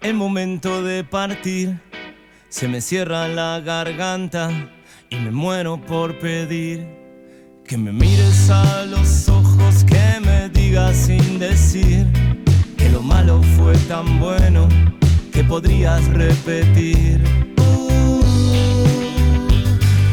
El 0.00 0.14
momento 0.14 0.82
de 0.82 1.04
partir 1.04 1.78
se 2.48 2.68
me 2.68 2.80
cierra 2.80 3.28
la 3.28 3.60
garganta 3.60 4.50
y 5.10 5.16
me 5.16 5.30
muero 5.30 5.78
por 5.78 6.18
pedir 6.18 6.86
que 7.66 7.76
me 7.76 7.92
mires 7.92 8.48
a 8.48 8.86
los 8.86 9.28
ojos, 9.28 9.84
que 9.84 10.20
me 10.24 10.48
digas 10.48 10.96
sin 10.96 11.38
decir 11.38 12.06
que 12.78 12.88
lo 12.88 13.02
malo 13.02 13.42
fue 13.58 13.76
tan 13.88 14.18
bueno 14.18 14.68
que 15.34 15.44
podrías 15.44 16.06
repetir. 16.06 17.22
Uh, 17.58 18.20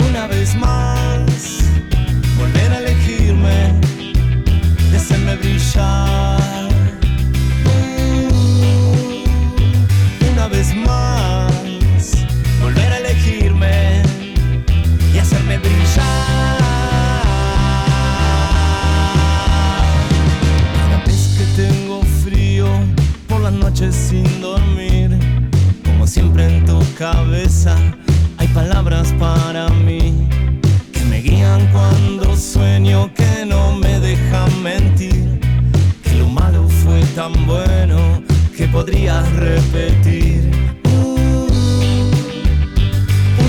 una 0.09 0.27
vez 0.27 0.54
más, 0.55 1.63
volver 2.38 2.71
a 2.73 2.79
elegirme, 2.79 3.71
hacerme 4.93 5.38
brillar. 5.38 6.56
Vez 10.57 10.73
más, 10.73 12.25
volver 12.59 12.91
a 12.91 12.98
elegirme 12.98 14.02
y 15.13 15.20
hacerme 15.20 15.59
brillar. 15.59 16.57
Cada 20.75 21.03
vez 21.05 21.38
que 21.38 21.62
tengo 21.62 22.01
frío 22.23 22.65
por 23.27 23.41
las 23.41 23.53
noches 23.53 23.93
sin 23.93 24.41
dormir, 24.41 25.20
como 25.85 26.07
siempre 26.07 26.48
en 26.48 26.65
tu 26.65 26.79
cabeza 26.98 27.76
hay 28.39 28.48
palabras 28.48 29.13
para 29.20 29.70
mí 29.70 30.27
que 30.91 31.01
me 31.01 31.21
guían 31.21 31.67
cuando 31.71 32.35
sueño, 32.35 33.13
que 33.13 33.45
no 33.45 33.76
me 33.76 33.99
dejan 33.99 34.63
mentir, 34.63 35.39
que 36.01 36.13
lo 36.15 36.27
malo 36.27 36.67
fue 36.67 36.99
tan 37.15 37.45
bueno 37.45 38.06
podrías 38.77 39.27
repetir. 39.34 40.52
Uh, 40.84 41.48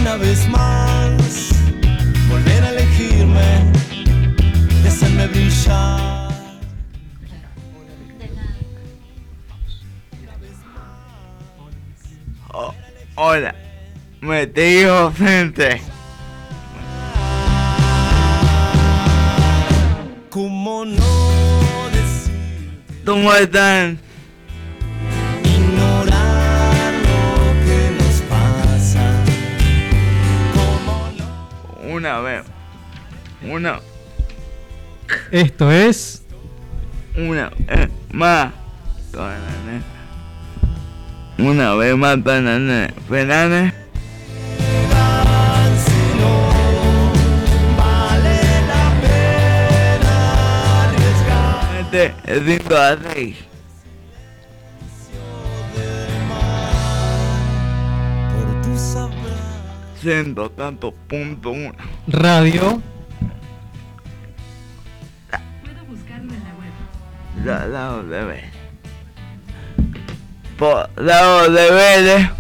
una 0.01 0.17
vez 0.17 0.49
más, 0.49 1.51
volver 2.31 2.65
a 2.65 2.71
elegirme 2.71 3.71
y 4.83 4.87
hacerme 4.87 5.27
brillar. 5.27 6.31
Oh, 12.55 12.73
hola, 13.17 13.55
me 14.23 14.47
digo 14.47 15.11
frente. 15.11 15.83
¿Cómo 20.31 20.87
no 20.87 21.91
decir, 21.93 22.83
¿Cómo 23.05 23.31
están? 23.35 24.08
Una 32.09 32.21
vez. 32.21 32.43
Una, 33.43 33.81
Esto 35.31 35.71
es. 35.71 36.23
una 37.15 37.51
vez 37.51 37.91
más. 38.11 38.51
Banana. 39.13 39.83
Una 41.37 41.75
vez 41.75 41.97
más. 41.99 42.17
Si 45.85 46.01
no 46.19 46.33
vale 47.77 48.41
la 48.67 48.85
pena 49.03 50.17
arriesgar. 50.85 51.67
Este 51.83 52.15
es 52.25 52.59
5 52.63 52.75
a 52.75 52.97
6. 53.13 53.48
Ciento 60.09 60.51
tanto 60.53 60.91
punto 60.91 61.51
uno. 61.51 61.75
Radio. 62.07 62.81
La 67.45 67.67
lado 67.67 68.03
de 68.05 68.25
ver. 68.25 68.45
Por 70.57 70.89
lado 70.97 71.51
de 71.51 71.71
ver. 71.71 72.31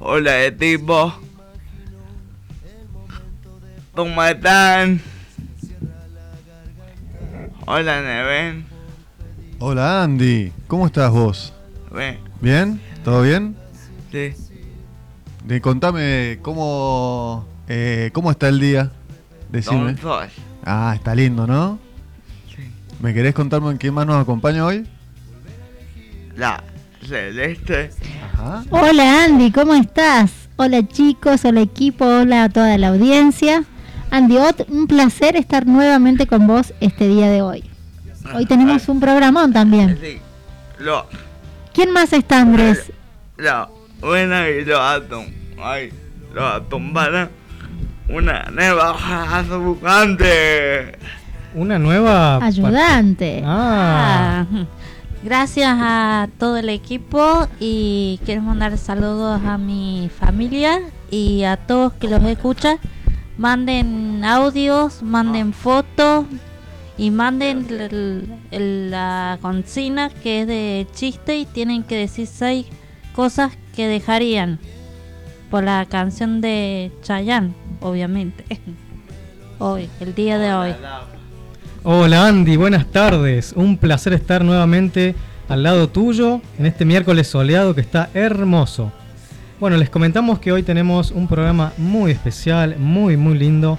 Hola 0.00 0.46
equipo. 0.46 1.14
¿Cómo 3.94 4.24
están? 4.24 5.00
Hola 7.68 8.00
Neven. 8.00 8.64
Hola 9.58 10.04
Andy, 10.04 10.52
¿cómo 10.68 10.86
estás 10.86 11.10
vos? 11.10 11.52
Ven, 11.90 12.18
¿Bien? 12.40 12.80
¿Todo 13.02 13.22
bien? 13.22 13.56
sí. 14.12 14.32
De, 15.44 15.60
contame 15.60 16.38
cómo, 16.42 17.44
eh, 17.66 18.10
cómo 18.12 18.30
está 18.30 18.48
el 18.48 18.60
día. 18.60 18.92
Decime. 19.50 19.94
Don. 19.94 20.28
Ah, 20.64 20.92
está 20.94 21.12
lindo, 21.16 21.48
¿no? 21.48 21.80
Sí. 22.54 22.70
¿Me 23.00 23.12
querés 23.12 23.34
contarme 23.34 23.70
en 23.72 23.78
qué 23.78 23.90
más 23.90 24.06
nos 24.06 24.22
acompaña 24.22 24.64
hoy? 24.64 24.86
La 26.36 26.62
celeste. 27.04 27.90
Ajá. 28.32 28.62
Hola 28.70 29.24
Andy, 29.24 29.50
¿cómo 29.50 29.74
estás? 29.74 30.30
Hola 30.54 30.86
chicos, 30.86 31.44
hola 31.44 31.62
equipo, 31.62 32.04
hola 32.04 32.44
a 32.44 32.48
toda 32.48 32.78
la 32.78 32.88
audiencia. 32.88 33.64
Andy 34.10 34.36
Ott, 34.38 34.68
un 34.68 34.86
placer 34.86 35.36
estar 35.36 35.66
nuevamente 35.66 36.26
con 36.26 36.46
vos 36.46 36.72
este 36.80 37.08
día 37.08 37.30
de 37.30 37.42
hoy. 37.42 37.64
Hoy 38.34 38.46
tenemos 38.46 38.88
un 38.88 39.00
programón 39.00 39.52
también. 39.52 39.98
Sí. 40.00 40.18
Lo, 40.78 41.06
¿Quién 41.72 41.92
más 41.92 42.12
está 42.12 42.40
Andrés? 42.40 42.92
la 43.36 43.68
buena 44.00 44.48
y 44.48 44.64
los 44.64 44.80
atom. 44.80 45.26
Ay, 45.62 45.92
los 46.34 46.44
atom 46.44 46.92
para 46.92 47.30
una 48.08 48.44
nueva 48.50 48.92
buscante. 49.58 50.98
Una 51.54 51.78
nueva. 51.78 52.36
Ayudante. 52.44 53.42
Ah. 53.44 54.46
Ah, 54.50 54.64
gracias 55.22 55.74
a 55.78 56.28
todo 56.38 56.56
el 56.58 56.68
equipo 56.68 57.48
y 57.58 58.20
quiero 58.24 58.42
mandar 58.42 58.76
saludos 58.78 59.40
a 59.44 59.58
mi 59.58 60.10
familia 60.18 60.80
y 61.10 61.44
a 61.44 61.56
todos 61.56 61.92
que 61.94 62.08
los 62.08 62.22
escuchan. 62.24 62.78
Manden 63.38 64.24
audios, 64.24 65.02
manden 65.02 65.52
fotos 65.52 66.24
y 66.96 67.10
manden 67.10 67.66
el- 67.68 68.26
el- 68.50 68.90
la 68.90 69.38
consigna 69.42 70.08
que 70.08 70.40
es 70.42 70.46
de 70.46 70.86
chiste 70.94 71.36
y 71.36 71.44
tienen 71.44 71.82
que 71.82 71.96
decir 71.96 72.26
seis 72.26 72.66
cosas 73.14 73.52
que 73.74 73.86
dejarían 73.88 74.58
por 75.50 75.64
la 75.64 75.84
canción 75.84 76.40
de 76.40 76.90
Chayanne, 77.02 77.52
obviamente. 77.80 78.44
Hoy, 79.58 79.88
el 80.00 80.14
día 80.14 80.38
de 80.38 80.52
hoy. 80.52 80.74
Hola 81.82 82.26
Andy, 82.26 82.56
buenas 82.56 82.86
tardes. 82.86 83.52
Un 83.56 83.78
placer 83.78 84.12
estar 84.12 84.44
nuevamente 84.44 85.14
al 85.48 85.62
lado 85.62 85.88
tuyo 85.88 86.40
en 86.58 86.66
este 86.66 86.84
miércoles 86.84 87.26
soleado 87.28 87.74
que 87.74 87.80
está 87.80 88.10
hermoso. 88.12 88.92
Bueno, 89.58 89.76
les 89.78 89.88
comentamos 89.88 90.38
que 90.38 90.52
hoy 90.52 90.62
tenemos 90.62 91.10
un 91.10 91.28
programa 91.28 91.72
muy 91.78 92.10
especial, 92.10 92.76
muy 92.78 93.16
muy 93.16 93.38
lindo. 93.38 93.78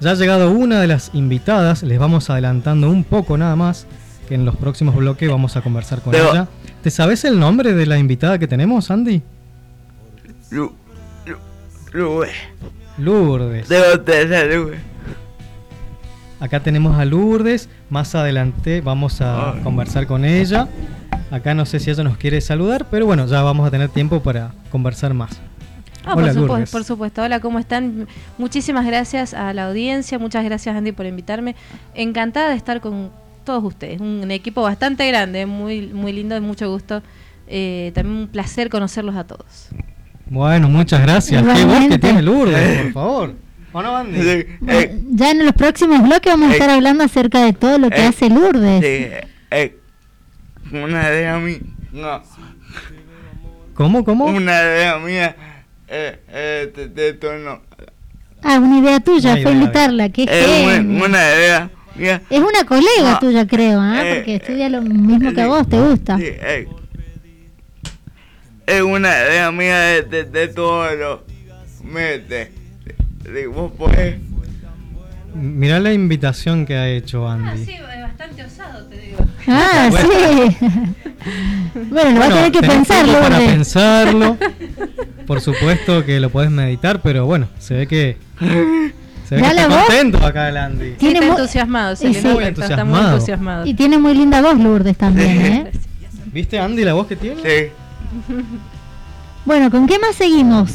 Ya 0.00 0.10
ha 0.10 0.14
llegado 0.14 0.50
una 0.50 0.80
de 0.80 0.88
las 0.88 1.10
invitadas, 1.14 1.84
les 1.84 1.98
vamos 1.98 2.28
adelantando 2.28 2.90
un 2.90 3.04
poco 3.04 3.38
nada 3.38 3.54
más, 3.54 3.86
que 4.28 4.34
en 4.34 4.44
los 4.44 4.56
próximos 4.56 4.96
bloques 4.96 5.30
vamos 5.30 5.56
a 5.56 5.60
conversar 5.60 6.00
con 6.02 6.14
ella. 6.14 6.48
¿Te 6.82 6.90
sabes 6.90 7.24
el 7.24 7.38
nombre 7.38 7.72
de 7.72 7.86
la 7.86 7.98
invitada 7.98 8.36
que 8.38 8.48
tenemos, 8.48 8.90
Andy? 8.90 9.22
Lu, 10.50 10.72
lu, 11.92 12.24
Lourdes. 12.98 13.68
debo 13.68 14.00
tener 14.00 14.52
lu. 14.56 14.70
Acá 16.40 16.58
tenemos 16.58 16.98
a 16.98 17.04
Lourdes, 17.04 17.68
más 17.88 18.16
adelante 18.16 18.80
vamos 18.80 19.20
a 19.20 19.52
Ay. 19.52 19.60
conversar 19.62 20.08
con 20.08 20.24
ella. 20.24 20.66
Acá 21.32 21.54
no 21.54 21.64
sé 21.64 21.80
si 21.80 21.90
ella 21.90 22.04
nos 22.04 22.18
quiere 22.18 22.42
saludar, 22.42 22.88
pero 22.90 23.06
bueno, 23.06 23.26
ya 23.26 23.40
vamos 23.40 23.66
a 23.66 23.70
tener 23.70 23.88
tiempo 23.88 24.20
para 24.20 24.52
conversar 24.70 25.14
más. 25.14 25.40
Ah, 26.04 26.12
Hola, 26.14 26.26
por, 26.26 26.34
supuesto, 26.34 26.70
por 26.70 26.84
supuesto. 26.84 27.22
Hola, 27.22 27.40
¿cómo 27.40 27.58
están? 27.58 28.06
Muchísimas 28.36 28.84
gracias 28.84 29.32
a 29.32 29.54
la 29.54 29.68
audiencia, 29.68 30.18
muchas 30.18 30.44
gracias 30.44 30.76
Andy 30.76 30.92
por 30.92 31.06
invitarme. 31.06 31.56
Encantada 31.94 32.50
de 32.50 32.56
estar 32.56 32.82
con 32.82 33.10
todos 33.44 33.64
ustedes, 33.64 33.98
un 33.98 34.30
equipo 34.30 34.60
bastante 34.60 35.08
grande, 35.08 35.46
muy, 35.46 35.86
muy 35.86 36.12
lindo, 36.12 36.34
de 36.34 36.42
mucho 36.42 36.70
gusto. 36.70 37.02
Eh, 37.48 37.92
también 37.94 38.18
un 38.18 38.28
placer 38.28 38.68
conocerlos 38.68 39.16
a 39.16 39.24
todos. 39.24 39.70
Bueno, 40.26 40.68
muchas 40.68 41.00
gracias. 41.00 41.42
Qué 41.42 41.64
voz 41.64 41.88
que 41.88 41.98
tiene 41.98 42.20
Lourdes, 42.20 42.82
por 42.82 42.92
favor. 42.92 43.34
¿O 43.72 43.80
no, 43.80 43.96
Andy? 43.96 44.20
Eh, 44.20 45.00
ya 45.12 45.30
en 45.30 45.46
los 45.46 45.54
próximos 45.54 46.02
bloques 46.02 46.30
vamos 46.30 46.48
a 46.48 46.52
eh, 46.52 46.56
estar 46.56 46.68
hablando 46.68 47.04
acerca 47.04 47.42
de 47.42 47.54
todo 47.54 47.78
lo 47.78 47.88
que 47.88 48.02
eh, 48.02 48.06
hace 48.06 48.28
Lourdes. 48.28 49.24
Sí, 50.72 50.76
eh, 50.78 50.84
una 50.84 51.08
de 51.10 51.38
mí, 51.40 51.58
no, 51.92 52.22
¿Cómo, 53.74 54.04
cómo? 54.04 54.24
una 54.26 54.60
de 54.62 54.98
mía 55.00 55.36
eh, 55.88 56.18
eh, 56.28 56.72
de, 56.74 56.88
de 56.88 57.12
tono. 57.14 57.60
Ah, 58.42 58.58
una 58.58 58.78
idea 58.78 59.00
tuya, 59.00 59.32
fue 59.34 59.40
idea, 59.42 59.52
invitarla. 59.52 60.08
Qué 60.08 60.24
Es 60.24 60.46
una, 60.82 61.04
una 61.06 61.18
idea 61.18 61.70
mía. 61.94 62.22
Es 62.28 62.40
una 62.40 62.64
colega 62.66 63.14
Ah, 63.16 63.18
tuya, 63.20 63.46
creo, 63.46 63.80
¿ah? 63.80 64.00
eh, 64.04 64.14
Porque 64.16 64.34
estudia 64.36 64.68
lo 64.68 64.82
mismo 64.82 65.30
que 65.32 65.42
sí, 65.42 65.46
vos, 65.48 65.68
¿te 65.68 65.80
gusta? 65.80 66.18
sí, 66.18 66.24
eh. 66.26 66.68
Es 68.66 68.82
una 68.82 69.08
idea 69.10 69.50
mía 69.52 69.78
de, 69.80 70.02
de, 70.02 70.24
de 70.24 70.48
todos 70.48 70.92
los 70.98 71.20
meses. 71.84 72.48
De- 73.22 73.46
Vos 73.46 73.72
podés. 73.72 74.16
Mirá 75.34 75.78
la 75.80 75.92
invitación 75.92 76.66
que 76.66 76.74
ha 76.74 76.88
hecho 76.88 77.26
Ah, 77.28 77.34
Andy. 77.34 77.64
sí, 77.64 77.72
es 77.72 78.11
bastante 78.22 78.44
osado, 78.44 78.84
te 78.86 78.96
digo. 78.98 79.18
Ah, 79.48 79.88
Bueno. 79.90 80.08
sí. 80.08 80.56
bueno, 81.90 82.10
lo 82.12 82.18
vas 82.20 82.30
a 82.30 82.34
tener 82.34 82.52
que 82.52 82.60
tenés 82.60 82.76
pensar, 82.76 83.04
tiempo 83.04 83.22
para 83.22 83.36
Lourdes. 83.38 83.54
pensarlo. 83.54 84.36
Por 85.26 85.40
supuesto 85.40 86.04
que 86.04 86.20
lo 86.20 86.30
podés 86.30 86.50
meditar, 86.50 87.00
pero 87.00 87.26
bueno, 87.26 87.48
se 87.58 87.74
ve 87.74 87.86
que 87.86 88.16
se 89.28 89.36
ve 89.36 89.42
que 89.42 89.48
está 89.48 89.68
voz- 89.68 89.86
contento 89.86 90.24
acá 90.26 90.48
el 90.48 90.56
Andy. 90.56 90.90
Sí, 90.90 90.96
Tiene 90.98 91.20
está 91.20 91.30
entusiasmado, 91.30 91.96
sí. 91.96 92.06
Muy 92.08 92.44
está, 92.44 92.66
está 92.66 92.84
muy 92.84 93.00
entusiasmado. 93.00 93.66
Y 93.66 93.74
tiene 93.74 93.98
muy 93.98 94.14
linda 94.14 94.42
voz, 94.42 94.58
Lourdes, 94.58 94.96
también, 94.96 95.40
¿eh? 95.42 95.70
¿Viste 96.32 96.58
Andy 96.58 96.84
la 96.84 96.94
voz 96.94 97.06
que 97.06 97.16
tiene? 97.16 97.40
Sí. 97.42 97.72
Bueno, 99.44 99.70
¿con 99.70 99.86
qué 99.86 99.98
más 99.98 100.16
seguimos? 100.16 100.70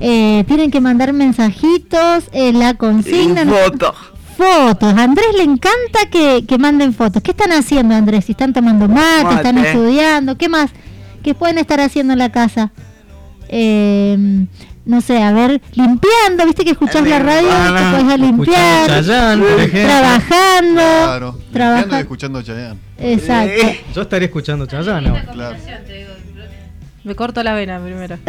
Eh, 0.00 0.44
tienen 0.48 0.70
que 0.70 0.80
mandar 0.80 1.12
mensajitos, 1.12 2.24
eh, 2.32 2.52
la 2.52 2.74
consigna. 2.74 3.42
Y 3.42 3.46
fotos. 3.46 3.94
Fotos. 4.36 4.94
A 4.94 5.02
Andrés 5.02 5.28
le 5.36 5.42
encanta 5.44 6.10
que, 6.10 6.44
que 6.46 6.58
manden 6.58 6.92
fotos. 6.94 7.22
¿Qué 7.22 7.30
están 7.32 7.52
haciendo, 7.52 7.94
Andrés? 7.94 8.24
Si 8.26 8.32
están 8.32 8.52
tomando 8.52 8.88
mate, 8.88 9.34
están 9.36 9.58
estudiando, 9.58 10.36
¿qué 10.36 10.48
más? 10.48 10.70
¿Qué 11.22 11.34
pueden 11.34 11.58
estar 11.58 11.80
haciendo 11.80 12.12
en 12.12 12.18
la 12.18 12.30
casa? 12.32 12.70
Eh, 13.48 14.46
no 14.84 15.00
sé, 15.00 15.22
a 15.22 15.32
ver, 15.32 15.62
limpiando, 15.72 16.44
viste 16.44 16.64
que 16.64 16.72
escuchás 16.72 17.06
la 17.08 17.18
radio, 17.18 17.48
Limpiando. 17.48 17.74
te 17.80 17.90
puedes 17.90 18.12
a 18.12 18.16
limpiar, 18.18 18.90
Escuchando 18.90 19.02
Chayanne, 19.02 19.42
por 19.42 19.60
ejemplo. 19.60 19.80
trabajando, 19.88 20.74
Claro, 20.74 21.26
limpiando 21.32 21.48
y 21.48 21.52
trabajando. 21.52 21.96
escuchando 21.96 22.42
Chayanne. 22.42 22.78
Exacto. 22.98 23.66
Yo 23.94 24.02
estaría 24.02 24.26
escuchando 24.26 24.66
Chayanne 24.66 25.08
ahora. 25.08 25.24
Claro. 25.32 25.56
Me 27.04 27.14
corto 27.14 27.42
la 27.42 27.54
vena 27.54 27.80
primero. 27.80 28.18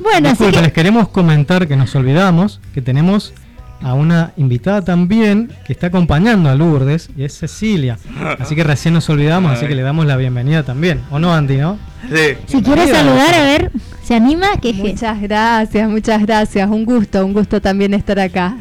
Bueno, 0.00 0.28
así 0.28 0.44
Disculpen, 0.44 0.54
que 0.54 0.62
les 0.62 0.72
queremos 0.72 1.08
comentar 1.08 1.66
que 1.66 1.76
nos 1.76 1.94
olvidamos 1.96 2.60
que 2.72 2.80
tenemos 2.80 3.32
a 3.82 3.94
una 3.94 4.32
invitada 4.36 4.82
también 4.82 5.50
que 5.66 5.72
está 5.72 5.86
acompañando 5.88 6.48
a 6.50 6.54
Lourdes 6.54 7.10
y 7.16 7.24
es 7.24 7.38
Cecilia. 7.38 7.96
Así 8.38 8.54
que 8.56 8.64
recién 8.64 8.94
nos 8.94 9.08
olvidamos, 9.08 9.52
así 9.52 9.66
que 9.66 9.74
le 9.74 9.82
damos 9.82 10.06
la 10.06 10.16
bienvenida 10.16 10.62
también. 10.64 11.00
¿O 11.10 11.18
no, 11.18 11.32
Andy, 11.32 11.56
no? 11.58 11.78
Sí. 12.08 12.34
si 12.46 12.62
quiere 12.62 12.86
Mira. 12.86 12.96
saludar, 12.98 13.34
a 13.34 13.42
ver, 13.42 13.70
¿se 14.02 14.14
anima? 14.14 14.46
¿Qué 14.60 14.72
ge- 14.72 14.90
Muchas 14.92 15.20
gracias, 15.20 15.88
muchas 15.88 16.22
gracias. 16.22 16.68
Un 16.68 16.84
gusto, 16.84 17.24
un 17.24 17.32
gusto 17.32 17.60
también 17.60 17.94
estar 17.94 18.18
acá. 18.18 18.56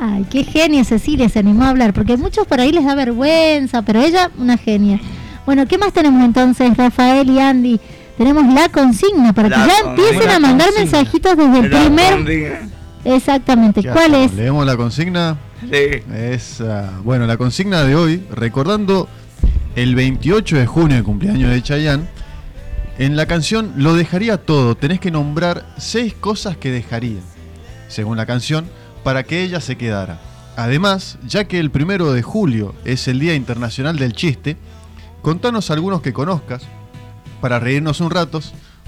Ay, 0.00 0.24
qué 0.30 0.44
genia 0.44 0.84
Cecilia, 0.84 1.28
se 1.28 1.40
animó 1.40 1.64
a 1.64 1.70
hablar, 1.70 1.92
porque 1.92 2.12
a 2.12 2.16
muchos 2.16 2.46
por 2.46 2.60
ahí 2.60 2.70
les 2.72 2.84
da 2.84 2.94
vergüenza, 2.94 3.82
pero 3.82 4.00
ella, 4.00 4.30
una 4.38 4.56
genia. 4.56 5.00
Bueno, 5.44 5.66
¿qué 5.66 5.76
más 5.78 5.92
tenemos 5.92 6.24
entonces, 6.24 6.76
Rafael 6.76 7.28
y 7.28 7.38
Andy? 7.40 7.80
Tenemos 8.16 8.52
la 8.54 8.68
consigna 8.68 9.32
para 9.32 9.48
La 9.48 9.56
que 9.56 9.62
ya 9.70 9.90
empiecen 9.90 10.30
a 10.30 10.38
mandar 10.40 10.68
consigna. 10.68 10.98
mensajitos 10.98 11.36
desde 11.36 11.58
el 11.58 11.70
La 11.70 11.80
primer. 11.80 12.12
consigna. 12.14 12.58
Exactamente, 13.14 13.82
¿Qué 13.82 13.88
¿cuál 13.88 14.14
es? 14.14 14.34
Leemos 14.34 14.66
la 14.66 14.76
consigna. 14.76 15.38
Sí. 15.60 16.02
Es, 16.14 16.62
bueno, 17.02 17.26
la 17.26 17.36
consigna 17.36 17.84
de 17.84 17.96
hoy, 17.96 18.22
recordando 18.30 19.08
el 19.76 19.94
28 19.94 20.56
de 20.56 20.66
junio, 20.66 20.96
el 20.96 21.04
cumpleaños 21.04 21.50
de 21.50 21.62
Chayanne, 21.62 22.04
en 22.98 23.16
la 23.16 23.26
canción 23.26 23.72
Lo 23.76 23.94
dejaría 23.94 24.38
todo, 24.38 24.74
tenés 24.74 25.00
que 25.00 25.10
nombrar 25.10 25.64
seis 25.78 26.14
cosas 26.14 26.56
que 26.56 26.70
dejaría, 26.70 27.20
según 27.86 28.16
la 28.16 28.26
canción, 28.26 28.66
para 29.04 29.22
que 29.22 29.42
ella 29.42 29.60
se 29.60 29.76
quedara. 29.76 30.20
Además, 30.56 31.18
ya 31.26 31.44
que 31.44 31.60
el 31.60 31.70
primero 31.70 32.12
de 32.12 32.22
julio 32.22 32.74
es 32.84 33.06
el 33.06 33.20
Día 33.20 33.34
Internacional 33.36 33.96
del 33.96 34.12
Chiste, 34.12 34.56
contanos 35.22 35.70
algunos 35.70 36.02
que 36.02 36.12
conozcas 36.12 36.64
para 37.40 37.58
reírnos 37.58 38.00
un 38.00 38.10
rato. 38.10 38.40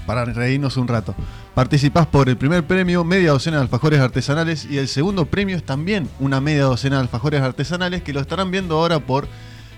Para 0.05 0.25
reírnos 0.25 0.77
un 0.77 0.87
rato. 0.87 1.15
Participás 1.53 2.07
por 2.07 2.29
el 2.29 2.37
primer 2.37 2.65
premio, 2.65 3.03
media 3.03 3.31
docena 3.31 3.57
de 3.57 3.63
alfajores 3.63 3.99
artesanales, 3.99 4.67
y 4.69 4.77
el 4.77 4.87
segundo 4.87 5.25
premio 5.25 5.55
es 5.55 5.63
también 5.63 6.09
una 6.19 6.41
media 6.41 6.63
docena 6.63 6.97
de 6.97 7.03
alfajores 7.03 7.41
artesanales 7.41 8.01
que 8.01 8.13
lo 8.13 8.19
estarán 8.19 8.51
viendo 8.51 8.77
ahora 8.77 8.99
por 8.99 9.27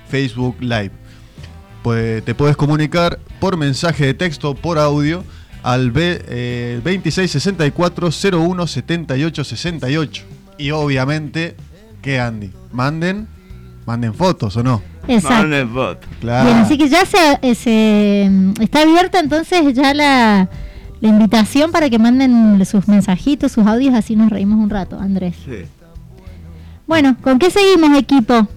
Facebook 0.10 0.58
Live. 0.60 0.92
Pues 1.82 2.24
te 2.24 2.34
puedes 2.36 2.56
comunicar 2.56 3.20
por 3.40 3.58
mensaje 3.58 4.06
de 4.06 4.14
texto, 4.14 4.56
por 4.56 4.80
audio, 4.80 5.24
al 5.64 5.92
B, 5.92 6.22
eh, 6.28 6.82
2664 6.84 8.10
01 8.32 8.68
78 8.68 9.44
68. 9.44 10.24
Y 10.58 10.72
obviamente, 10.72 11.56
¿qué 12.02 12.20
Andy? 12.20 12.52
Manden, 12.72 13.28
manden 13.86 14.14
fotos 14.14 14.56
o 14.58 14.64
no. 14.64 14.82
Exacto. 15.08 15.38
Mande 15.38 15.66
foto. 15.66 16.08
Claro. 16.22 16.46
Bien, 16.46 16.58
así 16.60 16.78
que 16.78 16.88
ya 16.90 17.06
se, 17.06 17.40
eh, 17.42 17.56
se, 17.56 18.28
mm, 18.30 18.62
está 18.62 18.82
abierta 18.82 19.20
entonces 19.20 19.74
ya 19.74 19.94
la, 19.94 20.50
la 21.02 21.08
invitación 21.10 21.72
para 21.72 21.90
que 21.90 22.00
manden 22.00 22.66
sus 22.66 22.88
mensajitos, 22.88 23.52
sus 23.52 23.66
audios, 23.68 23.94
así 23.94 24.16
nos 24.16 24.30
reímos 24.30 24.60
un 24.60 24.70
rato, 24.70 24.98
Andrés. 25.00 25.36
Sí. 25.46 25.66
Bueno, 26.88 27.16
¿con 27.22 27.40
qué 27.40 27.50
seguimos, 27.50 27.98
equipo? 27.98 28.48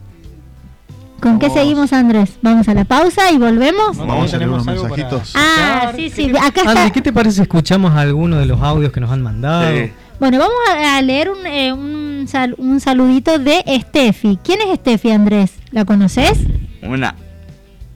¿Con 1.21 1.39
qué 1.39 1.49
seguimos, 1.49 1.93
Andrés? 1.93 2.33
Vamos 2.43 2.69
a 2.69 2.75
la 2.75 2.85
pausa 2.85 3.33
y 3.33 3.39
volvemos. 3.39 3.97
No, 3.97 4.07
Vamos 4.07 4.33
a 4.35 4.37
leer 4.37 4.51
unos 4.51 4.65
para 4.67 4.81
mensajitos. 4.81 5.33
Ah, 5.35 5.93
sí, 5.97 6.11
¿Qué 6.11 6.11
sí, 6.11 6.31
acá 6.37 6.61
Andy, 6.61 6.73
está. 6.73 6.91
¿qué 6.91 7.01
te 7.01 7.13
parece 7.13 7.37
si 7.37 7.43
escuchamos 7.43 7.95
alguno 7.95 8.37
de 8.37 8.47
los 8.47 8.61
audios 8.61 8.93
que 8.93 9.01
nos 9.01 9.11
han 9.11 9.23
mandado? 9.23 9.75
Sí. 9.75 9.91
Bueno, 10.21 10.39
vamos 10.39 10.57
a, 10.71 10.97
a 10.97 11.03
leer 11.03 11.31
un, 11.31 11.47
eh, 11.47 11.73
un, 11.73 12.06
sal- 12.29 12.55
un 12.59 12.81
saludito 12.81 13.39
de 13.39 13.63
Steffi. 13.81 14.39
¿Quién 14.43 14.61
es 14.63 14.79
Steffi, 14.79 15.11
Andrés? 15.11 15.53
¿La 15.71 15.85
conoces? 15.85 16.39
Una. 16.83 17.15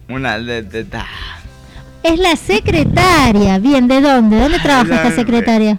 Una 0.09 0.39
de, 0.39 0.63
de, 0.63 0.85
ta. 0.85 1.07
Es 2.03 2.19
la 2.19 2.35
secretaria. 2.37 3.59
Bien, 3.59 3.87
¿de 3.89 4.01
dónde? 4.01 4.39
¿Dónde 4.41 4.59
trabaja 4.59 4.95
esta 4.97 5.11
secretaria? 5.15 5.79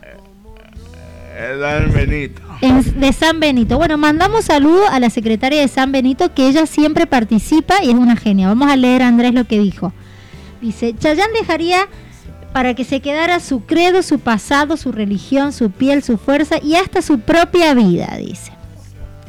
El 1.38 1.60
Don 1.60 1.92
Benito. 1.94 2.42
En- 2.62 3.00
de 3.00 3.14
San 3.14 3.40
Benito. 3.40 3.78
Bueno, 3.78 3.98
mandamos 3.98 4.46
saludo 4.46 4.88
a 4.90 5.00
la 5.00 5.10
secretaria 5.10 5.60
de 5.62 5.68
San 5.68 5.92
Benito 5.92 6.34
que 6.34 6.48
ella 6.48 6.66
siempre 6.68 7.08
participa 7.08 7.84
y 7.84 7.90
es 7.90 7.96
una 7.96 8.16
genia. 8.16 8.48
Vamos 8.48 8.70
a 8.70 8.76
leer, 8.76 9.02
Andrés, 9.02 9.34
lo 9.34 9.46
que 9.46 9.60
dijo. 9.60 9.92
Dice, 10.62 10.94
Chayán 11.00 11.30
dejaría 11.40 11.88
para 12.54 12.74
que 12.74 12.84
se 12.84 13.00
quedara 13.00 13.40
su 13.40 13.62
credo, 13.66 14.02
su 14.04 14.20
pasado, 14.20 14.76
su 14.78 14.92
religión, 14.92 15.54
su 15.54 15.72
piel, 15.72 16.04
su 16.04 16.18
fuerza 16.18 16.56
y 16.62 16.76
hasta 16.76 17.02
su 17.02 17.20
propia 17.20 17.74
vida, 17.74 18.16
dice. 18.18 18.52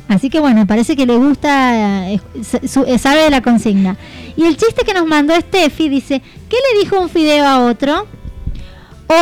Así 0.09 0.29
que 0.29 0.41
bueno, 0.41 0.67
parece 0.67 0.97
que 0.97 1.07
le 1.07 1.17
gusta, 1.17 2.11
eh, 2.11 2.21
su- 2.69 2.85
eh, 2.85 2.99
sabe 2.99 3.23
de 3.23 3.31
la 3.31 3.41
consigna. 3.41 3.97
Y 4.37 4.45
el 4.45 4.57
chiste 4.57 4.85
que 4.85 4.93
nos 4.93 5.07
mandó 5.07 5.35
Steffi 5.35 5.89
dice, 5.89 6.21
¿qué 6.49 6.57
le 6.75 6.81
dijo 6.81 7.01
un 7.01 7.09
fideo 7.09 7.47
a 7.47 7.61
otro? 7.65 8.07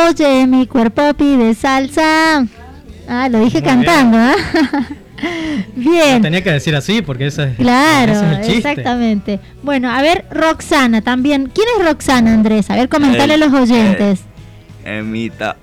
Oye, 0.09 0.47
mi 0.47 0.67
cuerpo 0.67 1.15
pide 1.15 1.55
salsa. 1.55 2.47
Ah, 3.09 3.29
lo 3.29 3.41
dije 3.41 3.61
Muy 3.61 3.69
cantando, 3.69 4.19
Lo 5.77 5.91
Bien. 5.91 6.23
tenía 6.23 6.43
que 6.43 6.51
decir 6.53 6.75
así 6.75 7.03
porque 7.03 7.27
ese, 7.27 7.45
es- 7.45 7.57
Claro, 7.57 8.13
ese 8.13 8.25
es 8.27 8.33
el 8.33 8.45
chiste. 8.45 8.71
exactamente. 8.71 9.41
Bueno, 9.63 9.91
a 9.91 10.01
ver, 10.03 10.25
Roxana 10.31 11.03
también. 11.03 11.51
¿Quién 11.55 11.67
es 11.79 11.85
Roxana, 11.87 12.33
Andrés? 12.33 12.71
A 12.71 12.77
ver, 12.77 12.89
comentale 12.89 13.35
a 13.35 13.37
los 13.37 13.53
oyentes. 13.53 14.21
Emita. 14.85 15.57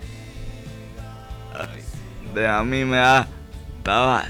De 2.36 2.48
a 2.48 2.64
mí 2.64 2.86
me 2.86 2.98
da 2.98 3.28
tabaco. 3.84 4.28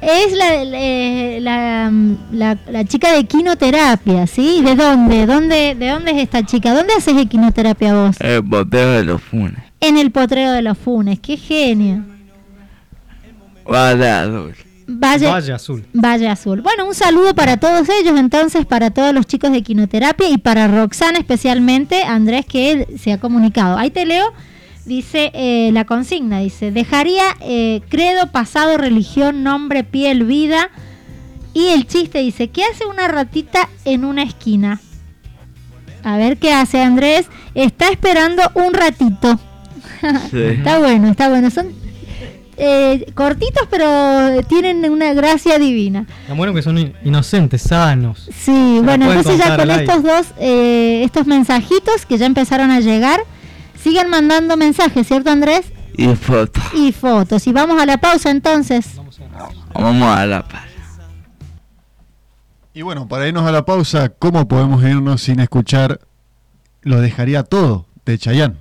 Es 0.00 0.32
la, 0.34 0.64
la, 0.64 1.40
la, 1.40 1.92
la- 2.30 2.58
la 2.70 2.84
chica 2.84 3.12
de 3.12 3.24
quinoterapia, 3.24 4.26
¿sí? 4.28 4.62
¿De 4.62 4.76
dónde? 4.76 5.26
¿Dónde? 5.26 5.74
¿De 5.74 5.88
dónde 5.88 6.12
es 6.12 6.18
esta 6.18 6.44
chica? 6.46 6.72
¿Dónde 6.72 6.92
haces 6.96 7.16
equinoterapia 7.16 7.94
vos? 7.94 8.16
El 8.20 8.42
boteo 8.42 8.90
de 8.92 9.04
los 9.04 9.20
funes. 9.20 9.58
En 9.80 9.96
el 9.98 10.10
potrero 10.12 10.52
de 10.52 10.62
los 10.62 10.78
Funes. 10.78 11.18
¡Qué 11.20 11.36
genio! 11.36 12.02
Vale 13.68 14.08
azul. 14.08 14.54
Valle, 14.88 15.26
Valle 15.26 15.52
Azul. 15.52 15.84
Valle 15.92 16.28
Azul. 16.28 16.60
Bueno, 16.62 16.86
un 16.86 16.94
saludo 16.94 17.34
para 17.34 17.56
todos 17.56 17.88
ellos, 17.88 18.18
entonces, 18.18 18.64
para 18.66 18.90
todos 18.90 19.12
los 19.12 19.26
chicos 19.26 19.50
de 19.50 19.62
quinoterapia 19.62 20.28
y 20.28 20.38
para 20.38 20.68
Roxana 20.68 21.18
especialmente, 21.18 22.04
Andrés, 22.04 22.46
que 22.46 22.70
él 22.72 22.86
se 22.98 23.12
ha 23.12 23.18
comunicado. 23.18 23.76
Ahí 23.76 23.90
te 23.90 24.06
leo, 24.06 24.32
dice 24.84 25.32
eh, 25.34 25.70
la 25.72 25.84
consigna, 25.84 26.38
dice, 26.38 26.70
dejaría 26.70 27.24
eh, 27.40 27.80
credo, 27.88 28.30
pasado, 28.30 28.78
religión, 28.78 29.42
nombre, 29.42 29.82
piel, 29.82 30.24
vida. 30.24 30.70
Y 31.52 31.68
el 31.68 31.86
chiste 31.86 32.20
dice, 32.20 32.48
¿qué 32.48 32.62
hace 32.64 32.86
una 32.86 33.08
ratita 33.08 33.68
en 33.84 34.04
una 34.04 34.22
esquina? 34.22 34.80
A 36.04 36.16
ver 36.18 36.36
qué 36.36 36.52
hace 36.52 36.80
Andrés. 36.80 37.26
Está 37.54 37.88
esperando 37.88 38.42
un 38.54 38.72
ratito. 38.72 39.40
Sí. 40.30 40.38
Está 40.38 40.78
bueno, 40.78 41.08
está 41.08 41.30
bueno. 41.30 41.50
Son 41.50 41.68
eh, 42.58 43.12
cortitos, 43.14 43.68
pero 43.70 44.28
eh, 44.28 44.42
tienen 44.48 44.90
una 44.90 45.12
gracia 45.12 45.58
divina. 45.58 46.06
Tan 46.26 46.36
bueno 46.38 46.54
que 46.54 46.62
son 46.62 46.94
inocentes, 47.04 47.62
sanos. 47.62 48.28
Sí, 48.34 48.80
bueno, 48.82 49.06
entonces 49.12 49.38
ya 49.38 49.56
con 49.56 49.70
estos 49.70 50.02
dos, 50.02 50.26
eh, 50.38 51.02
estos 51.04 51.26
mensajitos 51.26 52.06
que 52.06 52.16
ya 52.16 52.24
empezaron 52.24 52.70
a 52.70 52.80
llegar, 52.80 53.20
siguen 53.82 54.08
mandando 54.08 54.56
mensajes, 54.56 55.06
¿cierto 55.06 55.30
Andrés? 55.30 55.66
Y 55.98 56.14
fotos. 56.14 56.64
Y 56.74 56.92
fotos. 56.92 57.46
Y 57.46 57.52
vamos 57.52 57.80
a 57.80 57.84
la 57.84 57.98
pausa 57.98 58.30
entonces. 58.30 58.86
Vamos 59.74 60.08
a 60.08 60.24
la 60.24 60.42
pausa. 60.42 60.66
Y 62.72 62.82
bueno, 62.82 63.08
para 63.08 63.26
irnos 63.26 63.46
a 63.46 63.52
la 63.52 63.64
pausa, 63.64 64.10
¿cómo 64.10 64.48
podemos 64.48 64.82
irnos 64.82 65.22
sin 65.22 65.40
escuchar 65.40 66.00
Lo 66.82 67.00
dejaría 67.00 67.42
todo 67.42 67.86
de 68.04 68.18
Chayán? 68.18 68.58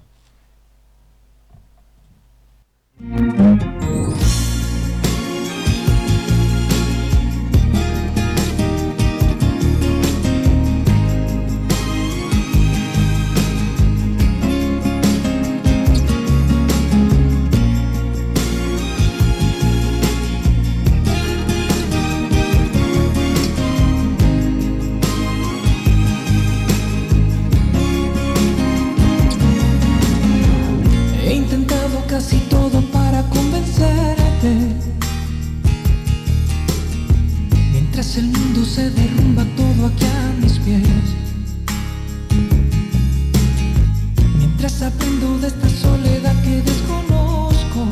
aprendo 44.86 45.40
de 45.40 45.48
esta 45.48 45.70
soledad 45.70 46.36
que 46.44 46.62
desconozco. 46.62 47.88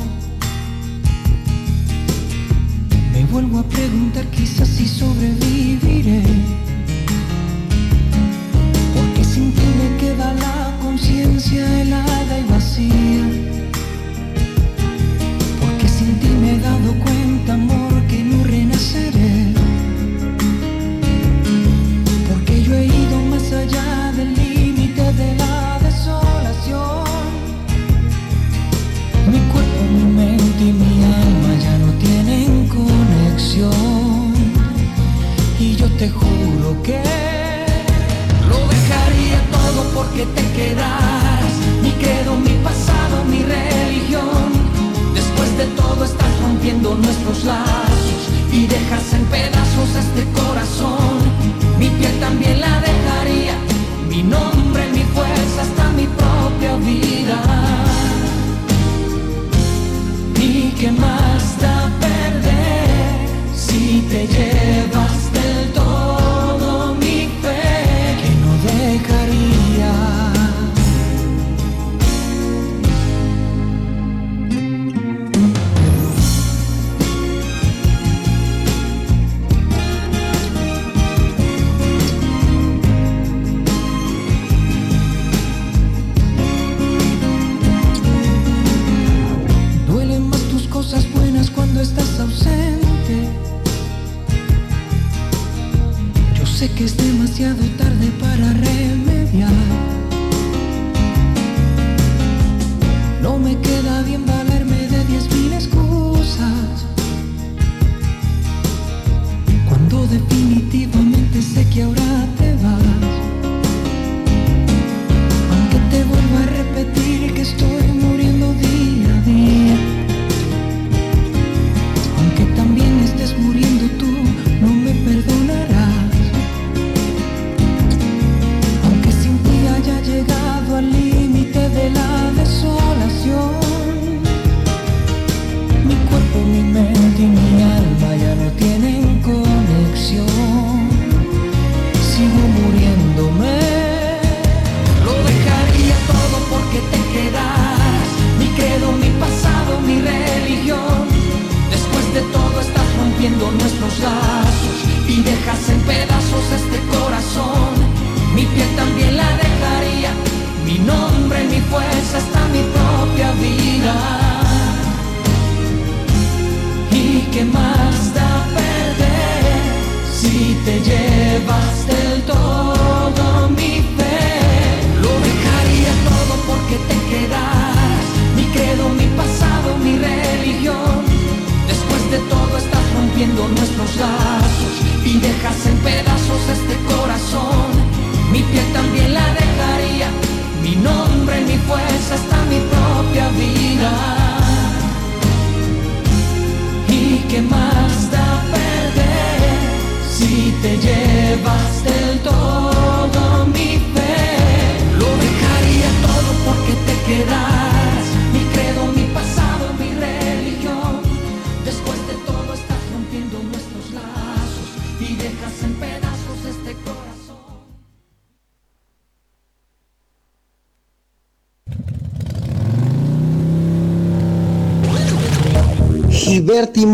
Me 3.12 3.26
vuelvo 3.26 3.60
a 3.60 3.64
preguntar 3.64 4.26
quizás 4.28 4.68
si 4.68 4.88
sobreviviré. 4.88 6.63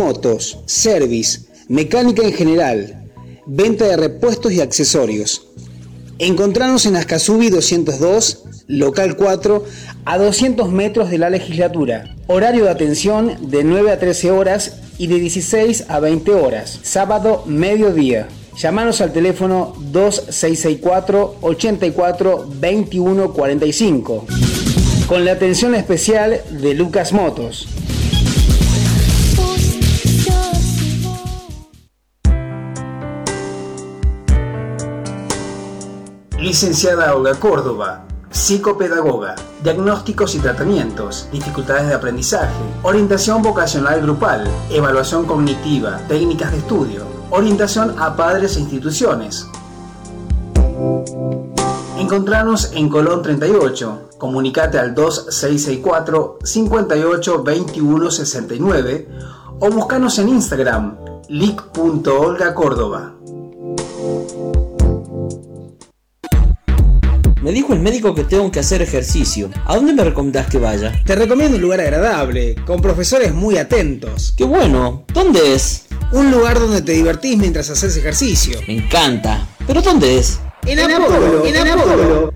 motos, 0.10 0.58
service, 0.66 1.42
mecánica 1.68 2.24
en 2.24 2.34
general, 2.34 3.06
venta 3.46 3.86
de 3.86 3.96
repuestos 3.96 4.52
y 4.52 4.60
accesorios. 4.60 5.48
Encontrarnos 6.18 6.88
en 6.88 6.96
Ascasubi 6.96 7.52
202, 7.52 8.44
local 8.66 9.16
4, 9.16 9.64
a 10.06 10.18
200 10.18 10.72
metros 10.72 11.12
de 11.12 11.20
la 11.20 11.30
legislatura. 11.30 12.16
Horario 12.26 12.64
de 12.64 12.72
atención 12.72 13.52
de 13.52 13.64
9 13.64 13.92
a 13.92 14.00
13 14.00 14.32
horas 14.32 14.78
y 14.98 15.06
de 15.06 15.20
16 15.20 15.86
a 15.90 16.00
20 16.00 16.32
horas. 16.32 16.80
Sábado, 16.82 17.44
mediodía. 17.46 18.28
Llamanos 18.58 19.02
al 19.02 19.14
teléfono 19.14 19.76
2664 19.92 21.36
84 21.42 22.50
21 22.60 23.32
45 23.32 24.26
con 25.08 25.24
la 25.24 25.34
atención 25.34 25.76
especial 25.76 26.42
de 26.50 26.74
Lucas 26.74 27.14
Motos. 27.14 27.68
Licenciada 36.42 37.14
Olga 37.14 37.36
Córdoba, 37.36 38.06
psicopedagoga, 38.32 39.36
diagnósticos 39.62 40.36
y 40.36 40.40
tratamientos, 40.40 41.28
dificultades 41.34 41.90
de 41.90 41.94
aprendizaje, 41.94 42.64
orientación 42.82 43.42
vocacional 43.42 44.02
grupal, 44.02 44.48
evaluación 44.70 45.26
cognitiva, 45.26 46.00
técnicas 46.08 46.54
de 46.54 46.60
estudio, 46.60 47.04
orientación 47.30 47.94
a 48.00 48.16
padres 48.16 48.56
e 48.56 48.62
instituciones. 48.62 49.48
Encontrarnos 51.98 52.72
en 52.72 52.88
Colón 52.88 53.22
38, 53.22 54.12
comunicate 54.18 54.80
al 54.80 54.96
2664 54.96 56.40
58 56.42 57.44
21 57.44 58.12
69 58.12 59.10
o 59.60 59.70
buscanos 59.72 60.18
en 60.20 60.30
Instagram 60.30 60.96
lic.olgacórdoba. 61.28 63.19
Me 67.42 67.54
dijo 67.54 67.74
el 67.74 67.80
médico 67.80 68.14
que 68.14 68.26
tengo 68.26 68.52
que 68.52 68.60
hacer 68.60 68.82
ejercicio. 68.82 69.50
¿A 69.66 69.76
dónde 69.76 69.94
me 69.94 70.04
recomendás 70.04 70.48
que 70.48 70.58
vaya? 70.58 70.92
Te 71.06 71.16
recomiendo 71.16 71.56
un 71.56 71.62
lugar 71.62 71.80
agradable, 71.80 72.56
con 72.66 72.82
profesores 72.82 73.34
muy 73.34 73.58
atentos. 73.58 74.34
¡Qué 74.36 74.44
bueno! 74.44 75.06
¿Dónde 75.14 75.56
es? 75.56 75.86
Un 76.12 76.32
lugar 76.32 76.60
donde 76.60 76.82
te 76.82 76.92
divertís 76.92 77.38
mientras 77.38 77.70
haces 77.70 77.96
ejercicio. 77.96 78.60
Me 78.68 78.76
encanta. 78.76 79.48
¿Pero 79.66 79.82
dónde 79.82 80.18
es? 80.18 80.42
En, 80.66 80.80
Apolo, 80.80 81.46
en 81.46 81.56
Apolo. 81.56 82.34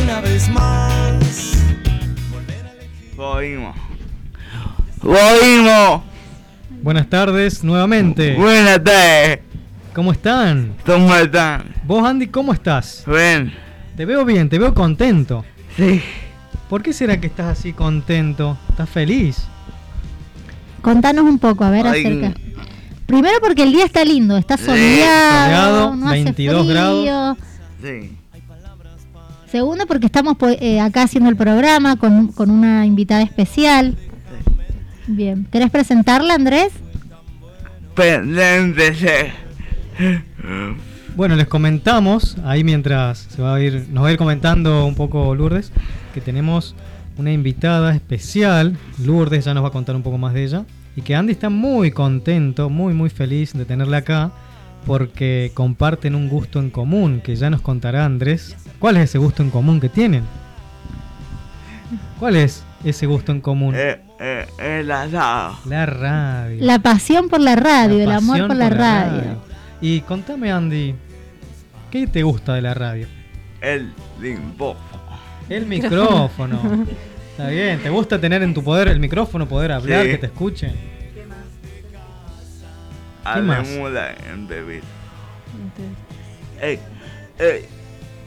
una 0.03 0.21
vez 0.21 0.51
más. 0.51 1.55
Oímos. 3.17 3.75
Buenas 6.83 7.09
tardes 7.09 7.65
nuevamente. 7.65 8.35
Buenas 8.35 8.83
tardes. 8.83 9.41
¿Cómo 9.95 10.13
están? 10.13 10.75
¿Cómo 10.87 11.15
están? 11.15 11.65
Vos, 11.85 12.07
Andy, 12.07 12.29
¿cómo 12.29 12.53
estás? 12.53 13.05
Bien. 13.07 13.53
Te 13.97 14.05
veo 14.05 14.25
bien, 14.25 14.49
te 14.49 14.59
veo 14.59 14.73
contento. 14.75 15.45
Sí. 15.77 16.01
¿Por 16.69 16.83
qué 16.83 16.93
será 16.93 17.21
que 17.21 17.27
estás 17.27 17.59
así 17.59 17.73
contento? 17.73 18.57
¿Estás 18.71 18.89
feliz? 18.89 19.45
Contanos 20.83 21.25
un 21.25 21.39
poco, 21.39 21.65
a 21.65 21.71
ver, 21.71 21.87
Ay. 21.87 22.05
acerca. 22.05 22.39
Primero 23.07 23.39
porque 23.41 23.63
el 23.63 23.73
día 23.73 23.85
está 23.87 24.05
lindo, 24.05 24.37
está 24.37 24.57
soleado, 24.57 25.45
Soleado, 25.45 25.97
no 25.97 26.09
hace 26.09 26.25
22 26.25 26.63
frío. 26.67 26.75
grados. 26.75 27.39
Sí. 27.83 28.13
Segundo 29.51 29.87
porque 29.87 30.05
estamos 30.07 30.37
po- 30.37 30.49
eh, 30.51 30.79
acá 30.79 31.05
haciendo 31.05 31.31
el 31.31 31.37
programa 31.37 31.97
con, 31.97 32.29
con 32.29 32.51
una 32.51 32.85
invitada 32.85 33.23
especial. 33.23 33.97
Bien, 35.09 35.47
¿querés 35.51 35.71
presentarla, 35.71 36.35
Andrés? 36.35 36.71
Pendiente, 37.95 39.33
Bueno, 41.17 41.35
les 41.35 41.47
comentamos, 41.49 42.37
ahí 42.45 42.63
mientras 42.63 43.19
se 43.19 43.41
va 43.41 43.55
a 43.55 43.61
ir, 43.61 43.87
nos 43.91 44.05
va 44.05 44.09
a 44.09 44.13
ir 44.13 44.19
comentando 44.19 44.85
un 44.85 44.95
poco 44.95 45.35
Lourdes, 45.35 45.73
que 46.13 46.21
tenemos 46.21 46.77
una 47.17 47.33
invitada 47.33 47.95
especial. 47.95 48.77
Lourdes 49.03 49.47
ya 49.47 49.55
nos 49.55 49.65
va 49.65 49.69
a 49.69 49.73
contar 49.73 49.97
un 49.97 50.03
poco 50.03 50.19
más 50.19 50.35
de 50.35 50.45
ella. 50.45 50.65
Y 50.95 51.01
que 51.01 51.15
Andy 51.15 51.33
está 51.33 51.49
muy 51.49 51.91
contento, 51.91 52.69
muy 52.69 52.93
muy 52.93 53.09
feliz 53.09 53.55
de 53.55 53.65
tenerla 53.65 53.99
acá, 53.99 54.31
porque 54.85 55.53
comparten 55.55 56.15
un 56.15 56.29
gusto 56.29 56.61
en 56.61 56.69
común, 56.69 57.23
que 57.25 57.35
ya 57.35 57.49
nos 57.49 57.63
contará 57.63 58.05
Andrés. 58.05 58.57
¿Cuál 58.79 58.99
es 58.99 59.05
ese 59.05 59.19
gusto 59.19 59.43
en 59.43 59.49
común 59.49 59.81
que 59.81 59.89
tienen? 59.89 60.25
¿Cuál 62.19 62.37
es 62.37 62.63
ese 62.85 63.07
gusto 63.07 63.33
en 63.33 63.41
común? 63.41 63.75
Eh, 63.77 64.01
eh, 64.21 64.47
el 64.81 64.91
asado. 64.91 65.59
La 65.67 65.87
radio. 65.87 66.59
La 66.65 66.79
pasión 66.79 67.29
por 67.29 67.41
la 67.41 67.57
radio, 67.57 68.03
el 68.03 68.11
amor 68.11 68.35
pasión 68.35 68.49
por 68.49 68.57
la 68.57 68.71
radio. 68.71 69.23
Y 69.81 70.01
contame, 70.03 70.51
Andy, 70.53 70.95
¿qué 71.91 72.07
te 72.07 72.23
gusta 72.23 72.55
de 72.55 72.63
la 72.63 72.75
radio? 72.75 73.07
El 73.61 73.93
limbo. 74.21 74.77
El 75.49 75.67
micrófono. 75.75 76.87
Está 77.31 77.49
bien, 77.51 77.81
¿te 77.81 77.89
gusta 77.91 78.21
tener 78.21 78.43
en 78.43 78.53
tu 78.55 78.63
poder 78.65 78.89
el 78.89 78.99
micrófono, 78.99 79.47
poder 79.49 79.71
hablar, 79.73 80.05
Sí. 80.05 80.11
que 80.11 80.19
te 80.19 80.27
escuchen? 80.27 80.73
A 83.25 83.37
más? 83.41 83.69
Ey, 86.61 86.79
ey, 87.39 87.65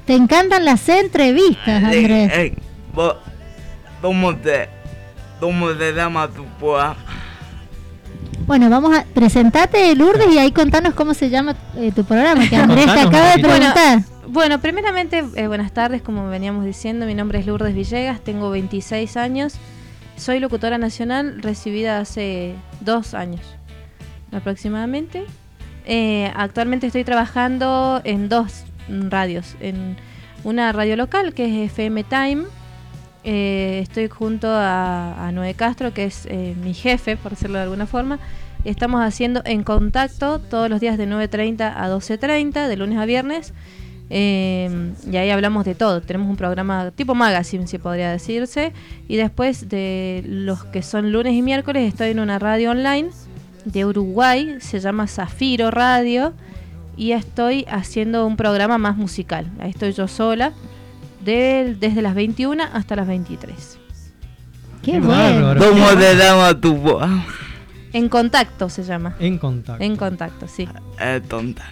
Te 0.06 0.16
encantan 0.16 0.64
las 0.64 0.88
entrevistas, 0.90 1.84
ey, 1.92 2.00
Andrés. 2.06 2.32
ey, 2.34 2.54
vos, 2.94 3.16
¿cómo 4.02 4.36
te, 4.36 4.70
cómo 5.40 5.70
te 5.70 5.94
llama 5.94 6.28
tu 6.28 6.46
poa? 6.60 6.96
Bueno, 8.48 8.70
vamos 8.70 8.98
a 8.98 9.06
presentarte, 9.06 9.96
Lourdes, 9.96 10.34
y 10.34 10.38
ahí 10.38 10.52
contanos 10.52 10.94
cómo 10.94 11.14
se 11.14 11.30
llama 11.30 11.56
eh, 11.78 11.92
tu 11.96 12.04
programa, 12.04 12.48
que 12.50 12.56
Andrés 12.56 12.86
te 12.86 12.92
Contanos 12.92 13.06
un 13.06 13.16
acaba 13.16 13.26
de 13.28 13.42
poquito. 13.42 13.50
preguntar. 13.50 14.00
Bueno, 14.28 14.60
primeramente, 14.60 15.24
eh, 15.36 15.48
buenas 15.48 15.72
tardes, 15.74 16.02
como 16.02 16.28
veníamos 16.30 16.66
diciendo, 16.66 17.06
mi 17.06 17.14
nombre 17.14 17.40
es 17.40 17.46
Lourdes 17.46 17.76
Villegas, 17.76 18.22
tengo 18.22 18.50
26 18.50 19.16
años, 19.18 19.56
soy 20.16 20.40
locutora 20.40 20.78
nacional, 20.78 21.42
recibida 21.42 22.00
hace 22.00 22.56
dos 22.82 23.14
años 23.14 23.42
aproximadamente. 24.32 25.26
Eh, 25.86 26.32
actualmente 26.36 26.88
estoy 26.88 27.04
trabajando 27.04 28.02
en 28.04 28.30
dos 28.30 28.64
radios, 28.88 29.56
en 29.60 29.98
una 30.44 30.72
radio 30.72 30.96
local 30.96 31.34
que 31.34 31.66
es 31.66 31.72
FM 31.72 32.04
Time, 32.06 32.44
eh, 33.24 33.80
estoy 33.84 34.08
junto 34.08 34.48
a, 34.50 35.28
a 35.28 35.32
Noé 35.32 35.54
Castro, 35.54 35.94
que 35.94 36.06
es 36.06 36.26
eh, 36.30 36.56
mi 36.62 36.74
jefe, 36.74 37.18
por 37.18 37.32
decirlo 37.32 37.58
de 37.58 37.64
alguna 37.64 37.86
forma. 37.86 38.20
Estamos 38.66 39.02
haciendo 39.02 39.42
en 39.46 39.64
contacto 39.64 40.40
todos 40.40 40.70
los 40.70 40.80
días 40.80 40.98
de 40.98 41.08
9.30 41.08 41.74
a 41.76 41.90
12.30, 41.90 42.68
de 42.68 42.78
lunes 42.78 42.98
a 43.00 43.06
viernes. 43.06 43.54
Eh, 44.14 44.92
y 45.10 45.16
ahí 45.16 45.30
hablamos 45.30 45.66
de 45.66 45.74
todo. 45.74 46.02
Tenemos 46.02 46.30
un 46.30 46.36
programa 46.36 46.92
tipo 46.92 47.16
magazine, 47.16 47.66
si 47.66 47.78
podría 47.78 48.12
decirse. 48.12 48.74
Y 49.08 49.16
después 49.16 49.70
de 49.70 50.24
los 50.28 50.66
que 50.66 50.84
son 50.84 51.12
lunes 51.12 51.34
y 51.34 51.42
miércoles, 51.42 51.88
estoy 51.88 52.10
en 52.10 52.20
una 52.20 52.38
radio 52.38 52.72
online 52.72 53.10
de 53.66 53.86
Uruguay, 53.86 54.58
se 54.60 54.80
llama 54.80 55.08
Zafiro 55.08 55.72
Radio, 55.72 56.34
y 56.98 57.14
estoy 57.14 57.66
haciendo 57.70 58.26
un 58.26 58.36
programa 58.36 58.78
más 58.78 58.98
musical. 58.98 59.50
Ahí 59.60 59.70
estoy 59.70 59.94
yo 59.94 60.08
sola, 60.08 60.54
del- 61.24 61.80
desde 61.80 62.02
las 62.02 62.16
21 62.16 62.64
hasta 62.74 62.96
las 62.96 63.08
23. 63.08 63.78
Qué 64.84 64.94
Qué 64.94 65.00
bueno. 65.00 65.54
¿Cómo 65.60 65.88
te 65.98 66.16
llama 66.16 66.60
tu 66.60 66.76
voz? 66.76 67.08
En 67.94 68.10
contacto 68.10 68.70
se 68.70 68.84
llama. 68.84 69.16
En 69.20 69.38
contacto. 69.38 69.84
En 69.84 69.96
contacto, 69.96 70.48
sí. 70.48 70.68
Es 71.00 71.22
tonta. 71.28 71.64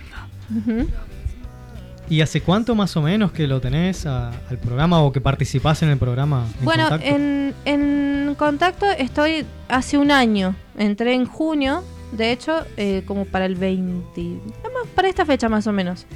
¿Y 2.09 2.21
hace 2.21 2.41
cuánto 2.41 2.73
más 2.73 2.97
o 2.97 3.01
menos 3.03 3.31
que 3.31 3.45
lo 3.47 3.61
tenés 3.61 4.05
a- 4.07 4.29
al 4.49 4.57
programa 4.57 4.99
o 5.01 5.11
que 5.11 5.21
participás 5.21 5.83
en 5.83 5.89
el 5.89 5.97
programa? 5.97 6.45
en 6.59 6.65
Bueno, 6.65 6.89
contacto? 6.89 7.15
en, 7.15 7.53
en 7.65 8.35
contacto 8.35 8.85
estoy 8.91 9.45
hace 9.67 9.97
un 9.99 10.09
año. 10.11 10.55
Entré 10.77 11.13
en 11.13 11.25
junio, 11.25 11.83
de 12.11 12.31
hecho, 12.31 12.65
eh, 12.77 13.03
como 13.05 13.25
para 13.25 13.45
el 13.45 13.55
20. 13.55 14.39
además, 14.63 14.83
Para 14.95 15.07
esta 15.07 15.23
fecha 15.25 15.49
más 15.49 15.67
o 15.67 15.71
menos. 15.71 16.07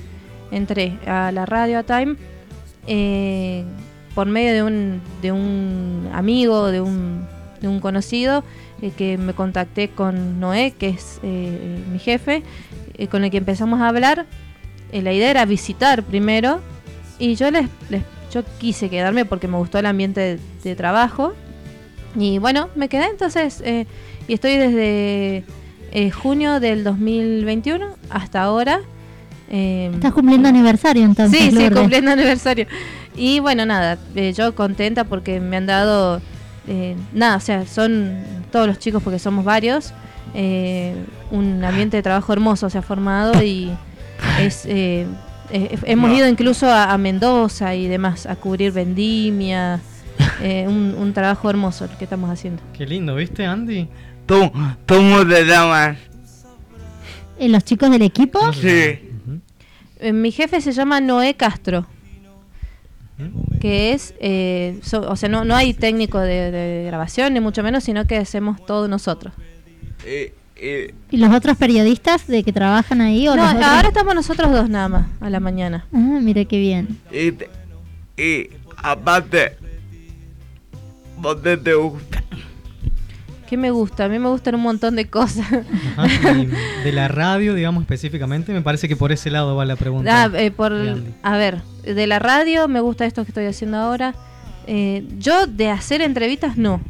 Entré 0.51 0.97
a 1.07 1.31
la 1.31 1.45
radio 1.45 1.79
a 1.79 1.83
Time 1.83 2.15
eh, 2.87 3.63
por 4.15 4.27
medio 4.27 4.53
de 4.53 4.63
un, 4.63 5.01
de 5.21 5.31
un 5.31 6.09
amigo, 6.13 6.67
de 6.67 6.81
un, 6.81 7.25
de 7.61 7.67
un 7.67 7.79
conocido, 7.79 8.43
eh, 8.81 8.91
que 8.95 9.17
me 9.17 9.33
contacté 9.33 9.89
con 9.89 10.39
Noé, 10.39 10.71
que 10.71 10.89
es 10.89 11.19
eh, 11.23 11.79
mi 11.91 11.99
jefe, 11.99 12.43
eh, 12.97 13.07
con 13.07 13.23
el 13.23 13.31
que 13.31 13.37
empezamos 13.37 13.81
a 13.81 13.87
hablar. 13.87 14.25
Eh, 14.91 15.01
la 15.01 15.13
idea 15.13 15.31
era 15.31 15.45
visitar 15.45 16.03
primero 16.03 16.61
y 17.17 17.35
yo 17.35 17.49
les, 17.49 17.67
yo 18.31 18.43
quise 18.59 18.89
quedarme 18.89 19.25
porque 19.25 19.47
me 19.47 19.57
gustó 19.57 19.79
el 19.79 19.85
ambiente 19.85 20.21
de, 20.21 20.39
de 20.63 20.75
trabajo 20.75 21.33
y 22.15 22.37
bueno 22.37 22.69
me 22.75 22.89
quedé 22.89 23.05
entonces 23.05 23.63
y 24.27 24.33
estoy 24.33 24.57
desde 24.57 25.43
junio 26.11 26.59
del 26.59 26.83
2021 26.83 27.95
hasta 28.09 28.43
ahora 28.43 28.81
eh, 29.55 29.91
Estás 29.93 30.13
cumpliendo 30.13 30.49
aniversario 30.49 31.03
entonces. 31.03 31.39
Sí, 31.39 31.51
sí, 31.51 31.69
cumpliendo 31.69 32.09
aniversario. 32.11 32.65
Y 33.15 33.39
bueno, 33.39 33.65
nada, 33.67 33.99
eh, 34.15 34.33
yo 34.35 34.55
contenta 34.55 35.03
porque 35.03 35.39
me 35.39 35.57
han 35.57 35.67
dado, 35.67 36.19
eh, 36.67 36.95
nada, 37.13 37.37
o 37.37 37.39
sea, 37.39 37.65
son 37.67 38.15
todos 38.51 38.65
los 38.65 38.79
chicos 38.79 39.03
porque 39.03 39.19
somos 39.19 39.45
varios, 39.45 39.93
eh, 40.33 40.95
un 41.29 41.63
ambiente 41.63 41.97
de 41.97 42.03
trabajo 42.03 42.33
hermoso 42.33 42.67
se 42.71 42.79
ha 42.79 42.81
formado 42.81 43.43
y 43.43 43.69
es, 44.39 44.65
eh, 44.65 45.05
eh, 45.51 45.77
hemos 45.83 46.09
No. 46.09 46.17
ido 46.17 46.27
incluso 46.27 46.67
a, 46.67 46.91
a 46.91 46.97
Mendoza 46.97 47.75
y 47.75 47.87
demás, 47.87 48.25
a 48.25 48.35
cubrir 48.35 48.71
vendimia, 48.71 49.79
eh, 50.41 50.65
un, 50.67 50.95
un 50.97 51.13
trabajo 51.13 51.47
hermoso 51.51 51.85
el 51.85 51.91
que 51.91 52.05
estamos 52.05 52.31
haciendo. 52.31 52.63
Qué 52.75 52.87
lindo, 52.87 53.13
¿viste, 53.13 53.45
Andy? 53.45 53.87
¿Tú, 54.25 54.51
¿Cómo 54.87 55.27
te 55.27 55.45
llamas? 55.45 55.97
¿Los 57.39 57.63
chicos 57.65 57.91
del 57.91 58.01
equipo? 58.03 58.39
Sí. 58.53 59.09
Eh, 60.03 60.11
mi 60.13 60.31
jefe 60.31 60.59
se 60.61 60.71
llama 60.73 60.99
Noé 61.01 61.33
Castro. 61.35 61.85
Que 63.61 63.93
es, 63.93 64.13
eh, 64.19 64.79
so- 64.81 65.09
o 65.09 65.15
sea, 65.15 65.29
no, 65.29 65.45
no 65.45 65.55
hay 65.55 65.73
técnico 65.73 66.19
de, 66.19 66.51
de 66.51 66.83
grabación, 66.87 67.33
ni 67.33 67.39
mucho 67.39 67.63
menos, 67.63 67.83
sino 67.85 68.05
que 68.05 68.17
hacemos 68.17 68.65
todo 68.65 68.87
nosotros. 68.89 69.33
Y, 70.05 70.33
y, 70.61 70.93
¿Y 71.11 71.17
los 71.17 71.33
otros 71.33 71.55
periodistas 71.57 72.27
de 72.27 72.43
que 72.43 72.51
trabajan 72.51 72.99
ahí? 73.01 73.27
O 73.29 73.35
No, 73.35 73.47
otros? 73.47 73.63
ahora 73.63 73.87
estamos 73.89 74.13
nosotros 74.15 74.51
dos 74.51 74.67
nada 74.69 74.89
más, 74.89 75.07
a 75.21 75.29
la 75.29 75.39
mañana. 75.39 75.85
Ah, 75.93 76.19
mira 76.21 76.43
qué 76.43 76.59
bien. 76.59 76.97
y, 77.11 77.33
y 78.21 78.49
aparte, 78.75 79.55
¿vos 81.17 81.41
te, 81.41 81.55
te 81.55 81.73
gusta? 81.75 82.23
¿Qué 83.47 83.57
me 83.57 83.71
gusta? 83.71 84.05
A 84.05 84.09
mí 84.09 84.19
me 84.19 84.29
gustan 84.29 84.55
un 84.55 84.61
montón 84.61 84.95
de 84.95 85.09
cosas. 85.09 85.45
Ajá, 85.97 86.33
de 86.83 86.91
la 86.91 87.07
radio, 87.07 87.53
digamos 87.53 87.81
específicamente, 87.83 88.53
me 88.53 88.61
parece 88.61 88.87
que 88.87 88.95
por 88.95 89.11
ese 89.11 89.29
lado 89.29 89.55
va 89.55 89.65
la 89.65 89.75
pregunta. 89.75 90.23
Ah, 90.23 90.31
eh, 90.33 90.51
por, 90.51 90.73
a 91.21 91.37
ver, 91.37 91.61
de 91.83 92.07
la 92.07 92.19
radio 92.19 92.67
me 92.67 92.79
gusta 92.79 93.05
esto 93.05 93.23
que 93.23 93.31
estoy 93.31 93.45
haciendo 93.45 93.77
ahora. 93.77 94.15
Eh, 94.67 95.05
yo 95.17 95.45
de 95.47 95.69
hacer 95.69 96.01
entrevistas 96.01 96.57
no. 96.57 96.81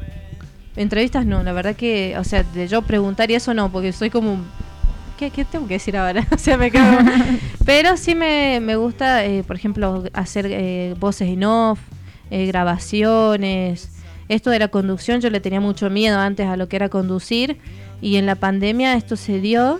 Entrevistas 0.76 1.26
no, 1.26 1.44
la 1.44 1.54
verdad 1.54 1.76
que, 1.76 2.16
o 2.18 2.24
sea, 2.24 2.44
de 2.44 2.68
yo 2.68 2.82
preguntar 2.82 3.30
y 3.30 3.36
eso 3.36 3.54
no, 3.54 3.72
porque 3.72 3.92
soy 3.92 4.10
como... 4.10 4.38
¿Qué, 5.18 5.30
qué 5.30 5.46
tengo 5.46 5.68
que 5.68 5.76
decir 5.76 5.96
ahora? 5.96 6.28
o 6.32 6.38
sea, 6.38 6.58
me 6.58 6.72
quedo... 6.72 6.84
Pero 7.66 7.96
sí 7.98 8.16
me, 8.16 8.60
me 8.60 8.76
gusta, 8.76 9.24
eh, 9.26 9.44
por 9.44 9.56
ejemplo, 9.56 10.04
hacer 10.14 10.48
eh, 10.50 10.96
voces 11.00 11.30
en 11.30 11.44
off, 11.44 11.80
eh, 12.32 12.48
grabaciones. 12.48 13.90
Esto 14.34 14.50
de 14.50 14.60
la 14.60 14.68
conducción 14.70 15.22
yo 15.22 15.30
le 15.30 15.40
tenía 15.40 15.60
mucho 15.62 15.90
miedo 15.90 16.20
antes 16.20 16.48
a 16.48 16.58
lo 16.58 16.68
que 16.68 16.76
era 16.76 16.90
conducir 16.90 17.58
y 18.02 18.16
en 18.18 18.26
la 18.26 18.36
pandemia 18.36 18.96
esto 18.96 19.16
se 19.16 19.40
dio 19.40 19.80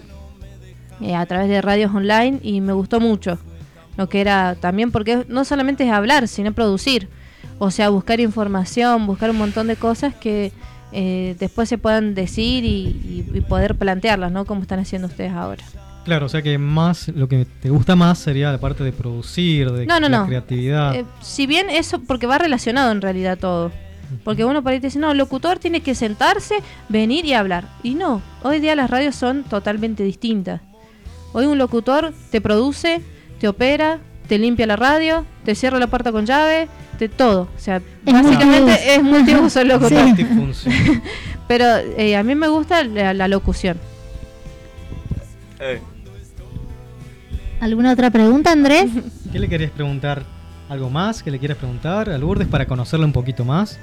eh, 1.02 1.16
a 1.16 1.26
través 1.26 1.50
de 1.50 1.62
radios 1.62 1.94
online 1.94 2.40
y 2.44 2.62
me 2.62 2.74
gustó 2.74 3.00
mucho. 3.00 3.38
Lo 3.98 4.10
que 4.10 4.22
era 4.22 4.56
también 4.60 4.92
porque 4.92 5.26
no 5.28 5.44
solamente 5.46 5.84
es 5.86 5.92
hablar, 5.92 6.28
sino 6.28 6.52
producir. 6.54 7.08
O 7.60 7.72
sea, 7.72 7.90
buscar 7.90 8.20
información, 8.20 9.06
buscar 9.08 9.30
un 9.30 9.38
montón 9.38 9.68
de 9.68 9.76
cosas 9.76 10.14
que 10.16 10.52
eh, 10.92 11.36
después 11.40 11.68
se 11.70 11.78
puedan 11.78 12.14
decir 12.14 12.64
y, 12.66 13.26
y- 13.34 13.38
y 13.38 13.42
poder 13.42 13.76
plantearlas, 13.76 14.32
¿no? 14.32 14.46
Como 14.46 14.62
están 14.62 14.80
haciendo 14.80 15.08
ustedes 15.08 15.32
ahora. 15.32 15.64
Claro, 16.06 16.26
o 16.26 16.30
sea 16.30 16.42
que 16.42 16.58
más 16.58 17.08
lo 17.10 17.28
que 17.30 17.46
te 17.62 17.70
gusta 17.70 17.96
más 17.96 18.20
sería 18.20 18.52
la 18.52 18.60
parte 18.60 18.84
de 18.84 18.92
producir, 18.92 19.72
de 19.72 19.86
No, 19.86 20.00
no, 20.00 20.10
la 20.10 20.20
no. 20.20 20.26
creatividad. 20.28 20.96
Eh, 20.96 21.06
si 21.22 21.48
bien 21.48 21.70
eso, 21.70 22.00
porque 22.00 22.28
va 22.28 22.38
relacionado 22.38 22.92
en 22.92 23.02
realidad 23.02 23.38
todo. 23.38 23.72
Porque 24.24 24.46
uno 24.46 24.62
por 24.64 24.72
ahí 24.72 24.80
te 24.80 24.88
dice, 24.88 25.00
no, 25.00 25.12
el 25.12 25.18
locutor 25.18 25.60
tiene 25.60 25.82
que 25.82 25.96
sentarse, 25.96 26.56
venir 26.90 27.26
y 27.26 27.34
hablar. 27.34 27.66
Y 27.84 27.96
no, 27.96 28.22
hoy 28.44 28.60
día 28.60 28.76
las 28.76 28.90
radios 28.90 29.16
son 29.16 29.44
totalmente 29.44 30.04
distintas. 30.04 30.62
Hoy 31.34 31.46
un 31.46 31.58
locutor 31.58 32.14
te 32.32 32.42
produce, 32.42 33.02
te 33.40 33.48
opera, 33.48 34.00
te 34.28 34.38
limpia 34.38 34.68
la 34.68 34.76
radio, 34.76 35.26
te 35.44 35.56
cierra 35.56 35.80
la 35.80 35.88
puerta 35.88 36.12
con 36.12 36.26
llave, 36.26 36.68
te 37.00 37.10
todo. 37.10 37.50
O 37.56 37.60
sea, 37.60 37.78
Es 38.06 38.14
básicamente 38.14 38.62
multiuso. 38.62 38.92
es 38.92 39.04
multiuso 39.04 39.62
el 39.62 39.68
locutor. 39.68 40.16
Sí. 40.54 40.70
Pero 41.48 41.66
eh, 41.98 42.16
a 42.16 42.24
mí 42.24 42.36
me 42.36 42.48
gusta 42.48 42.84
la, 42.84 43.14
la 43.14 43.28
locución. 43.28 43.78
Eh, 45.60 45.82
¿Alguna 47.60 47.94
otra 47.94 48.10
pregunta, 48.12 48.52
Andrés? 48.52 48.90
¿Qué 49.32 49.40
le 49.40 49.48
querías 49.48 49.72
preguntar? 49.72 50.24
¿Algo 50.70 50.90
más 50.90 51.22
que 51.24 51.32
le 51.32 51.40
quieras 51.40 51.58
preguntar 51.58 52.10
a 52.10 52.18
Lourdes 52.18 52.48
para 52.48 52.66
conocerla 52.66 53.06
un 53.06 53.14
poquito 53.14 53.46
más? 53.46 53.80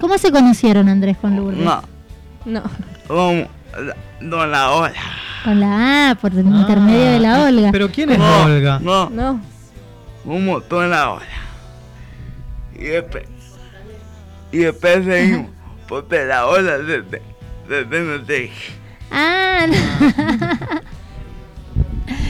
¿Cómo 0.00 0.16
se 0.18 0.30
conocieron 0.30 0.88
Andrés 0.88 1.16
con 1.18 1.36
Lourdes? 1.36 1.64
no, 1.64 1.82
No. 2.44 2.62
como, 3.06 3.46
no 4.20 4.46
la 4.46 4.70
hora. 4.70 4.94
Con 5.44 5.60
la 5.60 6.10
A, 6.10 6.14
por 6.16 6.32
el 6.32 6.46
intermedio 6.46 7.10
de 7.12 7.18
la 7.20 7.44
Olga. 7.44 7.68
Ah, 7.68 7.72
¿Pero 7.72 7.90
quién 7.90 8.10
es 8.10 8.18
No, 8.18 8.44
Olga? 8.44 8.78
No, 8.80 9.10
No. 9.10 9.40
como 10.24 10.60
toda 10.60 10.86
la 10.86 11.10
hora. 11.10 11.26
Y 12.74 12.84
después, 12.84 13.24
y 14.52 14.58
después 14.58 15.04
seguimos, 15.04 15.50
porque 15.88 16.24
la 16.24 16.44
desde 17.68 18.00
no 18.02 18.22
te 18.24 18.32
dije. 18.40 18.72
Ah, 19.10 19.66
no. 19.66 19.74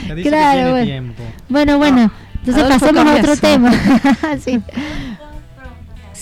Ya 0.09 0.15
dice 0.15 0.23
que 0.23 0.29
Claro, 0.29 0.53
tiene 0.55 0.71
bueno. 0.71 0.85
tiempo. 0.87 1.23
Bueno, 1.49 1.79
bueno. 1.79 2.11
Entonces 2.37 2.63
Adolfo 2.65 2.87
pasemos 2.87 3.07
a 3.07 3.17
otro 3.19 3.37
tema. 3.37 3.73
sí. 4.41 4.63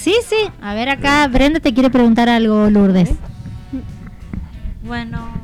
Sí, 0.06 0.14
sí. 0.24 0.36
A 0.60 0.74
ver 0.74 0.88
acá, 0.88 1.26
Brenda 1.26 1.58
te 1.58 1.74
quiere 1.74 1.90
preguntar 1.90 2.28
algo, 2.28 2.70
Lourdes. 2.70 3.10
Bueno. 4.84 5.34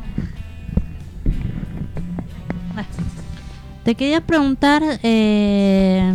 Te 3.84 3.96
quería 3.96 4.20
preguntar 4.20 4.80
eh, 5.02 6.14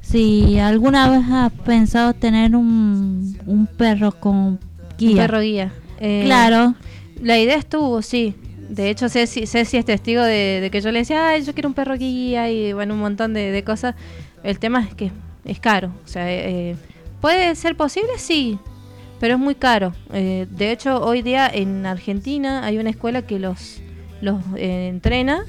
si 0.00 0.58
alguna 0.58 1.08
vez 1.08 1.22
has 1.30 1.52
pensado 1.52 2.12
tener 2.14 2.56
un, 2.56 3.38
un 3.46 3.66
perro 3.68 4.10
con 4.10 4.58
guía. 4.98 5.22
Perro 5.22 5.40
guía. 5.40 5.72
Eh, 6.00 6.22
Claro. 6.24 6.74
La 7.22 7.38
idea 7.38 7.56
estuvo, 7.56 8.02
sí. 8.02 8.34
De 8.68 8.90
hecho, 8.90 9.08
Ceci, 9.08 9.46
Ceci 9.46 9.76
es 9.76 9.84
testigo 9.84 10.22
de, 10.22 10.58
de 10.60 10.70
que 10.70 10.80
yo 10.80 10.90
le 10.90 10.98
decía, 10.98 11.28
ay, 11.28 11.44
yo 11.44 11.52
quiero 11.54 11.68
un 11.68 11.74
perro 11.74 11.96
guía 11.96 12.50
y 12.50 12.72
bueno, 12.72 12.94
un 12.94 13.00
montón 13.00 13.32
de, 13.34 13.52
de 13.52 13.62
cosas. 13.62 13.94
El 14.42 14.58
tema 14.58 14.80
es 14.82 14.94
que 14.94 15.12
es 15.44 15.60
caro. 15.60 15.92
O 16.04 16.08
sea, 16.08 16.24
eh, 16.28 16.74
¿puede 17.20 17.54
ser 17.54 17.76
posible? 17.76 18.10
Sí, 18.18 18.58
pero 19.20 19.34
es 19.34 19.40
muy 19.40 19.54
caro. 19.54 19.92
Eh, 20.12 20.46
de 20.50 20.72
hecho, 20.72 21.02
hoy 21.02 21.22
día 21.22 21.50
en 21.52 21.86
Argentina 21.86 22.64
hay 22.64 22.78
una 22.78 22.90
escuela 22.90 23.22
que 23.22 23.38
los, 23.38 23.80
los 24.20 24.42
eh, 24.56 24.88
entrena 24.88 25.44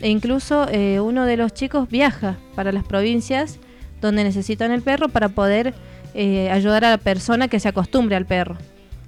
e 0.00 0.10
incluso 0.10 0.66
eh, 0.70 1.00
uno 1.00 1.24
de 1.24 1.36
los 1.36 1.54
chicos 1.54 1.88
viaja 1.88 2.36
para 2.54 2.72
las 2.72 2.84
provincias 2.84 3.58
donde 4.00 4.24
necesitan 4.24 4.70
el 4.70 4.82
perro 4.82 5.08
para 5.08 5.30
poder 5.30 5.74
ayudar 6.50 6.82
a 6.86 6.90
la 6.90 6.96
persona 6.96 7.46
que 7.48 7.60
se 7.60 7.68
acostumbre 7.68 8.16
al 8.16 8.24
perro. 8.24 8.56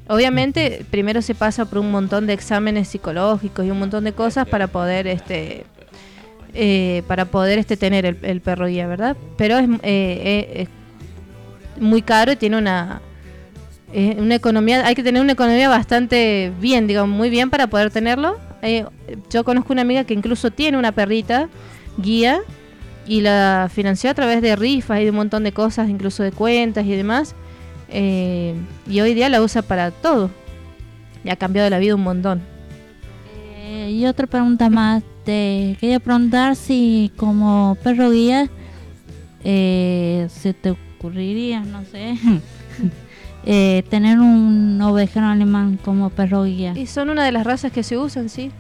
Obviamente, 0.09 0.85
primero 0.91 1.23
se 1.23 1.35
pasa 1.35 1.65
por 1.65 1.79
un 1.79 1.91
montón 1.91 2.27
de 2.27 2.35
exámenes 2.35 2.89
psicológicos 2.89 3.65
y 3.65 3.71
un 3.71 3.79
montón 3.79 4.05
de 4.05 4.13
cosas 4.13 4.47
para 4.47 4.67
poder 4.67 5.07
este 5.07 5.65
para 7.07 7.25
poder 7.25 7.59
este 7.59 7.79
tener 7.79 8.05
el, 8.05 8.19
el 8.21 8.43
perro 8.43 8.67
guía, 8.67 8.87
¿verdad? 8.87 9.17
Pero 9.39 9.57
es 9.57 10.69
muy 11.81 12.03
caro 12.03 12.33
y 12.33 12.37
tiene 12.37 12.59
una 12.59 13.01
eh, 13.93 14.17
una 14.19 14.35
economía, 14.35 14.87
hay 14.87 14.95
que 14.95 15.03
tener 15.03 15.23
una 15.23 15.33
economía 15.33 15.69
bastante 15.69 16.53
bien, 16.61 16.87
digamos, 16.87 17.17
muy 17.17 17.31
bien 17.31 17.49
para 17.49 17.69
poder 17.69 17.91
tenerlo. 17.91 18.37
Eh, 18.61 18.85
yo 19.31 19.45
conozco 19.45 19.73
una 19.73 19.83
amiga 19.83 20.05
que 20.05 20.15
incluso 20.15 20.51
tiene 20.51 20.77
una 20.77 20.93
perrita 20.93 21.49
guía 21.97 22.41
y 23.07 23.23
la 23.23 23.71
financió 23.73 24.11
a 24.11 24.15
través 24.15 24.43
de 24.43 24.57
rifas 24.57 25.01
y 25.01 25.05
de 25.05 25.11
un 25.11 25.17
montón 25.17 25.43
de 25.43 25.53
cosas, 25.53 25.89
incluso 25.89 26.23
de 26.23 26.33
cuentas 26.33 26.85
y 26.85 26.95
demás. 26.95 27.35
Eh, 27.89 28.55
y 28.87 29.01
hoy 29.01 29.15
día 29.15 29.31
la 29.31 29.41
usa 29.41 29.63
para 29.63 29.91
todo. 29.91 30.31
Y 31.25 31.31
ha 31.31 31.37
cambiado 31.37 31.71
la 31.71 31.79
vida 31.79 31.95
un 31.95 32.03
montón. 32.03 32.43
Y 33.89 34.05
otra 34.05 34.27
pregunta 34.27 34.69
más. 34.69 35.03
Te 35.25 35.77
quería 35.81 35.99
preguntar 35.99 36.57
si 36.57 37.11
como 37.17 37.77
perro 37.83 38.11
guía 38.11 38.49
se 39.43 40.55
te 40.61 40.75
ocurriría, 40.99 41.61
no 41.61 41.85
sé, 41.85 42.17
eh, 43.47 43.83
tener 43.89 44.19
un 44.21 44.81
ovejero 44.83 45.27
alemán 45.27 45.79
como 45.85 46.11
perro 46.11 46.45
guía. 46.45 46.73
Y 46.77 46.87
son 46.87 47.11
una 47.11 47.25
de 47.25 47.33
las 47.33 47.45
razas 47.45 47.73
que 47.73 47.83
se 47.83 47.97
usan, 47.97 48.29
sí. 48.29 48.51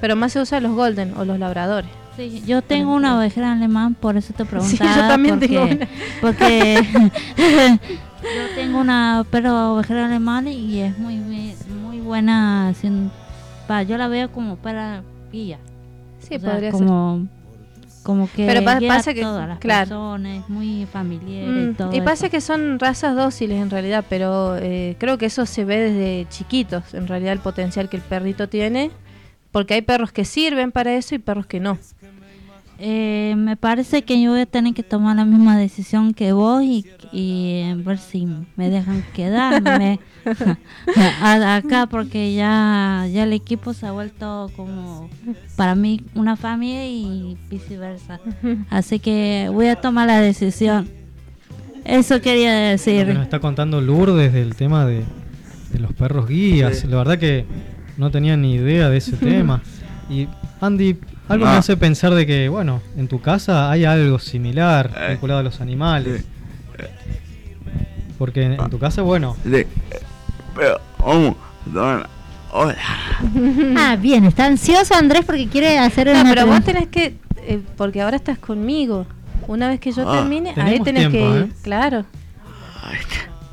Pero 0.00 0.14
más 0.16 0.32
se 0.32 0.40
usan 0.40 0.62
los 0.62 0.72
golden 0.72 1.14
o 1.16 1.24
los 1.24 1.38
labradores. 1.38 1.90
Sí, 2.16 2.42
yo 2.46 2.62
tengo 2.62 2.94
una 2.94 3.16
ovejera 3.18 3.52
alemán, 3.52 3.94
por 3.94 4.16
eso 4.16 4.32
te 4.34 4.44
preguntaba. 4.44 4.90
Sí, 4.94 5.00
yo 5.00 5.08
también 5.08 5.38
porque, 5.38 5.48
tengo 5.48 5.64
una. 5.64 5.88
Porque 6.20 6.82
yo 8.22 8.48
tengo 8.54 8.80
una 8.80 9.24
perro 9.30 9.74
ovejera 9.74 10.06
alemán 10.06 10.48
y 10.48 10.80
es 10.80 10.98
muy 10.98 11.16
muy, 11.16 11.54
muy 11.82 12.00
buena. 12.00 12.72
sin- 12.80 13.10
pa, 13.66 13.82
yo 13.82 13.96
la 13.98 14.08
veo 14.08 14.30
como 14.32 14.56
para 14.56 15.02
guía. 15.32 15.58
Sí, 16.20 16.36
O 16.36 16.40
sea, 16.40 16.52
podría 16.52 16.70
como, 16.70 17.26
Como 18.06 18.30
que 18.30 18.46
Pero 18.46 18.62
pa- 18.62 18.78
pasa 18.86 19.10
a 19.10 19.14
que- 19.14 19.20
todas 19.22 19.48
las 19.48 19.58
claro. 19.58 19.88
personas, 19.88 20.44
es 20.44 20.48
muy 20.48 20.86
familiar 20.86 21.48
y 21.48 21.50
Mm, 21.50 21.74
todo 21.74 21.92
y 21.92 22.00
pasa 22.02 22.26
eso. 22.26 22.30
que 22.30 22.40
son 22.40 22.78
razas 22.78 23.16
dóciles 23.16 23.60
en 23.60 23.68
realidad, 23.68 24.04
pero 24.08 24.56
eh, 24.58 24.94
creo 25.00 25.18
que 25.18 25.26
eso 25.26 25.44
se 25.44 25.64
ve 25.64 25.76
desde 25.90 26.28
chiquitos, 26.30 26.94
en 26.94 27.08
realidad 27.08 27.32
el 27.32 27.40
potencial 27.40 27.88
que 27.88 27.96
el 27.96 28.04
perrito 28.04 28.48
tiene, 28.48 28.92
porque 29.50 29.74
hay 29.74 29.82
perros 29.82 30.12
que 30.12 30.24
sirven 30.24 30.70
para 30.70 30.94
eso 30.94 31.16
y 31.16 31.18
perros 31.18 31.46
que 31.46 31.58
no. 31.58 31.78
Eh, 32.78 33.34
me 33.38 33.56
parece 33.56 34.02
que 34.02 34.20
yo 34.20 34.32
voy 34.32 34.40
a 34.40 34.46
tener 34.46 34.74
que 34.74 34.82
tomar 34.82 35.16
la 35.16 35.24
misma 35.24 35.56
decisión 35.56 36.12
que 36.12 36.32
vos 36.32 36.62
y, 36.62 36.84
y 37.10 37.62
eh, 37.64 37.74
ver 37.78 37.96
si 37.98 38.28
me 38.56 38.68
dejan 38.68 39.02
quedarme 39.14 39.98
acá 41.22 41.86
porque 41.86 42.34
ya, 42.34 43.06
ya 43.10 43.24
el 43.24 43.32
equipo 43.32 43.72
se 43.72 43.86
ha 43.86 43.92
vuelto 43.92 44.50
como 44.56 45.08
para 45.56 45.74
mí 45.74 46.02
una 46.14 46.36
familia 46.36 46.86
y 46.86 47.36
viceversa. 47.48 48.20
Así 48.70 48.98
que 48.98 49.48
voy 49.52 49.68
a 49.68 49.76
tomar 49.76 50.06
la 50.06 50.20
decisión. 50.20 50.88
Eso 51.84 52.20
quería 52.20 52.50
Lo 52.52 52.56
que 52.58 52.70
decir. 52.72 53.06
nos 53.14 53.22
está 53.22 53.38
contando 53.38 53.80
Lourdes 53.80 54.32
del 54.32 54.54
tema 54.56 54.84
de, 54.86 55.04
de 55.72 55.78
los 55.78 55.92
perros 55.92 56.28
guías. 56.28 56.80
Sí. 56.80 56.88
La 56.88 56.96
verdad 56.96 57.18
que 57.18 57.46
no 57.96 58.10
tenía 58.10 58.36
ni 58.36 58.54
idea 58.54 58.90
de 58.90 58.98
ese 58.98 59.12
tema. 59.16 59.62
Y 60.10 60.28
Andy, 60.60 60.96
algo 61.28 61.44
me 61.46 61.50
Ah. 61.52 61.58
hace 61.58 61.76
pensar 61.76 62.14
de 62.14 62.26
que, 62.26 62.48
bueno, 62.48 62.80
en 62.96 63.08
tu 63.08 63.20
casa 63.20 63.70
hay 63.70 63.84
algo 63.84 64.18
similar 64.18 64.90
Eh. 64.96 65.06
vinculado 65.10 65.40
a 65.40 65.42
los 65.42 65.60
animales. 65.60 66.24
Porque 68.18 68.42
en, 68.44 68.52
en 68.60 68.70
tu 68.70 68.78
casa, 68.78 69.02
bueno, 69.02 69.36
Sí. 69.44 69.64
Pero, 70.54 70.80
¿cómo? 70.98 71.36
Dona, 71.66 72.08
Hola. 72.52 72.76
Ah, 73.76 73.96
bien, 73.96 74.24
está 74.24 74.46
ansioso 74.46 74.94
Andrés 74.94 75.24
porque 75.26 75.48
quiere 75.48 75.78
hacer 75.78 76.06
No, 76.06 76.20
una 76.20 76.30
pero 76.30 76.46
vos 76.46 76.64
tenés 76.64 76.86
que, 76.88 77.14
eh, 77.36 77.60
porque 77.76 78.00
ahora 78.00 78.16
estás 78.16 78.38
conmigo. 78.38 79.06
Una 79.48 79.68
vez 79.68 79.78
que 79.80 79.92
yo 79.92 80.08
Ah, 80.10 80.16
termine, 80.20 80.54
ahí 80.56 80.80
tenés 80.80 81.10
tiempo, 81.10 81.32
que, 81.34 81.40
¿eh? 81.40 81.48
claro. 81.62 82.04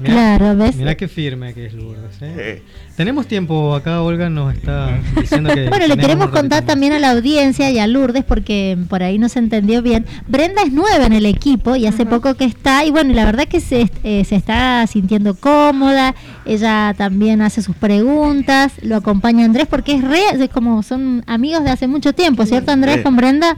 Mirá, 0.04 0.38
Claro, 0.38 0.56
¿ves? 0.58 0.76
mirá 0.76 0.96
qué 0.96 1.08
firme 1.08 1.54
que 1.54 1.66
es 1.66 1.74
Lourdes. 1.74 2.16
¿eh? 2.22 2.62
Sí. 2.66 2.74
Tenemos 2.96 3.26
tiempo, 3.28 3.74
acá 3.74 4.02
Olga 4.04 4.30
nos 4.30 4.54
está 4.54 5.00
diciendo 5.20 5.54
que... 5.54 5.68
Bueno, 5.70 5.88
le 5.88 5.98
queremos 5.98 6.30
contar 6.30 6.62
más. 6.62 6.68
también 6.68 6.94
a 6.94 7.00
la 7.00 7.12
audiencia 7.12 7.72
y 7.72 7.80
a 7.80 7.88
Lourdes 7.88 8.24
porque 8.24 8.78
por 8.88 9.02
ahí 9.02 9.18
no 9.18 9.30
se 9.30 9.40
entendió 9.40 9.82
bien. 9.82 10.06
Brenda 10.28 10.62
es 10.64 10.72
nueva 10.72 11.06
en 11.08 11.14
el 11.14 11.26
equipo 11.26 11.76
y 11.76 11.88
hace 11.88 12.06
poco 12.06 12.36
que 12.36 12.46
está 12.46 12.86
y 12.86 12.92
bueno, 12.92 13.12
y 13.12 13.16
la 13.16 13.26
verdad 13.26 13.46
que 13.48 13.60
se, 13.60 13.90
eh, 14.04 14.24
se 14.26 14.36
está 14.36 14.86
sintiendo 14.88 15.34
cómoda. 15.36 16.14
Ella 16.46 16.94
también 16.98 17.42
hace 17.42 17.62
sus 17.62 17.76
preguntas, 17.76 18.74
lo 18.82 18.98
acompaña 18.98 19.46
Andrés 19.46 19.68
porque 19.68 19.96
es 19.96 20.04
re, 20.04 20.22
es 20.34 20.50
como 20.50 20.84
son 20.84 21.24
amigos 21.26 21.64
de 21.64 21.72
hace 21.72 21.88
mucho 21.88 22.14
tiempo, 22.14 22.46
¿cierto 22.46 22.72
Andrés 22.72 23.02
con 23.02 23.16
Brenda? 23.16 23.58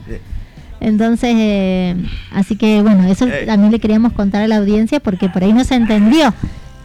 Entonces, 0.86 1.34
eh, 1.36 1.96
así 2.32 2.54
que 2.54 2.80
bueno, 2.80 3.04
eso 3.08 3.26
Ey. 3.26 3.44
también 3.44 3.72
le 3.72 3.80
queríamos 3.80 4.12
contar 4.12 4.42
a 4.42 4.46
la 4.48 4.58
audiencia 4.58 5.00
porque 5.00 5.28
por 5.28 5.42
ahí 5.42 5.52
no 5.52 5.64
se 5.64 5.74
entendió. 5.74 6.32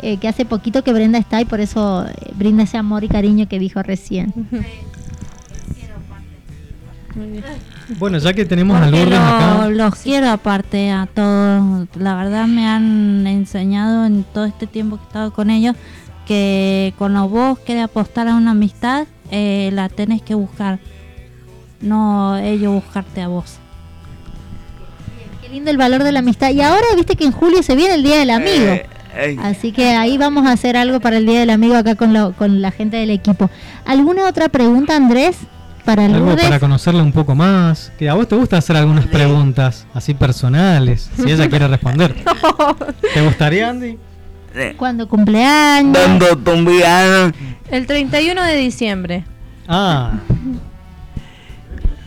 eh, 0.03 0.17
que 0.17 0.27
hace 0.27 0.43
poquito 0.45 0.83
que 0.83 0.91
Brenda 0.93 1.19
está 1.19 1.39
y 1.39 1.45
por 1.45 1.59
eso 1.61 2.07
eh, 2.07 2.31
brinda 2.35 2.63
ese 2.63 2.77
amor 2.77 3.03
y 3.03 3.07
cariño 3.07 3.47
que 3.47 3.59
dijo 3.59 3.83
recién. 3.83 4.33
Bueno, 7.99 8.17
ya 8.17 8.33
que 8.33 8.45
tenemos 8.45 8.77
a 8.77 8.85
Porque 8.85 8.97
Lourdes 9.01 9.19
lo- 9.19 9.25
acá... 9.25 9.69
los 9.69 9.95
quiero 9.95 10.29
aparte 10.31 10.89
a 10.91 11.07
todos. 11.13 11.87
La 11.95 12.15
verdad 12.15 12.47
me 12.47 12.65
han 12.67 13.27
enseñado 13.27 14.05
en 14.05 14.23
todo 14.23 14.45
este 14.45 14.65
tiempo 14.65 14.97
que 14.97 15.03
he 15.03 15.07
estado 15.07 15.31
con 15.33 15.49
ellos 15.49 15.75
que 16.25 16.93
cuando 16.97 17.27
vos 17.27 17.59
querés 17.59 17.83
apostar 17.83 18.27
a 18.27 18.35
una 18.35 18.51
amistad, 18.51 19.05
eh, 19.29 19.69
la 19.73 19.89
tenés 19.89 20.21
que 20.21 20.33
buscar. 20.35 20.79
No 21.81 22.37
ellos 22.37 22.73
buscarte 22.73 23.21
a 23.21 23.27
vos. 23.27 23.57
Lindo 25.51 25.69
el 25.71 25.77
valor 25.77 26.03
de 26.03 26.11
la 26.11 26.19
amistad. 26.19 26.51
Y 26.51 26.61
ahora 26.61 26.85
viste 26.95 27.15
que 27.15 27.25
en 27.25 27.31
julio 27.31 27.61
se 27.63 27.75
viene 27.75 27.95
el 27.95 28.03
Día 28.03 28.17
del 28.19 28.29
Amigo. 28.29 28.71
Eh, 29.13 29.35
Así 29.43 29.73
que 29.73 29.87
ahí 29.89 30.17
vamos 30.17 30.45
a 30.47 30.53
hacer 30.53 30.77
algo 30.77 31.01
para 31.01 31.17
el 31.17 31.25
Día 31.25 31.41
del 31.41 31.49
Amigo 31.49 31.75
acá 31.75 31.95
con, 31.95 32.13
lo- 32.13 32.31
con 32.33 32.61
la 32.61 32.71
gente 32.71 32.95
del 32.97 33.09
equipo. 33.09 33.49
¿Alguna 33.85 34.25
otra 34.27 34.47
pregunta, 34.47 34.95
Andrés? 34.95 35.35
Para 35.83 36.05
Algo 36.05 36.35
para 36.37 36.59
conocerla 36.59 37.01
un 37.03 37.11
poco 37.11 37.35
más. 37.35 37.91
Que 37.99 38.07
a 38.07 38.13
vos 38.13 38.27
te 38.27 38.35
gusta 38.35 38.57
hacer 38.57 38.77
algunas 38.77 39.07
preguntas 39.07 39.85
así 39.93 40.13
personales, 40.13 41.09
si 41.17 41.29
ella 41.29 41.49
quiere 41.49 41.67
responder. 41.67 42.15
¿Te 43.13 43.21
gustaría, 43.21 43.69
Andy? 43.69 43.97
¿Cuándo 44.77 45.07
cumpleaños? 45.09 45.93
Dando 45.93 46.37
tumbiano. 46.37 47.33
El 47.69 47.87
31 47.87 48.43
de 48.43 48.55
diciembre. 48.57 49.25
Ah, 49.67 50.13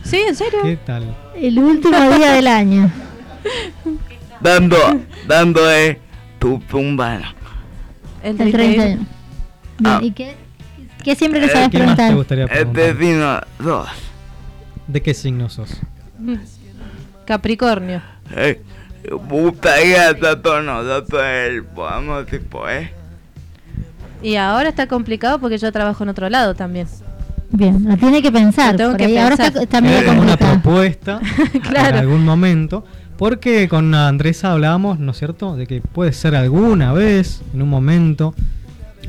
Sí, 0.03 0.17
en 0.27 0.35
serio. 0.35 0.59
¿qué 0.63 0.77
tal? 0.77 1.15
El 1.35 1.57
último 1.59 1.99
día 2.15 2.31
del 2.33 2.47
año. 2.47 2.91
Dando, 4.41 4.77
dando 5.27 5.71
eh, 5.71 5.99
tu 6.39 6.59
tumbano. 6.59 7.25
El 8.23 8.31
El 8.41 8.51
31. 8.51 8.53
31. 8.53 8.85
Bien, 8.97 9.07
Ah. 9.93 9.99
¿Y 10.01 10.11
qué, 10.11 10.35
qué 11.03 11.15
siempre 11.15 11.39
le 11.41 11.47
Eh, 11.47 11.49
sabes 11.49 11.69
¿Qué 11.69 11.79
más 11.79 11.87
te 11.89 11.95
preguntar? 11.95 12.15
gustaría 12.15 12.43
Este 12.45 12.65
preguntar? 12.65 12.95
vino 12.95 13.41
dos. 13.59 13.89
¿De 14.87 15.01
qué 15.01 15.13
signo 15.13 15.49
sos? 15.49 15.81
Capricornio. 17.25 18.01
Eh, 18.35 18.61
gustaría 19.29 20.13
nosotros 20.13 21.21
el 21.23 21.63
podamos 21.63 22.25
tipo, 22.27 22.67
eh. 22.69 22.91
Y 24.21 24.35
ahora 24.35 24.69
está 24.69 24.87
complicado 24.87 25.39
porque 25.39 25.57
yo 25.57 25.71
trabajo 25.71 26.03
en 26.03 26.09
otro 26.09 26.29
lado 26.29 26.55
también. 26.55 26.87
Bien, 27.51 27.83
lo 27.87 27.95
tiene 27.97 28.21
que 28.21 28.31
pensar. 28.31 28.71
Lo 28.73 28.77
tengo 28.77 28.97
que. 28.97 29.19
Ahora 29.19 29.35
pensar. 29.35 29.47
está, 29.47 29.63
está 29.63 29.81
medio 29.81 29.97
Eh, 29.97 30.09
una 30.09 30.15
complicado. 30.15 30.51
propuesta 30.61 31.19
Claro. 31.69 31.89
en 31.89 31.95
algún 32.03 32.25
momento. 32.25 32.85
Porque 33.17 33.67
con 33.69 33.93
Andresa 33.95 34.51
hablábamos, 34.51 34.99
¿no 34.99 35.11
es 35.11 35.17
cierto?, 35.17 35.55
de 35.55 35.67
que 35.67 35.81
puede 35.81 36.11
ser 36.13 36.35
alguna 36.35 36.91
vez, 36.93 37.41
en 37.53 37.61
un 37.61 37.69
momento, 37.69 38.35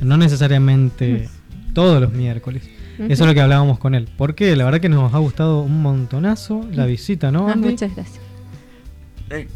no 0.01 0.17
necesariamente 0.17 1.29
todos 1.75 2.01
los 2.01 2.13
miércoles. 2.13 2.63
Eso 2.99 3.25
es 3.25 3.29
lo 3.29 3.35
que 3.35 3.41
hablábamos 3.41 3.79
con 3.79 3.95
él. 3.95 4.09
Porque 4.17 4.57
la 4.57 4.65
verdad 4.65 4.81
que 4.81 4.89
nos 4.89 5.13
ha 5.13 5.19
gustado 5.19 5.61
un 5.63 5.83
montonazo 5.83 6.65
la 6.73 6.87
visita, 6.87 7.31
¿no? 7.31 7.49
Ah, 7.49 7.53
Andy? 7.53 7.71
muchas 7.71 7.95
gracias. 7.95 8.21
Eh, 9.31 9.49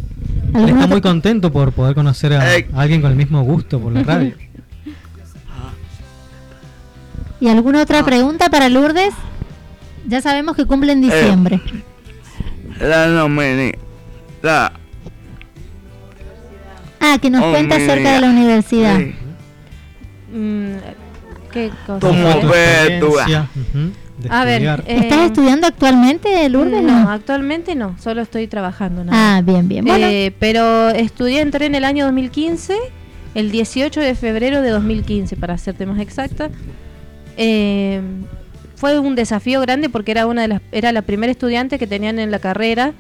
Él 0.49 0.57
¿Alguna 0.57 0.81
está 0.81 0.87
muy 0.89 1.01
contento 1.01 1.53
por 1.53 1.73
poder 1.73 1.95
conocer 1.95 2.33
a, 2.35 2.45
alguien 2.75 3.01
con 3.01 3.11
el 3.13 3.17
mismo 3.17 3.43
gusto 3.43 3.79
por 3.81 3.93
la 3.93 4.03
radio. 4.03 4.35
¿Y 7.41 7.49
alguna 7.49 7.79
Ah. 7.79 7.83
otra 7.85 8.05
pregunta 8.05 8.51
para 8.51 8.69
Lourdes? 8.69 9.15
Ya 10.07 10.21
sabemos 10.21 10.57
que 10.57 10.67
cumple 10.67 10.91
Eh. 10.91 10.95
en 10.97 11.01
diciembre. 11.03 11.61
la 12.81 13.07
nomini. 13.07 13.73
La. 14.43 14.73
Ah, 17.01 17.19
que 17.21 17.31
nos 17.31 17.43
Oh, 17.43 17.51
cuenta 17.51 17.77
acerca 17.77 18.13
de 18.15 18.21
la 18.21 18.31
universidad. 18.31 18.99
Sí. 18.99 19.15
Mm, 20.37 20.73
¿Qué 21.53 21.71
cosa? 21.87 22.01
Como 22.01 22.23
¿Cómo 22.23 22.31
fue 22.33 22.41
tu 22.41 22.49
Perpetua. 22.49 23.23
experiencia, 23.23 23.49
ujú, 23.57 23.93
de 24.19 24.29
A 24.31 24.45
ver, 24.45 24.63
eh, 24.63 24.83
¿Estás 24.87 25.19
estudiando 25.27 25.67
actualmente, 25.67 26.49
Lourdes? 26.49 26.83
no, 26.83 27.05
No. 27.05 27.11
actualmente 27.11 27.75
no, 27.75 27.97
solo 27.99 28.21
estoy 28.23 28.47
trabajando. 28.47 29.03
nada. 29.05 29.39
Ah, 29.39 29.43
bien, 29.43 29.67
bien. 29.67 29.85
Bueno, 29.85 30.07
Eh, 30.07 30.33
pero 30.39 30.91
estudié, 30.91 31.41
entré 31.41 31.67
en 31.67 31.75
el 31.75 31.85
año 31.85 32.05
2015, 32.05 32.77
el 33.35 33.51
18 33.51 34.01
de 34.01 34.15
febrero 34.15 34.61
de 34.63 34.71
2015, 34.71 35.37
para 35.37 35.55
hacerte 35.55 35.87
más 35.87 35.99
exacta. 36.01 36.51
Eh, 37.37 38.01
fue 38.77 38.99
un 39.01 39.15
desafío 39.15 39.61
grande 39.63 39.89
porque 39.89 40.11
era 40.13 40.27
una 40.27 40.43
de 40.43 40.49
las, 40.49 40.61
era 40.71 40.93
la 40.93 41.03
primera 41.03 41.31
estudiante 41.33 41.79
que 41.79 41.87
tenían 41.87 42.19
en 42.19 42.31
la 42.31 42.39
carrera 42.39 42.93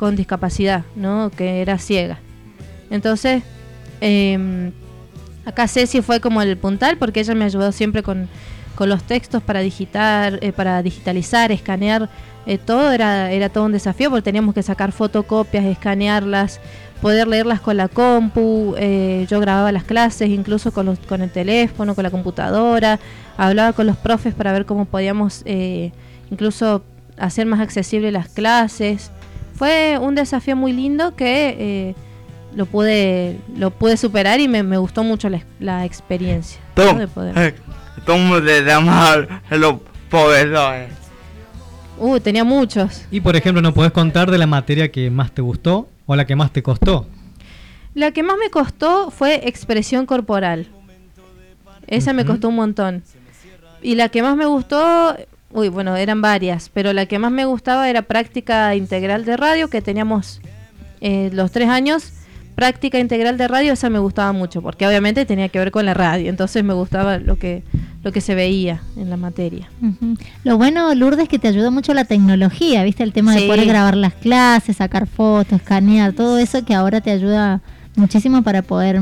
con 0.00 0.16
discapacidad, 0.16 0.84
¿no? 0.96 1.30
Que 1.36 1.60
era 1.60 1.76
ciega. 1.76 2.20
Entonces, 2.88 3.42
eh, 4.00 4.72
Acá 5.44 5.68
Ceci 5.68 6.00
fue 6.00 6.20
como 6.20 6.40
el 6.40 6.56
puntal 6.56 6.96
porque 6.96 7.20
ella 7.20 7.34
me 7.34 7.44
ayudó 7.44 7.70
siempre 7.70 8.02
con, 8.02 8.26
con 8.76 8.88
los 8.88 9.02
textos 9.02 9.42
para 9.42 9.60
digitar, 9.60 10.38
eh, 10.40 10.52
para 10.52 10.82
digitalizar, 10.82 11.52
escanear 11.52 12.08
eh, 12.46 12.56
todo 12.56 12.92
era, 12.92 13.30
era 13.30 13.50
todo 13.50 13.66
un 13.66 13.72
desafío 13.72 14.08
porque 14.08 14.22
teníamos 14.22 14.54
que 14.54 14.62
sacar 14.62 14.92
fotocopias, 14.92 15.66
escanearlas, 15.66 16.60
poder 17.02 17.28
leerlas 17.28 17.60
con 17.60 17.76
la 17.76 17.88
compu, 17.88 18.74
eh, 18.78 19.26
yo 19.28 19.38
grababa 19.38 19.70
las 19.70 19.84
clases 19.84 20.30
incluso 20.30 20.72
con, 20.72 20.86
los, 20.86 20.98
con 21.00 21.20
el 21.20 21.30
teléfono, 21.30 21.94
con 21.94 22.04
la 22.04 22.10
computadora, 22.10 22.98
hablaba 23.36 23.74
con 23.74 23.86
los 23.86 23.98
profes 23.98 24.32
para 24.32 24.52
ver 24.52 24.64
cómo 24.64 24.86
podíamos 24.86 25.42
eh, 25.44 25.92
incluso 26.30 26.82
hacer 27.18 27.44
más 27.44 27.60
accesibles 27.60 28.14
las 28.14 28.28
clases. 28.30 29.10
Fue 29.60 29.98
un 30.00 30.14
desafío 30.14 30.56
muy 30.56 30.72
lindo 30.72 31.14
que 31.14 31.54
eh, 31.58 31.94
lo 32.56 32.64
pude 32.64 33.38
lo 33.54 33.70
pude 33.70 33.98
superar 33.98 34.40
y 34.40 34.48
me, 34.48 34.62
me 34.62 34.78
gustó 34.78 35.04
mucho 35.04 35.28
la, 35.28 35.42
la 35.58 35.84
experiencia. 35.84 36.58
¿no? 36.76 36.86
¿Cómo, 36.86 36.98
de 36.98 37.06
poder. 37.08 37.38
eh, 37.38 37.54
¿Cómo 38.06 38.40
te 38.40 38.62
llamas 38.64 39.18
a 39.50 39.56
los 39.56 39.74
profesores? 40.08 40.88
Uh, 41.98 42.18
tenía 42.20 42.42
muchos. 42.42 43.04
Y 43.10 43.20
por 43.20 43.36
ejemplo, 43.36 43.60
¿no 43.60 43.74
podés 43.74 43.92
contar 43.92 44.30
de 44.30 44.38
la 44.38 44.46
materia 44.46 44.90
que 44.90 45.10
más 45.10 45.30
te 45.30 45.42
gustó 45.42 45.90
o 46.06 46.16
la 46.16 46.24
que 46.26 46.34
más 46.36 46.50
te 46.54 46.62
costó? 46.62 47.06
La 47.92 48.12
que 48.12 48.22
más 48.22 48.38
me 48.42 48.48
costó 48.48 49.10
fue 49.10 49.46
expresión 49.46 50.06
corporal. 50.06 50.68
Esa 51.86 52.14
me 52.14 52.24
costó 52.24 52.48
un 52.48 52.54
montón. 52.56 53.02
Y 53.82 53.94
la 53.96 54.08
que 54.08 54.22
más 54.22 54.36
me 54.36 54.46
gustó, 54.46 55.14
uy, 55.52 55.68
bueno, 55.68 55.96
eran 55.96 56.20
varias, 56.22 56.70
pero 56.72 56.92
la 56.92 57.06
que 57.06 57.18
más 57.18 57.32
me 57.32 57.44
gustaba 57.44 57.88
era 57.88 58.02
práctica 58.02 58.74
integral 58.74 59.24
de 59.24 59.36
radio, 59.36 59.68
que 59.68 59.82
teníamos 59.82 60.40
eh, 61.00 61.30
los 61.32 61.50
tres 61.50 61.68
años. 61.68 62.12
Práctica 62.54 62.98
integral 62.98 63.38
de 63.38 63.48
radio, 63.48 63.72
esa 63.72 63.88
me 63.88 64.00
gustaba 64.00 64.32
mucho, 64.32 64.60
porque 64.60 64.86
obviamente 64.86 65.24
tenía 65.24 65.48
que 65.48 65.58
ver 65.58 65.70
con 65.70 65.86
la 65.86 65.94
radio, 65.94 66.28
entonces 66.28 66.62
me 66.62 66.74
gustaba 66.74 67.16
lo 67.18 67.38
que, 67.38 67.62
lo 68.02 68.12
que 68.12 68.20
se 68.20 68.34
veía 68.34 68.82
en 68.96 69.08
la 69.08 69.16
materia. 69.16 69.70
Lo 70.44 70.58
bueno, 70.58 70.94
Lourdes, 70.94 71.22
es 71.22 71.28
que 71.30 71.38
te 71.38 71.48
ayuda 71.48 71.70
mucho 71.70 71.94
la 71.94 72.04
tecnología, 72.04 72.82
¿viste? 72.84 73.02
El 73.02 73.14
tema 73.14 73.34
de 73.34 73.46
poder 73.46 73.66
grabar 73.66 73.96
las 73.96 74.12
clases, 74.12 74.76
sacar 74.76 75.06
fotos, 75.06 75.54
escanear, 75.54 76.12
todo 76.12 76.36
eso 76.38 76.62
que 76.64 76.74
ahora 76.74 77.00
te 77.00 77.10
ayuda 77.10 77.62
muchísimo 77.96 78.42
para 78.42 78.60
poder... 78.60 79.00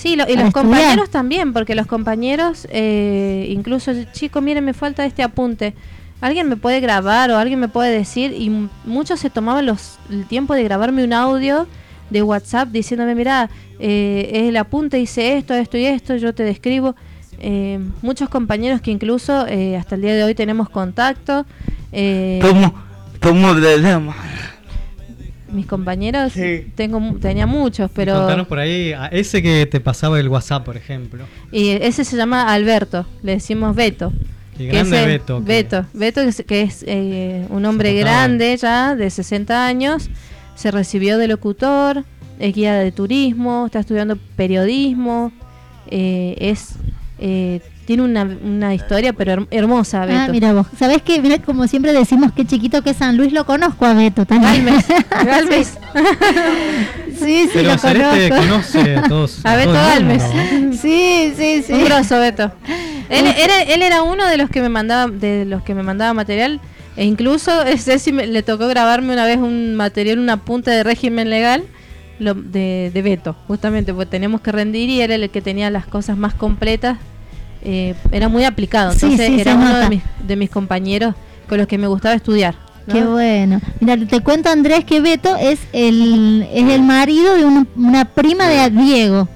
Sí, 0.00 0.16
lo- 0.16 0.24
y 0.24 0.34
los 0.36 0.46
estudiar. 0.46 0.52
compañeros 0.52 1.10
también, 1.10 1.52
porque 1.52 1.74
los 1.74 1.86
compañeros, 1.86 2.66
eh, 2.70 3.46
incluso, 3.50 3.92
chico, 4.12 4.40
miren, 4.40 4.64
me 4.64 4.72
falta 4.72 5.04
este 5.04 5.22
apunte. 5.22 5.74
Alguien 6.22 6.48
me 6.48 6.56
puede 6.56 6.80
grabar 6.80 7.30
o 7.30 7.36
alguien 7.38 7.60
me 7.60 7.68
puede 7.68 7.90
decir, 7.96 8.32
y 8.32 8.50
muchos 8.84 9.20
se 9.20 9.30
tomaban 9.30 9.66
los, 9.66 9.98
el 10.10 10.24
tiempo 10.26 10.54
de 10.54 10.64
grabarme 10.64 11.04
un 11.04 11.12
audio 11.12 11.66
de 12.10 12.22
WhatsApp 12.22 12.68
diciéndome, 12.70 13.14
mira, 13.14 13.48
eh, 13.78 14.30
es 14.34 14.48
el 14.48 14.56
apunte, 14.56 14.98
hice 14.98 15.36
esto, 15.38 15.54
esto 15.54 15.76
y 15.78 15.86
esto, 15.86 16.16
yo 16.16 16.34
te 16.34 16.42
describo. 16.42 16.94
Eh, 17.38 17.78
muchos 18.02 18.28
compañeros 18.28 18.80
que 18.82 18.90
incluso 18.90 19.46
eh, 19.46 19.76
hasta 19.78 19.94
el 19.94 20.02
día 20.02 20.14
de 20.14 20.24
hoy 20.24 20.34
tenemos 20.34 20.68
contacto. 20.68 21.46
eh, 21.92 22.38
¿Cómo, 22.42 22.74
cómo 23.22 23.54
te 23.58 23.78
llamas? 23.78 24.16
Mis 25.52 25.66
compañeros, 25.66 26.32
tengo 26.74 27.00
mu- 27.00 27.18
tenía 27.18 27.46
muchos, 27.46 27.90
pero... 27.94 28.14
Contanos 28.14 28.46
por 28.46 28.58
ahí 28.58 28.92
a 28.92 29.06
ese 29.06 29.42
que 29.42 29.66
te 29.66 29.80
pasaba 29.80 30.18
el 30.20 30.28
WhatsApp, 30.28 30.64
por 30.64 30.76
ejemplo. 30.76 31.24
Y 31.52 31.70
ese 31.70 32.04
se 32.04 32.16
llama 32.16 32.52
Alberto, 32.52 33.06
le 33.22 33.32
decimos 33.32 33.74
Beto. 33.76 34.12
Qué 34.56 34.66
que 34.66 34.72
grande 34.72 34.96
es 34.96 35.02
el- 35.02 35.08
Beto, 35.08 35.38
que- 35.38 35.44
Beto, 35.44 35.86
Beto 35.94 36.20
que 36.22 36.28
es, 36.28 36.44
que 36.46 36.62
es, 36.62 36.84
eh, 36.86 37.46
un 37.50 37.64
hombre 37.64 37.94
grande 37.94 38.56
ya, 38.56 38.94
de 38.94 39.08
60 39.10 39.66
años, 39.66 40.10
se 40.54 40.70
recibió 40.70 41.16
de 41.18 41.28
locutor, 41.28 42.04
es 42.38 42.54
guía 42.54 42.74
de 42.74 42.92
turismo, 42.92 43.66
está 43.66 43.80
estudiando 43.80 44.16
periodismo, 44.36 45.32
eh, 45.90 46.36
es 46.38 46.74
eh, 47.18 47.60
tiene 47.90 48.04
una, 48.04 48.22
una 48.22 48.72
historia 48.72 49.12
pero 49.12 49.32
her- 49.32 49.48
hermosa, 49.50 50.06
Beto. 50.06 50.16
Ah, 50.20 50.28
mira 50.30 50.52
vos. 50.52 50.64
¿Sabés 50.78 51.02
qué? 51.02 51.20
Mira, 51.20 51.38
como 51.38 51.66
siempre 51.66 51.92
decimos, 51.92 52.30
qué 52.36 52.44
chiquito 52.46 52.82
que 52.82 52.90
es 52.90 52.96
San 52.98 53.16
Luis, 53.16 53.32
lo 53.32 53.44
conozco 53.44 53.84
a 53.84 53.94
Beto 53.94 54.24
también. 54.26 54.64
Galvez, 54.64 54.86
Galvez. 55.26 55.78
sí, 57.18 57.44
sí, 57.46 57.50
Pero 57.52 57.72
lo 57.72 57.78
conozco. 57.80 58.36
conoce 58.36 58.96
a 58.96 59.02
todos. 59.02 59.40
A 59.44 59.56
Beto 59.56 59.70
el 59.70 60.04
mundo, 60.04 60.14
Galvez. 60.14 60.22
¿no? 60.62 60.72
Sí, 60.74 61.32
sí, 61.36 61.64
sí. 61.66 61.72
Un 61.72 61.84
grosso 61.84 62.18
Beto. 62.20 62.52
Él 63.08 63.26
era, 63.26 63.62
él 63.62 63.82
era 63.82 64.02
uno 64.04 64.24
de 64.26 64.36
los 64.36 64.48
que 64.50 64.60
me 64.60 64.68
mandaba, 64.68 65.10
de 65.10 65.44
los 65.44 65.62
que 65.62 65.74
me 65.74 65.82
mandaba 65.82 66.14
material. 66.14 66.60
E 66.96 67.04
incluso 67.04 67.50
Ceci 67.76 68.12
me- 68.12 68.28
le 68.28 68.44
tocó 68.44 68.68
grabarme 68.68 69.12
una 69.12 69.24
vez 69.24 69.38
un 69.38 69.74
material, 69.74 70.20
un 70.20 70.30
apunte 70.30 70.70
de 70.70 70.84
régimen 70.84 71.28
legal 71.28 71.64
lo- 72.20 72.34
de, 72.34 72.92
de 72.94 73.02
Beto, 73.02 73.34
justamente, 73.48 73.92
porque 73.92 74.10
teníamos 74.10 74.42
que 74.42 74.52
rendir 74.52 74.88
y 74.90 75.00
era 75.00 75.16
el 75.16 75.28
que 75.30 75.42
tenía 75.42 75.70
las 75.70 75.86
cosas 75.86 76.16
más 76.16 76.34
completas. 76.34 76.98
Eh, 77.62 77.94
era 78.10 78.28
muy 78.28 78.44
aplicado, 78.44 78.92
entonces 78.92 79.26
sí, 79.26 79.40
era 79.40 79.54
uno 79.54 79.78
de 79.78 79.88
mis, 79.88 80.02
de 80.26 80.36
mis 80.36 80.50
compañeros 80.50 81.14
con 81.48 81.58
los 81.58 81.66
que 81.66 81.78
me 81.78 81.86
gustaba 81.86 82.14
estudiar. 82.14 82.54
¿no? 82.86 82.94
Qué 82.94 83.04
bueno. 83.04 83.60
Mira, 83.80 83.96
te 83.98 84.20
cuento 84.20 84.48
Andrés 84.48 84.84
que 84.84 85.00
Beto 85.00 85.36
es 85.36 85.60
el 85.72 86.48
es 86.52 86.70
el 86.70 86.82
marido 86.82 87.34
de 87.34 87.44
una, 87.44 87.66
una 87.76 88.04
prima 88.06 88.48
de 88.48 88.70
Diego. 88.70 89.28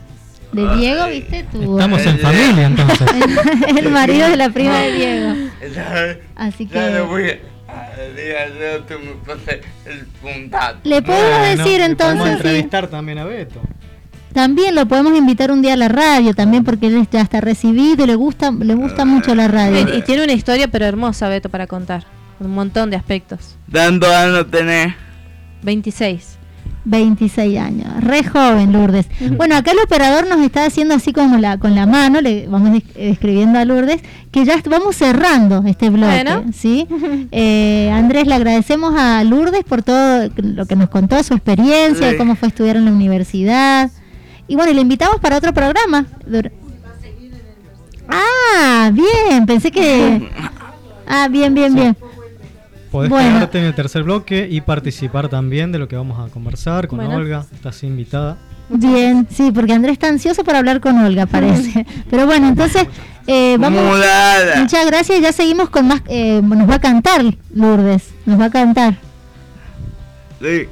De 0.53 0.77
Diego, 0.77 1.07
¿viste? 1.09 1.45
Tu, 1.51 1.73
Estamos 1.73 2.07
en 2.07 2.19
familia 2.21 2.67
entonces. 2.67 3.09
el 3.77 3.91
marido 3.91 4.29
de 4.29 4.37
la 4.37 4.51
prima 4.51 4.79
de 4.79 4.93
Diego. 4.93 5.35
Así 6.37 6.67
Ya 6.67 6.87
le 6.87 6.93
que 6.93 7.55
le 10.85 11.03
podemos 11.03 11.39
Bueno, 11.39 11.63
decir 11.63 11.81
entonces 11.81 12.25
sí, 12.25 12.33
entrevistar 12.33 12.87
también 12.89 13.19
a 13.19 13.25
Beto. 13.25 13.61
También 14.35 14.75
lo 14.75 14.87
podemos 14.87 15.17
invitar 15.17 15.51
un 15.51 15.63
día 15.63 15.73
a 15.73 15.77
la 15.77 15.89
radio 15.89 16.35
también 16.35 16.65
porque 16.65 16.89
él 16.89 17.09
ya 17.11 17.23
está 17.23 17.41
recibido 17.41 18.05
y 18.05 18.07
le 18.07 18.15
gusta 18.17 18.51
le 18.51 18.75
gusta 18.75 19.05
mucho 19.07 19.35
la 19.35 19.49
radio. 19.49 19.87
Y, 19.95 19.99
y 19.99 20.03
tiene 20.03 20.25
una 20.25 20.33
historia 20.35 20.69
pero 20.69 20.85
hermosa 20.85 21.29
Beto 21.29 21.49
para 21.49 21.67
contar, 21.67 22.05
con 22.39 22.49
un 22.49 22.55
montón 22.55 22.91
de 22.91 22.97
aspectos. 22.97 23.57
¿Tantos 23.73 24.11
años 24.11 24.51
tenés? 24.51 24.93
26. 25.63 26.39
26 26.87 27.59
años, 27.59 27.87
re 28.05 28.23
joven 28.25 28.71
Lourdes. 28.75 29.07
Bueno, 29.39 29.57
acá 29.57 29.71
el 29.71 29.79
operador 29.79 30.27
nos 30.29 30.41
está 30.41 30.67
haciendo 30.67 30.95
así 30.95 31.15
como 31.15 31.39
la 31.39 31.57
con 31.57 31.75
la 31.75 31.87
mano, 31.87 32.21
le 32.21 32.47
vamos 32.47 32.79
eh, 32.95 33.09
describiendo 33.09 33.59
a 33.59 33.65
Lourdes, 33.65 34.03
que 34.31 34.45
ya 34.45 34.61
vamos 34.69 34.95
cerrando 34.97 35.63
este 35.67 35.89
bloque, 35.89 36.25
Bueno. 36.25 36.45
¿sí? 36.53 36.87
Eh, 37.33 37.91
Andrés, 37.91 38.27
le 38.27 38.35
agradecemos 38.35 38.95
a 38.99 39.25
Lourdes 39.25 39.65
por 39.65 39.83
todo 39.83 40.29
lo 40.37 40.67
que 40.67 40.77
nos 40.77 40.91
contó, 40.91 41.23
su 41.23 41.33
experiencia, 41.33 42.11
Sí. 42.11 42.17
cómo 42.19 42.37
fue 42.37 42.49
estudiar 42.49 42.77
en 42.77 42.85
la 42.85 42.93
universidad. 42.93 43.91
Y 44.49 44.57
bueno, 44.57 44.71
y 44.73 44.75
le 44.75 44.81
invitamos 44.83 45.21
para 45.21 45.37
otro 45.39 45.53
programa. 45.55 46.07
Dur- 46.29 46.51
Ah, 48.09 48.91
bien, 48.93 49.47
pensé 49.47 49.71
que... 49.71 50.29
Ah, 51.07 51.29
bien, 51.29 51.53
bien, 51.55 51.75
bien. 51.75 51.95
Podés 52.91 53.11
Bueno. 53.11 53.35
quedarte 53.37 53.59
en 53.59 53.65
el 53.67 53.75
tercer 53.75 54.05
bloque 54.05 54.49
y 54.51 54.63
participar 54.63 55.29
también 55.29 55.71
de 55.71 55.79
lo 55.79 55.87
que 55.87 55.97
vamos 55.97 56.19
a 56.19 56.33
conversar 56.33 56.89
con 56.89 56.99
Bueno. 56.99 57.17
Olga. 57.17 57.45
Estás 57.53 57.83
invitada. 57.83 58.39
Bien, 58.71 59.27
sí, 59.31 59.53
porque 59.53 59.75
Andrés 59.75 59.93
está 59.93 60.09
ansioso 60.09 60.45
para 60.45 60.61
hablar 60.61 60.81
con 60.81 60.97
Olga, 60.99 61.27
parece. 61.27 61.85
Pero 62.11 62.25
bueno, 62.25 62.49
entonces 62.49 62.87
eh, 63.27 63.59
vamos. 63.61 63.83
Mudada. 63.85 64.57
Muchas 64.61 64.87
gracias. 64.87 65.21
Ya 65.21 65.33
seguimos 65.33 65.69
con 65.69 65.89
más. 65.89 66.01
eh, 66.09 66.41
nos 66.43 66.71
va 66.71 66.77
a 66.77 66.81
cantar 66.81 67.23
Lourdes. 67.53 68.09
Nos 68.25 68.41
va 68.41 68.47
a 68.47 68.51
cantar. 68.51 68.95
Sí, 70.41 70.67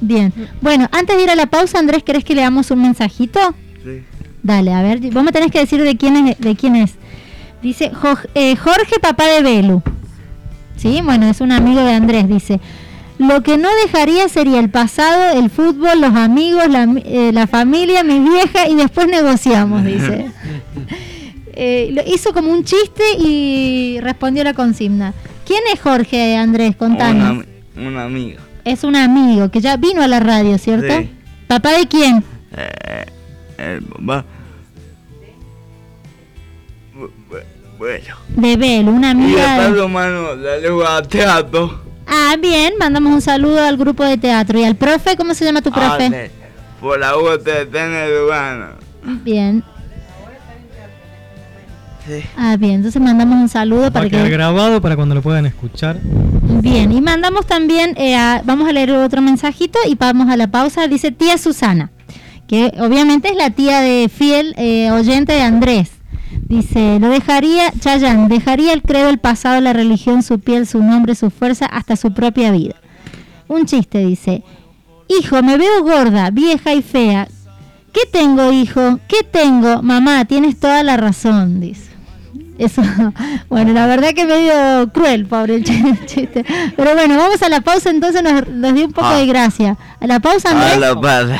Bien. 0.00 0.32
Bueno, 0.60 0.88
antes 0.92 1.16
de 1.16 1.22
ir 1.22 1.30
a 1.30 1.34
la 1.36 1.46
pausa, 1.46 1.78
Andrés, 1.78 2.02
¿querés 2.02 2.24
que 2.24 2.34
le 2.34 2.42
damos 2.42 2.70
un 2.70 2.82
mensajito? 2.82 3.40
sí. 3.84 4.02
Dale, 4.42 4.72
a 4.72 4.80
ver. 4.82 5.00
Vos 5.10 5.24
me 5.24 5.32
tenés 5.32 5.50
que 5.50 5.58
decir 5.58 5.82
de 5.82 5.96
quién 5.96 6.28
es. 6.28 6.38
De 6.38 6.54
quién 6.54 6.76
es. 6.76 6.92
Dice 7.62 7.90
eh, 8.34 8.54
Jorge, 8.56 9.00
papá 9.00 9.26
de 9.26 9.42
Belu. 9.42 9.82
Sí, 10.76 11.00
bueno, 11.02 11.26
es 11.28 11.40
un 11.40 11.50
amigo 11.50 11.80
de 11.80 11.92
Andrés. 11.94 12.28
Dice. 12.28 12.60
Lo 13.18 13.42
que 13.42 13.56
no 13.58 13.68
dejaría 13.84 14.28
sería 14.28 14.60
el 14.60 14.68
pasado, 14.70 15.36
el 15.40 15.50
fútbol, 15.50 16.00
los 16.00 16.14
amigos, 16.14 16.68
la, 16.68 16.84
eh, 17.06 17.30
la 17.32 17.46
familia, 17.48 18.04
mi 18.04 18.20
vieja 18.20 18.68
y 18.68 18.74
después 18.76 19.08
negociamos, 19.08 19.84
dice. 19.84 20.26
Eh, 21.58 21.88
lo 21.92 22.02
hizo 22.14 22.34
como 22.34 22.52
un 22.52 22.64
chiste 22.64 23.02
y 23.18 23.98
respondió 24.02 24.44
la 24.44 24.52
consigna. 24.52 25.14
¿Quién 25.46 25.60
es 25.72 25.80
Jorge 25.80 26.36
Andrés? 26.36 26.76
Contanos. 26.76 27.30
Un, 27.30 27.46
ami- 27.82 27.86
un 27.88 27.96
amigo. 27.98 28.40
Es 28.66 28.82
un 28.82 28.96
amigo 28.96 29.48
que 29.50 29.60
ya 29.60 29.76
vino 29.76 30.02
a 30.02 30.08
la 30.08 30.18
radio, 30.18 30.58
¿cierto? 30.58 30.92
Sí. 30.98 31.08
¿Papá 31.46 31.70
de 31.78 31.86
quién? 31.86 32.24
Eh, 32.56 33.06
el 33.58 33.82
papá. 33.84 34.24
Bu- 36.98 37.10
bu- 37.30 37.42
Bueno. 37.78 38.14
De 38.28 38.56
Belu, 38.56 38.90
una 38.90 39.08
Y 39.08 39.10
amiga. 39.12 39.54
el 39.56 39.60
de- 39.62 39.68
Pablo 39.68 39.88
Mano, 39.88 40.36
dale 40.36 40.68
a 40.84 41.02
teatro. 41.02 41.80
Ah, 42.08 42.34
bien, 42.40 42.74
mandamos 42.78 43.12
un 43.12 43.20
saludo 43.22 43.62
al 43.62 43.76
grupo 43.76 44.02
de 44.04 44.18
teatro. 44.18 44.58
¿Y 44.58 44.64
al 44.64 44.74
profe? 44.76 45.16
¿Cómo 45.16 45.32
se 45.34 45.44
llama 45.44 45.62
tu 45.62 45.70
profe? 45.70 46.06
Ale, 46.06 46.30
Por 46.80 46.98
la 46.98 47.16
UTT. 47.16 47.76
Bien. 49.22 49.62
Sí. 52.06 52.22
Ah, 52.36 52.56
bien, 52.56 52.74
entonces 52.74 53.02
mandamos 53.02 53.36
un 53.40 53.48
saludo 53.48 53.82
Va 53.84 53.90
para 53.90 54.06
a 54.06 54.10
quedar 54.10 54.24
que... 54.26 54.30
grabado 54.30 54.80
para 54.80 54.94
cuando 54.96 55.14
lo 55.14 55.22
puedan 55.22 55.44
escuchar. 55.46 55.98
Bien, 56.62 56.92
y 56.92 57.00
mandamos 57.00 57.46
también, 57.46 57.94
eh, 57.96 58.14
a- 58.16 58.42
vamos 58.44 58.68
a 58.68 58.72
leer 58.72 58.92
otro 58.92 59.20
mensajito 59.22 59.78
y 59.88 59.94
vamos 59.96 60.28
a 60.30 60.36
la 60.36 60.46
pausa. 60.48 60.86
Dice 60.86 61.10
tía 61.10 61.36
Susana. 61.38 61.90
que 62.46 62.72
obviamente 62.78 63.28
es 63.30 63.36
la 63.36 63.50
tía 63.50 63.80
de 63.80 64.08
fiel 64.08 64.54
eh, 64.56 64.90
oyente 64.92 65.32
de 65.32 65.42
Andrés. 65.42 65.90
Dice, 66.48 66.98
lo 67.00 67.08
dejaría, 67.08 67.72
Chayanne, 67.80 68.28
dejaría 68.28 68.72
el 68.72 68.82
credo, 68.82 69.08
el 69.08 69.18
pasado, 69.18 69.60
la 69.60 69.72
religión, 69.72 70.22
su 70.22 70.38
piel, 70.38 70.64
su 70.68 70.80
nombre, 70.80 71.16
su 71.16 71.30
fuerza, 71.30 71.66
hasta 71.66 71.96
su 71.96 72.12
propia 72.14 72.52
vida. 72.52 72.76
Un 73.48 73.66
chiste, 73.66 73.98
dice, 73.98 74.44
hijo, 75.08 75.42
me 75.42 75.56
veo 75.56 75.82
gorda, 75.82 76.30
vieja 76.30 76.72
y 76.72 76.82
fea. 76.82 77.26
¿Qué 77.92 78.02
tengo, 78.12 78.52
hijo? 78.52 79.00
¿Qué 79.08 79.24
tengo? 79.28 79.82
Mamá, 79.82 80.24
tienes 80.26 80.60
toda 80.60 80.84
la 80.84 80.96
razón, 80.96 81.58
dice. 81.60 81.90
Eso, 82.58 82.82
bueno, 83.48 83.72
la 83.72 83.86
verdad 83.86 84.10
que 84.14 84.24
medio 84.24 84.90
cruel, 84.92 85.26
pobre 85.26 85.56
el 85.56 85.64
chiste. 86.06 86.44
Pero 86.76 86.94
bueno, 86.94 87.16
vamos 87.16 87.42
a 87.42 87.48
la 87.48 87.60
pausa, 87.60 87.90
entonces 87.90 88.22
nos, 88.22 88.48
nos 88.48 88.74
dio 88.74 88.86
un 88.86 88.92
poco 88.92 89.08
Ah. 89.08 89.16
de 89.18 89.26
gracia. 89.26 89.76
A 90.00 90.06
la 90.06 90.20
pausa, 90.20 90.50
A 90.72 90.76
la 90.78 90.98
pasa. 91.00 91.38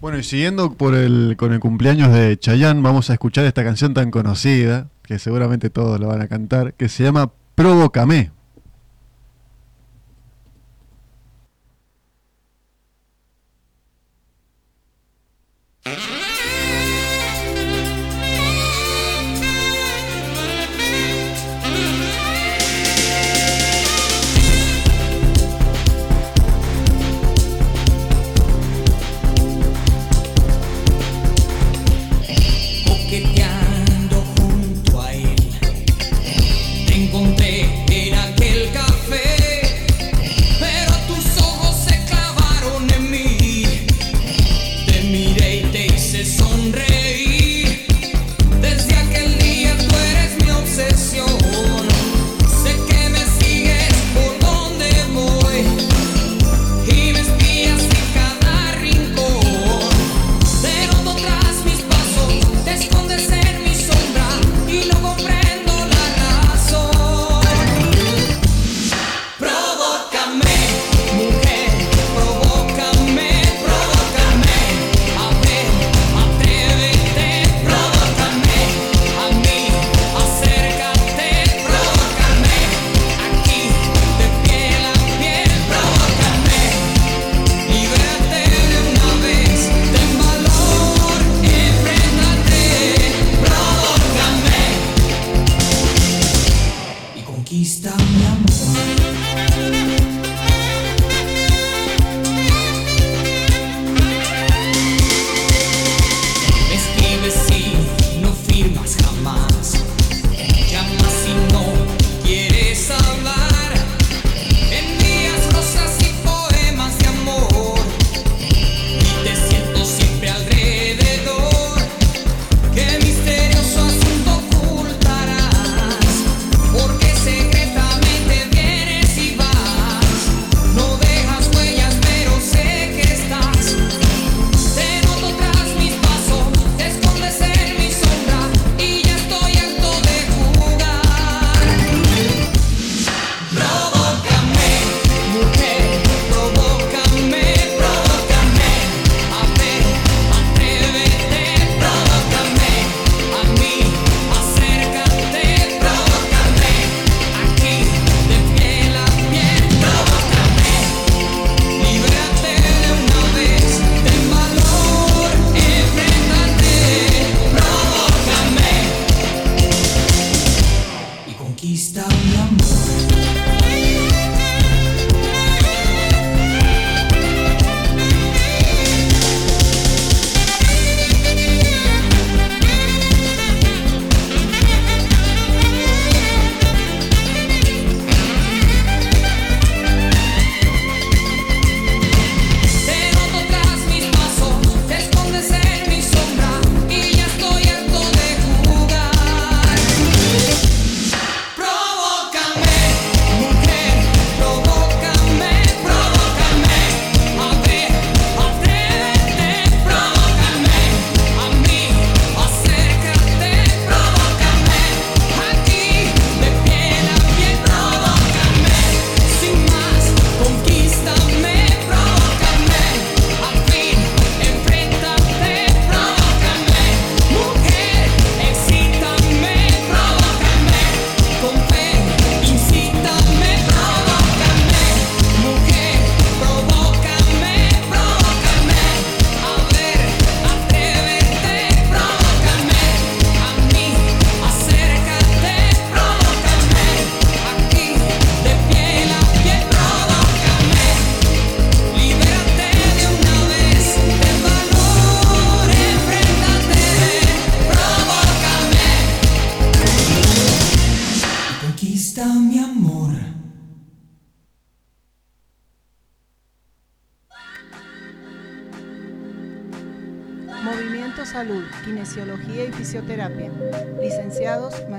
Bueno, 0.00 0.18
y 0.18 0.22
siguiendo 0.24 0.72
por 0.72 0.94
el, 0.94 1.34
con 1.36 1.52
el 1.52 1.60
cumpleaños 1.60 2.12
de 2.12 2.38
Chayanne, 2.38 2.80
vamos 2.82 3.10
a 3.10 3.12
escuchar 3.12 3.44
esta 3.44 3.62
canción 3.62 3.92
tan 3.94 4.10
conocida, 4.10 4.86
que 5.02 5.18
seguramente 5.18 5.68
todos 5.70 6.00
lo 6.00 6.08
van 6.08 6.22
a 6.22 6.26
cantar, 6.28 6.72
que 6.74 6.88
se 6.88 7.04
llama 7.04 7.30
Provócame. 7.54 8.30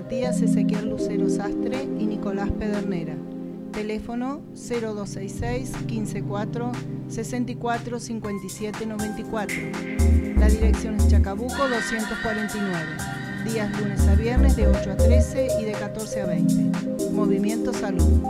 Matías 0.01 0.41
Ezequiel 0.41 0.89
Lucero 0.89 1.29
Sastre 1.29 1.83
y 1.83 2.07
Nicolás 2.07 2.49
Pedernera. 2.49 3.15
Teléfono 3.71 4.41
0266 4.55 5.73
154 5.87 6.71
64 7.07 7.99
57 7.99 8.85
94. 8.87 9.57
La 10.37 10.47
dirección 10.47 10.95
es 10.95 11.07
Chacabuco 11.07 11.55
249. 11.55 12.73
Días 13.45 13.79
lunes 13.79 14.01
a 14.07 14.15
viernes 14.15 14.55
de 14.55 14.69
8 14.69 14.91
a 14.91 14.97
13 14.97 15.47
y 15.61 15.65
de 15.65 15.71
14 15.73 16.21
a 16.21 16.25
20. 16.25 17.11
Movimiento 17.11 17.71
Salud. 17.71 18.23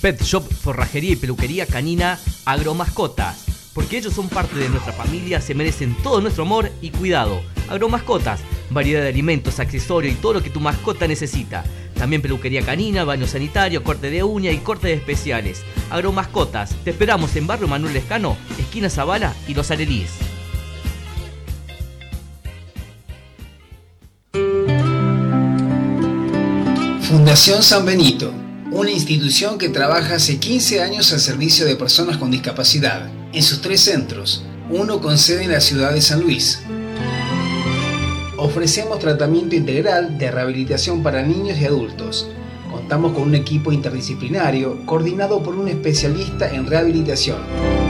Pet 0.00 0.22
Shop, 0.22 0.44
forrajería 0.44 1.14
y 1.14 1.16
peluquería 1.16 1.66
canina 1.66 2.20
Agromascotas. 2.44 3.49
Porque 3.74 3.98
ellos 3.98 4.14
son 4.14 4.28
parte 4.28 4.58
de 4.58 4.68
nuestra 4.68 4.92
familia, 4.92 5.40
se 5.40 5.54
merecen 5.54 5.94
todo 6.02 6.20
nuestro 6.20 6.44
amor 6.44 6.70
y 6.82 6.90
cuidado. 6.90 7.40
Agromascotas, 7.68 8.40
variedad 8.70 9.02
de 9.02 9.08
alimentos, 9.08 9.60
accesorios 9.60 10.14
y 10.14 10.16
todo 10.16 10.34
lo 10.34 10.42
que 10.42 10.50
tu 10.50 10.60
mascota 10.60 11.06
necesita. 11.06 11.64
También 11.94 12.22
peluquería 12.22 12.62
canina, 12.62 13.04
baño 13.04 13.26
sanitario, 13.26 13.84
corte 13.84 14.10
de 14.10 14.24
uña 14.24 14.50
y 14.50 14.58
corte 14.58 14.88
de 14.88 14.94
especiales. 14.94 15.62
Agromascotas, 15.90 16.74
te 16.82 16.90
esperamos 16.90 17.36
en 17.36 17.46
Barrio 17.46 17.68
Manuel 17.68 17.92
Lescano, 17.92 18.36
esquina 18.58 18.90
Zavala 18.90 19.34
y 19.46 19.54
Los 19.54 19.70
Arelíes. 19.70 20.10
Fundación 27.02 27.62
San 27.62 27.84
Benito, 27.84 28.32
una 28.70 28.90
institución 28.90 29.58
que 29.58 29.68
trabaja 29.68 30.14
hace 30.14 30.38
15 30.38 30.82
años 30.82 31.12
al 31.12 31.20
servicio 31.20 31.66
de 31.66 31.76
personas 31.76 32.16
con 32.16 32.30
discapacidad, 32.30 33.10
en 33.32 33.42
sus 33.42 33.60
tres 33.60 33.80
centros, 33.80 34.44
uno 34.70 35.00
con 35.00 35.18
sede 35.18 35.44
en 35.44 35.52
la 35.52 35.60
ciudad 35.60 35.92
de 35.92 36.00
San 36.00 36.20
Luis. 36.20 36.62
Ofrecemos 38.36 38.98
tratamiento 38.98 39.54
integral 39.54 40.18
de 40.18 40.30
rehabilitación 40.30 41.02
para 41.02 41.22
niños 41.22 41.58
y 41.58 41.66
adultos. 41.66 42.28
Contamos 42.70 43.12
con 43.12 43.22
un 43.22 43.34
equipo 43.34 43.72
interdisciplinario 43.72 44.84
coordinado 44.86 45.42
por 45.42 45.54
un 45.56 45.68
especialista 45.68 46.52
en 46.52 46.66
rehabilitación. 46.66 47.38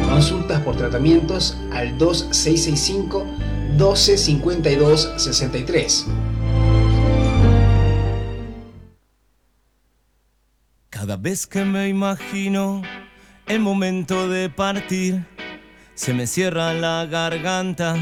Consultas 0.08 0.60
por 0.62 0.76
tratamientos 0.76 1.56
al 1.72 1.96
2665 1.98 3.24
1252 3.70 5.12
63. 5.16 6.06
Cada 10.90 11.16
vez 11.16 11.46
que 11.46 11.64
me 11.64 11.88
imagino 11.88 12.82
el 13.50 13.58
momento 13.58 14.28
de 14.28 14.48
partir, 14.48 15.24
se 15.94 16.14
me 16.14 16.28
cierra 16.28 16.72
la 16.72 17.04
garganta 17.06 17.96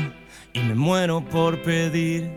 y 0.53 0.61
me 0.61 0.75
muero 0.75 1.25
por 1.25 1.63
pedir 1.63 2.31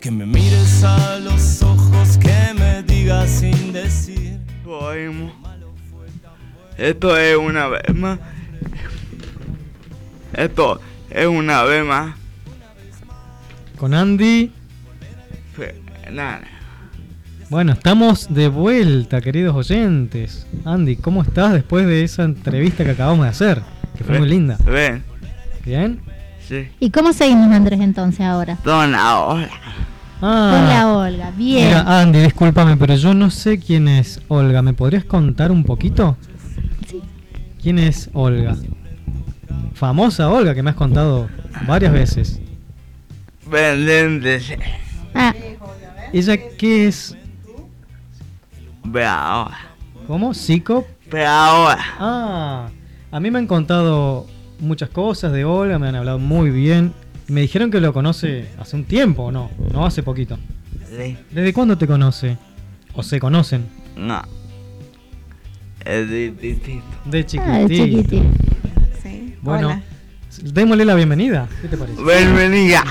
que 0.00 0.12
me 0.12 0.24
mires 0.24 0.84
a 0.84 1.18
los 1.18 1.60
ojos, 1.64 2.16
que 2.18 2.54
me 2.54 2.84
digas 2.84 3.28
sin 3.28 3.72
decir. 3.72 4.38
Oímos. 4.64 5.32
Esto 6.76 7.18
es 7.18 7.36
una 7.36 7.66
vez 7.66 7.92
más. 7.92 8.20
Esto 10.32 10.80
es 11.10 11.26
una 11.26 11.64
vez 11.64 11.84
más. 11.84 12.14
Con 13.76 13.94
Andy. 13.94 14.52
Nada. 16.12 16.57
Bueno, 17.50 17.72
estamos 17.72 18.26
de 18.32 18.48
vuelta, 18.48 19.20
queridos 19.22 19.56
oyentes. 19.56 20.46
Andy, 20.64 20.96
¿cómo 20.96 21.22
estás 21.22 21.54
después 21.54 21.86
de 21.86 22.04
esa 22.04 22.24
entrevista 22.24 22.84
que 22.84 22.90
acabamos 22.90 23.24
de 23.24 23.30
hacer? 23.30 23.62
Que 23.96 24.04
fue 24.04 24.18
muy 24.18 24.28
linda. 24.28 24.58
Ven. 24.66 25.02
¿Bien? 25.64 25.98
Sí. 26.46 26.68
¿Y 26.78 26.90
cómo 26.90 27.12
seguimos, 27.12 27.50
Andrés, 27.50 27.80
entonces 27.80 28.20
ahora? 28.20 28.58
Don 28.64 28.94
Olga. 28.94 29.48
Ah, 30.20 30.50
Con 30.52 30.68
la 30.68 30.88
Olga, 30.88 31.30
bien. 31.30 31.68
Mira, 31.68 32.00
Andy, 32.00 32.18
discúlpame, 32.20 32.76
pero 32.76 32.96
yo 32.96 33.14
no 33.14 33.30
sé 33.30 33.58
quién 33.58 33.88
es 33.88 34.20
Olga. 34.28 34.60
¿Me 34.60 34.74
podrías 34.74 35.04
contar 35.04 35.50
un 35.50 35.64
poquito? 35.64 36.16
Sí. 36.86 37.00
¿Quién 37.62 37.78
es 37.78 38.10
Olga? 38.12 38.56
Famosa 39.72 40.28
Olga 40.28 40.54
que 40.54 40.62
me 40.62 40.70
has 40.70 40.76
contado 40.76 41.28
varias 41.66 41.92
veces. 41.92 42.40
Vendente. 43.50 44.40
Ah, 45.14 45.34
¿Ella 46.12 46.36
qué 46.58 46.88
es? 46.88 47.14
Ahora. 48.94 49.58
¿Cómo? 50.06 50.32
¿Psico? 50.34 50.86
Ahora. 51.12 51.78
Ah, 51.98 52.68
a 53.10 53.20
mí 53.20 53.30
me 53.30 53.38
han 53.38 53.46
contado 53.46 54.26
muchas 54.60 54.88
cosas 54.90 55.32
de 55.32 55.44
Olga, 55.44 55.78
me 55.78 55.88
han 55.88 55.96
hablado 55.96 56.18
muy 56.18 56.50
bien. 56.50 56.92
Me 57.28 57.42
dijeron 57.42 57.70
que 57.70 57.80
lo 57.80 57.92
conoce 57.92 58.48
hace 58.58 58.76
un 58.76 58.84
tiempo, 58.84 59.24
¿o 59.24 59.32
no? 59.32 59.50
No 59.72 59.84
hace 59.84 60.02
poquito. 60.02 60.38
Sí. 60.88 61.16
¿Desde 61.30 61.52
cuándo 61.52 61.76
te 61.76 61.86
conoce? 61.86 62.38
¿O 62.94 63.02
se 63.02 63.20
conocen? 63.20 63.66
No. 63.96 64.22
De 65.84 65.90
Ah, 65.90 65.90
de 67.04 67.26
chiquitito. 67.26 67.68
chiquitito. 67.68 68.22
Sí. 69.02 69.34
Bueno, 69.42 69.68
Hola. 69.68 69.82
démosle 70.42 70.84
la 70.84 70.94
bienvenida. 70.94 71.48
¿Qué 71.62 71.68
te 71.68 71.76
parece? 71.76 72.02
Bienvenida. 72.02 72.84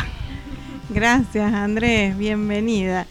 Gracias, 0.90 1.54
Andrés. 1.54 2.18
Bienvenida. 2.18 3.06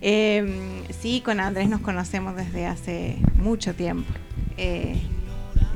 Eh, 0.00 0.71
sí, 1.02 1.20
con 1.20 1.40
Andrés 1.40 1.68
nos 1.68 1.80
conocemos 1.80 2.36
desde 2.36 2.66
hace 2.66 3.16
mucho 3.34 3.74
tiempo. 3.74 4.10
Eh, 4.56 4.94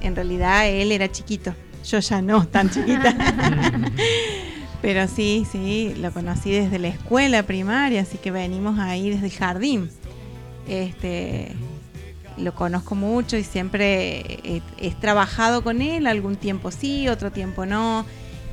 en 0.01 0.15
realidad 0.15 0.69
él 0.69 0.93
era 0.93 1.11
chiquito. 1.11 1.53
Yo 1.85 1.99
ya 1.99 2.23
no, 2.23 2.47
tan 2.47 2.71
chiquita. 2.71 3.15
Pero 4.83 5.09
sí, 5.09 5.45
sí, 5.51 5.95
lo 5.99 6.13
conocí 6.13 6.53
desde 6.53 6.79
la 6.79 6.89
escuela 6.89 7.43
primaria, 7.43 8.03
así 8.03 8.19
que 8.19 8.31
venimos 8.31 8.79
ahí 8.79 9.11
desde 9.11 9.27
el 9.27 9.33
jardín. 9.33 9.91
Este, 10.69 11.53
lo 12.37 12.55
conozco 12.55 12.95
mucho 12.95 13.37
y 13.37 13.43
siempre 13.43 14.21
he, 14.45 14.63
he 14.79 14.91
trabajado 14.93 15.65
con 15.65 15.83
él, 15.83 16.07
algún 16.07 16.37
tiempo 16.37 16.71
sí, 16.71 17.09
otro 17.09 17.33
tiempo 17.33 17.67
no. 17.67 18.07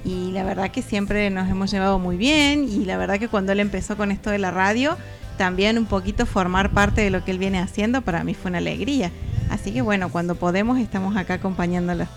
Y 0.06 0.32
la 0.32 0.44
verdad 0.44 0.72
que 0.72 0.82
siempre 0.82 1.30
nos 1.30 1.50
hemos 1.50 1.70
llevado 1.70 2.00
muy 2.00 2.18
bien 2.18 2.68
y 2.68 2.84
la 2.86 2.98
verdad 2.98 3.20
que 3.20 3.28
cuando 3.28 3.52
él 3.52 3.60
empezó 3.60 3.96
con 3.96 4.12
esto 4.12 4.32
de 4.32 4.40
la 4.40 4.52
radio, 4.52 4.98
también 5.38 5.78
un 5.78 5.86
poquito 5.86 6.26
formar 6.26 6.72
parte 6.72 7.02
de 7.02 7.10
lo 7.10 7.24
que 7.24 7.32
él 7.32 7.38
viene 7.38 7.60
haciendo 7.60 8.02
para 8.02 8.24
mí 8.24 8.34
fue 8.34 8.50
una 8.50 8.60
alegría. 8.60 9.12
Así 9.50 9.72
que 9.72 9.82
bueno, 9.82 10.10
cuando 10.10 10.36
podemos 10.36 10.80
estamos 10.80 11.16
acá 11.16 11.36
acompañándolo. 11.36 12.08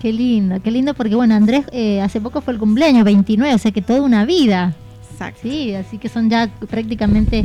Qué 0.00 0.12
lindo, 0.12 0.60
qué 0.62 0.70
lindo, 0.70 0.94
porque 0.94 1.14
bueno, 1.14 1.34
Andrés 1.34 1.64
eh, 1.72 2.00
hace 2.00 2.20
poco 2.20 2.40
fue 2.40 2.54
el 2.54 2.58
cumpleaños, 2.58 3.04
29, 3.04 3.54
o 3.54 3.58
sea 3.58 3.70
que 3.70 3.82
toda 3.82 4.02
una 4.02 4.24
vida. 4.24 4.74
Exacto. 5.12 5.40
Sí, 5.42 5.74
así 5.74 5.98
que 5.98 6.08
son 6.08 6.28
ya 6.28 6.48
prácticamente 6.68 7.44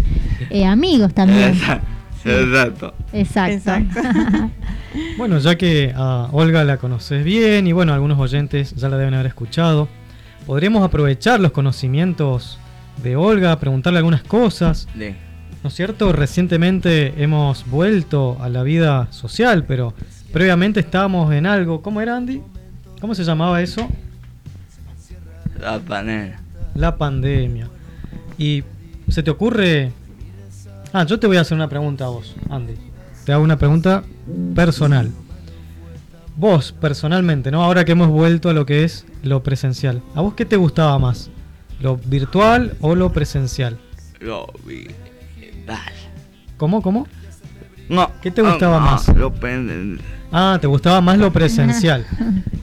eh, 0.50 0.66
amigos 0.66 1.14
también. 1.14 1.56
Exacto. 2.26 2.94
Exacto. 3.14 3.72
Bueno, 5.18 5.38
ya 5.40 5.56
que 5.56 5.94
a 5.96 6.28
Olga 6.34 6.66
la 6.66 6.76
conoces 6.76 7.24
bien 7.24 7.66
y 7.66 7.72
bueno, 7.72 7.94
algunos 7.94 8.20
oyentes 8.20 8.76
ya 8.76 8.90
la 8.90 8.98
deben 8.98 9.14
haber 9.14 9.28
escuchado, 9.28 9.88
podríamos 10.46 10.84
aprovechar 10.84 11.40
los 11.40 11.54
conocimientos 11.54 12.60
de 13.04 13.16
Olga, 13.16 13.60
preguntarle 13.60 14.00
algunas 14.00 14.24
cosas. 14.24 14.88
Sí. 14.98 15.16
¿No 15.64 15.68
es 15.68 15.76
cierto? 15.76 16.12
Recientemente 16.12 17.22
hemos 17.22 17.70
vuelto 17.70 18.38
a 18.42 18.50
la 18.50 18.64
vida 18.64 19.08
social, 19.12 19.64
pero 19.66 19.94
previamente 20.34 20.80
estábamos 20.80 21.32
en 21.34 21.46
algo. 21.46 21.82
¿Cómo 21.82 22.02
era, 22.02 22.18
Andy? 22.18 22.42
¿Cómo 23.00 23.14
se 23.14 23.24
llamaba 23.24 23.62
eso? 23.62 23.88
La 25.60 25.80
panela. 25.80 26.40
La 26.74 26.98
pandemia. 26.98 27.68
¿Y 28.38 28.64
se 29.10 29.22
te 29.22 29.30
ocurre... 29.30 29.92
Ah, 30.94 31.06
yo 31.06 31.20
te 31.20 31.28
voy 31.28 31.38
a 31.38 31.42
hacer 31.42 31.56
una 31.56 31.70
pregunta 31.70 32.06
a 32.06 32.10
vos, 32.10 32.36
Andy. 32.50 32.74
Te 33.26 33.32
hago 33.32 33.44
una 33.44 33.58
pregunta 33.58 34.04
personal. 34.56 35.12
Vos, 36.36 36.72
personalmente, 36.72 37.52
¿no? 37.52 37.64
Ahora 37.64 37.86
que 37.86 37.92
hemos 37.92 38.10
vuelto 38.10 38.50
a 38.50 38.54
lo 38.54 38.66
que 38.66 38.84
es 38.84 39.06
lo 39.22 39.44
presencial. 39.44 40.02
¿A 40.16 40.22
vos 40.22 40.34
qué 40.34 40.46
te 40.46 40.56
gustaba 40.56 40.98
más? 40.98 41.30
¿Lo 41.82 41.98
virtual 41.98 42.76
o 42.82 42.96
lo 42.96 43.12
presencial? 43.12 43.78
Lo 44.20 44.48
vi. 44.66 44.88
Dale. 45.66 45.92
¿Cómo, 46.58 46.82
cómo? 46.82 47.08
No. 47.90 48.10
¿Qué 48.22 48.30
te 48.32 48.42
gustaba 48.42 48.80
no, 48.80 48.86
más? 48.86 49.08
Lo. 49.10 49.34
Ah, 50.32 50.58
te 50.62 50.68
gustaba 50.68 51.02
más 51.02 51.18
lo 51.18 51.32
presencial. 51.34 52.06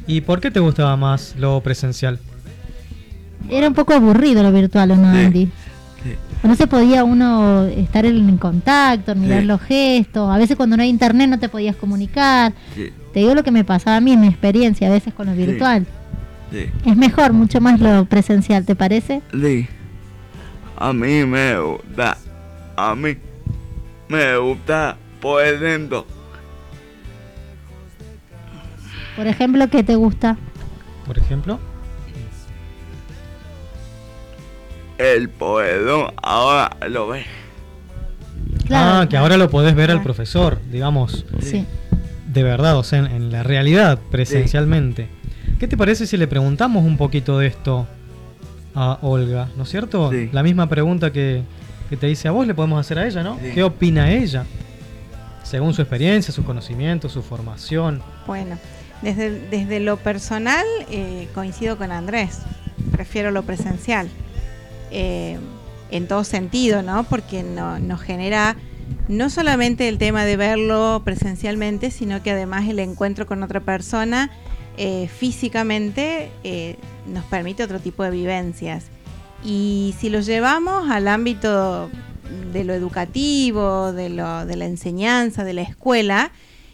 ¿Y 0.06 0.20
por 0.20 0.40
qué 0.40 0.50
te 0.50 0.60
gustaba 0.60 0.96
más 0.96 1.34
lo 1.36 1.60
presencial? 1.60 2.18
Era 3.50 3.68
un 3.68 3.74
poco 3.74 3.92
aburrido 3.92 4.42
lo 4.42 4.52
virtual, 4.52 4.90
¿o 4.92 4.96
no, 4.96 5.08
Andy? 5.08 5.50
No 6.44 6.54
se 6.54 6.68
podía 6.68 7.02
uno 7.02 7.64
estar 7.64 8.06
en 8.06 8.38
contacto, 8.38 9.14
mirar 9.16 9.40
Sí. 9.40 9.46
los 9.46 9.60
gestos. 9.62 10.30
A 10.32 10.38
veces 10.38 10.56
cuando 10.56 10.76
no 10.76 10.82
hay 10.84 10.88
internet 10.88 11.28
no 11.28 11.38
te 11.40 11.48
podías 11.48 11.74
comunicar. 11.74 12.52
Sí. 12.76 12.92
Te 13.12 13.20
digo 13.20 13.34
lo 13.34 13.42
que 13.42 13.50
me 13.50 13.64
pasaba 13.64 13.96
a 13.96 14.00
mí, 14.00 14.16
mi 14.16 14.28
experiencia 14.28 14.86
a 14.86 14.90
veces 14.92 15.12
con 15.12 15.26
lo 15.26 15.34
virtual. 15.34 15.86
Sí. 16.50 16.70
Es 16.86 16.96
mejor, 16.96 17.32
mucho 17.32 17.60
más 17.60 17.80
lo 17.80 18.04
presencial, 18.06 18.64
¿te 18.64 18.74
parece? 18.74 19.20
Sí. 19.32 19.68
A 20.76 20.92
mí 20.92 21.24
me 21.24 21.58
gusta. 21.58 22.16
A 22.76 22.94
mí 22.94 23.16
me 24.08 24.36
gusta 24.38 24.96
por 25.20 25.42
dentro. 25.58 26.06
Por 29.16 29.26
ejemplo, 29.26 29.68
¿qué 29.68 29.82
te 29.82 29.96
gusta? 29.96 30.36
por 31.08 31.18
ejemplo? 31.18 31.58
El 34.98 35.30
poedón 35.30 36.12
ahora 36.22 36.76
lo 36.88 37.08
ve. 37.08 37.24
ah, 38.70 39.06
que 39.08 39.16
ahora 39.16 39.38
lo 39.38 39.48
podés 39.48 39.74
ver 39.74 39.90
al 39.90 40.02
profesor, 40.02 40.60
digamos. 40.70 41.24
Sí. 41.40 41.64
De 42.26 42.42
verdad, 42.42 42.76
o 42.76 42.82
sea, 42.84 42.98
en, 42.98 43.06
en 43.06 43.32
la 43.32 43.42
realidad, 43.42 43.98
presencialmente. 44.10 45.08
¿Qué 45.58 45.66
te 45.66 45.76
parece 45.76 46.06
si 46.06 46.16
le 46.16 46.28
preguntamos 46.28 46.84
un 46.84 46.96
poquito 46.96 47.38
de 47.38 47.48
esto 47.48 47.86
a 48.74 48.98
Olga? 49.02 49.48
¿No 49.56 49.64
es 49.64 49.68
cierto? 49.68 50.12
La 50.30 50.44
misma 50.44 50.68
pregunta 50.68 51.12
que, 51.12 51.42
que 51.90 51.96
te 51.96 52.08
hice 52.08 52.28
a 52.28 52.30
vos 52.30 52.46
le 52.46 52.54
podemos 52.54 52.78
hacer 52.78 52.98
a 52.98 53.06
ella, 53.06 53.24
¿no? 53.24 53.38
¿Qué 53.54 53.64
opina 53.64 54.12
ella? 54.12 54.44
Según 55.42 55.74
su 55.74 55.82
experiencia, 55.82 56.32
sus 56.32 56.44
conocimientos, 56.44 57.10
su 57.10 57.22
formación. 57.22 58.02
Bueno, 58.26 58.56
desde, 59.02 59.48
desde 59.48 59.80
lo 59.80 59.96
personal 59.96 60.64
eh, 60.90 61.26
coincido 61.34 61.76
con 61.76 61.90
Andrés. 61.90 62.42
Prefiero 62.92 63.32
lo 63.32 63.42
presencial. 63.42 64.08
Eh, 64.92 65.38
en 65.90 66.06
todo 66.06 66.22
sentido, 66.22 66.82
¿no? 66.82 67.02
Porque 67.04 67.42
no, 67.42 67.80
nos 67.80 68.00
genera 68.00 68.56
no 69.08 69.28
solamente 69.30 69.88
el 69.88 69.98
tema 69.98 70.24
de 70.24 70.36
verlo 70.36 71.02
presencialmente, 71.04 71.90
sino 71.90 72.22
que 72.22 72.30
además 72.30 72.68
el 72.68 72.78
encuentro 72.78 73.26
con 73.26 73.42
otra 73.42 73.60
persona 73.60 74.30
eh, 74.78 75.08
físicamente 75.08 76.30
eh, 76.44 76.76
nos 77.06 77.24
permite 77.24 77.64
otro 77.64 77.80
tipo 77.80 78.04
de 78.04 78.10
vivencias. 78.10 78.86
Y 79.44 79.94
si 79.98 80.08
lo 80.08 80.20
llevamos 80.20 80.88
al 80.90 81.08
ámbito 81.08 81.90
de 82.52 82.64
lo 82.64 82.74
educativo, 82.74 83.92
de, 83.92 84.08
lo, 84.08 84.46
de 84.46 84.56
la 84.56 84.66
enseñanza, 84.66 85.42
de 85.44 85.54
la 85.54 85.62
escuela, 85.62 86.30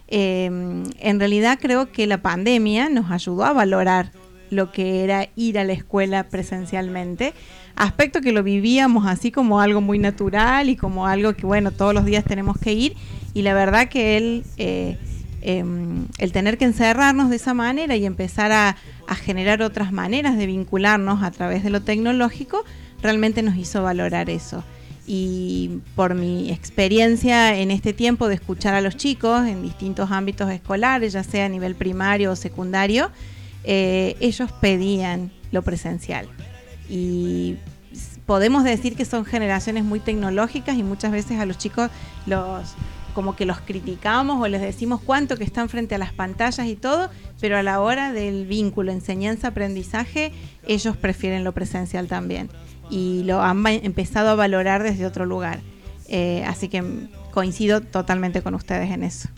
em, 0.09 0.85
en 0.99 1.19
realidad 1.19 1.59
creo 1.61 1.91
que 1.93 2.07
la 2.07 2.21
pandemia 2.21 2.91
nos 2.91 3.11
ayudó 3.11 3.45
a 3.45 3.53
valorar 3.53 4.13
lo 4.51 4.71
que 4.71 5.03
era 5.03 5.29
ir 5.35 5.59
a 5.59 5.65
la 5.65 5.73
escuela 5.73 6.25
presencialmente, 6.25 7.33
aspecto 7.75 8.21
que 8.21 8.33
lo 8.33 8.43
vivíamos 8.43 9.07
así 9.07 9.31
como 9.31 9.61
algo 9.61 9.81
muy 9.81 9.99
natural 9.99 10.69
y 10.69 10.77
como 10.77 11.07
algo 11.07 11.35
que, 11.35 11.47
bueno, 11.47 11.71
todos 11.71 11.95
los 11.95 12.05
días 12.05 12.25
tenemos 12.25 12.59
que 12.59 12.73
ir, 12.73 12.97
y 13.33 13.43
la 13.43 13.55
verdad 13.55 13.89
que 13.89 14.17
él, 14.17 14.45
eh, 14.59 14.99
em, 15.45 16.07
el 16.19 16.33
tener 16.33 16.59
que 16.59 16.65
encerrarnos 16.65 17.31
de 17.31 17.37
esa 17.37 17.55
manera 17.55 17.95
y 17.97 18.05
empezar 18.07 18.51
a, 18.53 18.77
generar 19.23 19.63
otras 19.63 19.93
maneras 19.93 20.37
de 20.37 20.47
vincularnos 20.47 21.23
a 21.23 21.31
través 21.31 21.63
de 21.63 21.71
lo 21.71 21.83
tecnológico, 21.83 22.65
realmente 23.01 23.43
nos 23.43 23.57
hizo 23.57 23.83
valorar 23.83 24.31
eso 24.31 24.65
y 25.07 25.81
por 25.95 26.15
mi 26.15 26.51
experiencia 26.51 27.57
en 27.57 27.71
este 27.71 27.93
tiempo 27.93 28.29
de 28.29 28.37
escuchar 28.37 28.75
a 28.75 28.81
los 28.81 28.97
chicos 28.97 29.47
en 29.47 29.63
distintos 29.63 30.11
ámbitos 30.11 30.51
escolares, 30.51 31.13
ya 31.13 31.23
sea 31.23 31.45
a 31.45 31.49
nivel 31.49 31.75
primario 31.75 32.33
o 32.33 32.37
secundario, 32.37 33.11
eh, 33.65 34.17
ellos 34.21 34.51
pedían 34.61 35.31
lo 35.53 35.63
presencial. 35.63 36.27
Y 36.89 37.57
podemos 38.27 38.65
decir 38.65 38.97
que 38.97 39.05
son 39.05 39.25
generaciones 39.25 39.85
muy 39.85 40.01
tecnológicas 40.01 40.77
y 40.77 40.83
muchas 40.83 41.13
veces 41.13 41.39
a 41.39 41.47
los 41.47 41.59
chicos 41.59 41.91
los 42.27 42.75
como 43.15 43.37
que 43.37 43.47
los 43.47 43.61
criticamos 43.61 44.43
o 44.43 44.49
les 44.49 44.61
decimos 44.61 45.01
cuánto 45.01 45.37
que 45.37 45.45
están 45.45 45.69
frente 45.69 45.95
a 45.95 45.99
las 45.99 46.12
pantallas 46.12 46.67
y 46.67 46.77
todo, 46.77 47.09
pero 47.41 47.57
a 47.57 47.62
la 47.62 47.81
hora 47.81 48.12
del 48.12 48.47
vínculo 48.47 48.93
enseñanza-aprendizaje, 48.93 50.33
ellos 50.67 50.97
prefieren 50.97 51.45
lo 51.45 51.53
presencial 51.53 52.09
también 52.09 52.51
y 52.91 53.23
lo 53.25 53.41
han 53.41 53.67
empezado 53.67 54.31
a 54.31 54.35
valorar 54.35 54.83
desde 54.83 55.07
otro 55.07 55.25
lugar. 55.25 55.61
Eh, 56.09 56.45
así 56.47 56.69
que 56.69 56.85
coincido 57.31 57.81
totalmente 57.81 58.43
con 58.43 58.55
ustedes 58.55 58.91
en 58.91 59.05
eso. 59.05 59.29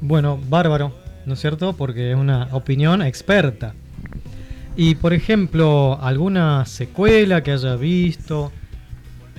Bueno, 0.00 0.38
bárbaro, 0.48 0.94
¿no 1.26 1.34
es 1.34 1.40
cierto? 1.40 1.72
Porque 1.72 2.12
es 2.12 2.16
una 2.16 2.48
opinión 2.52 3.02
experta. 3.02 3.74
Y 4.76 4.94
por 4.94 5.12
ejemplo, 5.12 5.98
alguna 6.00 6.64
secuela 6.66 7.42
que 7.42 7.52
haya 7.52 7.76
visto 7.76 8.52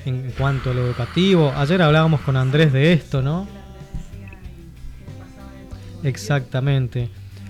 en 0.05 0.31
cuanto 0.37 0.71
a 0.71 0.73
lo 0.73 0.85
educativo. 0.85 1.51
Ayer 1.55 1.81
hablábamos 1.81 2.21
con 2.21 2.37
Andrés 2.37 2.73
de 2.73 2.93
esto, 2.93 3.21
¿no? 3.21 3.47
Exactamente. 6.03 7.09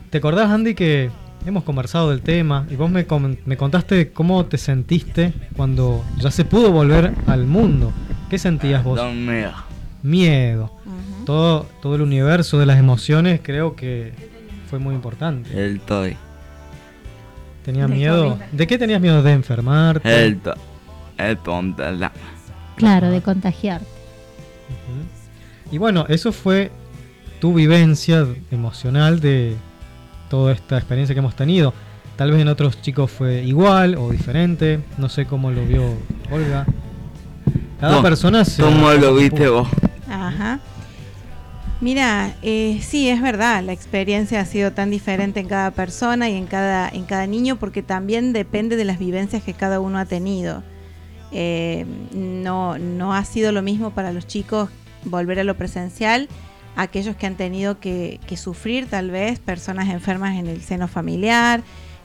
¿Te 0.09 0.19
acordás, 0.19 0.49
Andy, 0.51 0.75
que 0.75 1.09
hemos 1.45 1.63
conversado 1.63 2.11
del 2.11 2.21
tema 2.21 2.67
y 2.69 2.75
vos 2.75 2.89
me, 2.89 3.05
me 3.45 3.57
contaste 3.57 4.11
cómo 4.11 4.45
te 4.45 4.57
sentiste 4.57 5.33
cuando 5.55 6.03
ya 6.19 6.29
se 6.31 6.45
pudo 6.45 6.71
volver 6.71 7.13
al 7.27 7.45
mundo? 7.45 7.91
¿Qué 8.29 8.37
sentías 8.37 8.83
vos? 8.83 8.99
miedo. 9.13 9.53
Miedo. 10.03 10.71
todo, 11.25 11.65
todo 11.81 11.95
el 11.95 12.01
universo 12.01 12.59
de 12.59 12.65
las 12.65 12.77
emociones 12.77 13.39
creo 13.41 13.75
que 13.75 14.13
fue 14.69 14.79
muy 14.79 14.95
importante. 14.95 15.49
El 15.53 15.79
toy. 15.79 16.17
¿Tenía 17.63 17.87
miedo? 17.87 18.37
¿De 18.51 18.67
qué 18.67 18.77
tenías 18.77 18.99
miedo? 18.99 19.23
¿De 19.23 19.31
enfermarte? 19.31 20.25
El 20.25 20.39
toy. 20.39 20.55
El 21.17 21.37
la. 21.99 22.11
Claro, 22.75 23.09
de 23.09 23.21
contagiarte. 23.21 23.85
Y 25.71 25.77
bueno, 25.77 26.05
eso 26.09 26.31
fue 26.31 26.71
tu 27.39 27.53
vivencia 27.53 28.27
emocional 28.51 29.19
de 29.19 29.55
toda 30.29 30.53
esta 30.53 30.77
experiencia 30.77 31.13
que 31.15 31.19
hemos 31.19 31.35
tenido. 31.35 31.73
Tal 32.15 32.31
vez 32.31 32.41
en 32.41 32.47
otros 32.47 32.81
chicos 32.81 33.09
fue 33.09 33.43
igual 33.43 33.95
o 33.95 34.11
diferente. 34.11 34.79
No 34.97 35.09
sé 35.09 35.25
cómo 35.25 35.51
lo 35.51 35.65
vio 35.65 35.83
Olga. 36.31 36.65
Cada 37.79 38.01
persona 38.01 38.45
se. 38.45 38.61
¿Cómo 38.61 38.91
lo 38.91 39.15
viste 39.15 39.49
vos? 39.49 39.67
Ajá. 40.07 40.59
Mira, 41.81 42.33
eh, 42.43 42.79
sí, 42.81 43.09
es 43.09 43.21
verdad, 43.21 43.61
la 43.61 43.73
experiencia 43.73 44.39
ha 44.39 44.45
sido 44.45 44.71
tan 44.71 44.89
diferente 44.89 45.41
en 45.41 45.49
cada 45.49 45.71
persona 45.71 46.29
y 46.29 46.37
en 46.37 46.45
cada, 46.45 46.87
en 46.87 47.03
cada 47.03 47.27
niño 47.27 47.57
porque 47.57 47.83
también 47.83 48.31
depende 48.31 48.77
de 48.77 48.85
las 48.85 48.99
vivencias 48.99 49.43
que 49.43 49.53
cada 49.53 49.81
uno 49.81 49.97
ha 49.97 50.05
tenido. 50.05 50.63
Eh, 51.33 51.85
no, 52.13 52.77
no 52.77 53.13
ha 53.13 53.25
sido 53.25 53.51
lo 53.51 53.63
mismo 53.63 53.91
para 53.91 54.11
los 54.11 54.27
chicos 54.27 54.69
volver 55.03 55.39
a 55.39 55.43
lo 55.43 55.55
presencial, 55.55 56.29
aquellos 56.75 57.15
que 57.15 57.25
han 57.25 57.35
tenido 57.35 57.79
que, 57.79 58.19
sufrir 58.37 58.87
tal 58.87 59.11
vez 59.11 59.39
personas 59.39 59.89
enfermas 59.89 60.37
en 60.37 60.47
el 60.47 60.61
seno 60.61 60.87
familiar, 60.87 61.63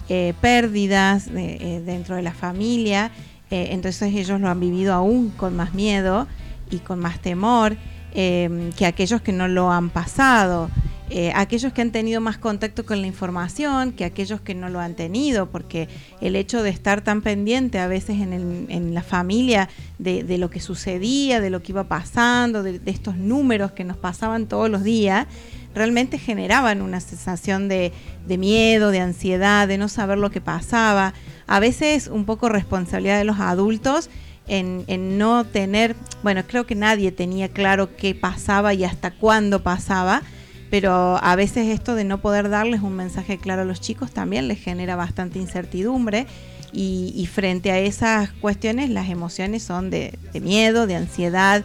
eh, 0.09 0.33
pérdidas 0.41 1.29
eh, 1.35 1.83
dentro 1.85 2.17
de 2.17 2.23
la 2.23 2.33
familia, 2.33 3.11
entonces 3.51 4.15
ellos 4.15 4.41
lo 4.41 4.51
han 4.51 4.61
vivido 4.61 4.93
aún 4.93 5.31
con 5.31 5.57
más 5.57 5.73
miedo 5.73 6.27
y 6.71 6.81
con 6.81 6.99
más 6.99 7.19
temor 7.19 7.79
que 8.13 8.85
aquellos 8.87 9.23
que 9.23 9.33
no 9.33 9.49
lo 9.49 9.71
han 9.71 9.89
pasado. 9.89 10.69
Eh, 11.11 11.33
aquellos 11.35 11.73
que 11.73 11.81
han 11.81 11.91
tenido 11.91 12.21
más 12.21 12.37
contacto 12.37 12.85
con 12.85 13.01
la 13.01 13.07
información 13.07 13.93
que 13.93 14.05
aquellos 14.05 14.43
que 14.43 14.55
no 14.55 14.69
lo 14.69 14.79
han 14.79 14.95
tenido, 14.95 15.51
porque 15.51 15.89
el 16.21 16.37
hecho 16.37 16.63
de 16.63 16.69
estar 16.69 17.01
tan 17.01 17.23
pendiente 17.23 17.79
a 17.79 17.87
veces 17.87 18.21
en, 18.21 18.95
la 18.95 19.03
familia 19.03 19.71
de, 19.99 20.37
lo 20.37 20.51
que 20.51 20.61
sucedía, 20.61 21.41
de 21.41 21.49
lo 21.49 21.63
que 21.63 21.73
iba 21.73 21.85
pasando, 21.85 22.63
de, 22.63 22.81
estos 22.85 23.17
números 23.17 23.73
que 23.73 23.85
nos 23.85 23.97
pasaban 23.97 24.47
todos 24.47 24.69
los 24.69 24.83
días, 24.83 25.27
realmente 25.75 26.19
generaban 26.19 26.83
una 26.83 27.01
sensación 27.01 27.69
de, 27.69 27.93
miedo, 28.27 28.91
de 28.91 29.01
ansiedad, 29.01 29.67
de 29.67 29.79
no 29.79 29.89
saber 29.89 30.19
lo 30.19 30.31
que 30.31 30.43
pasaba. 30.43 31.15
A 31.47 31.59
veces 31.59 32.09
un 32.09 32.27
poco 32.27 32.51
responsabilidad 32.51 33.17
de 33.19 33.25
los 33.25 33.41
adultos. 33.41 34.11
En, 34.51 34.85
en, 34.87 35.19
no 35.19 35.45
tener, 35.45 35.95
bueno, 36.23 36.43
creo 36.47 36.65
que 36.65 36.75
nadie 36.75 37.13
tenía 37.13 37.51
claro 37.51 37.95
qué 37.97 38.15
pasaba 38.15 38.73
y 38.73 38.83
hasta 38.83 39.11
cuándo 39.11 39.63
pasaba, 39.63 40.23
pero 40.71 41.19
a 41.23 41.37
veces 41.37 41.69
esto 41.69 41.95
de 41.95 42.05
no 42.05 42.19
poder 42.19 42.49
darles 42.49 42.83
un 42.83 42.95
mensaje 42.95 43.39
claro 43.39 43.63
a 43.63 43.65
los 43.65 43.81
chicos 43.81 44.11
también 44.11 44.49
les 44.49 44.59
genera 44.59 44.97
bastante 44.97 45.39
incertidumbre 45.39 46.27
y, 46.73 47.27
frente 47.33 47.71
a 47.71 47.79
esas 47.79 48.31
cuestiones 48.31 48.91
las 48.91 49.09
emociones 49.09 49.63
son 49.63 49.91
de, 49.91 50.19
miedo, 50.43 50.87
de 50.87 50.97
ansiedad, 50.97 51.65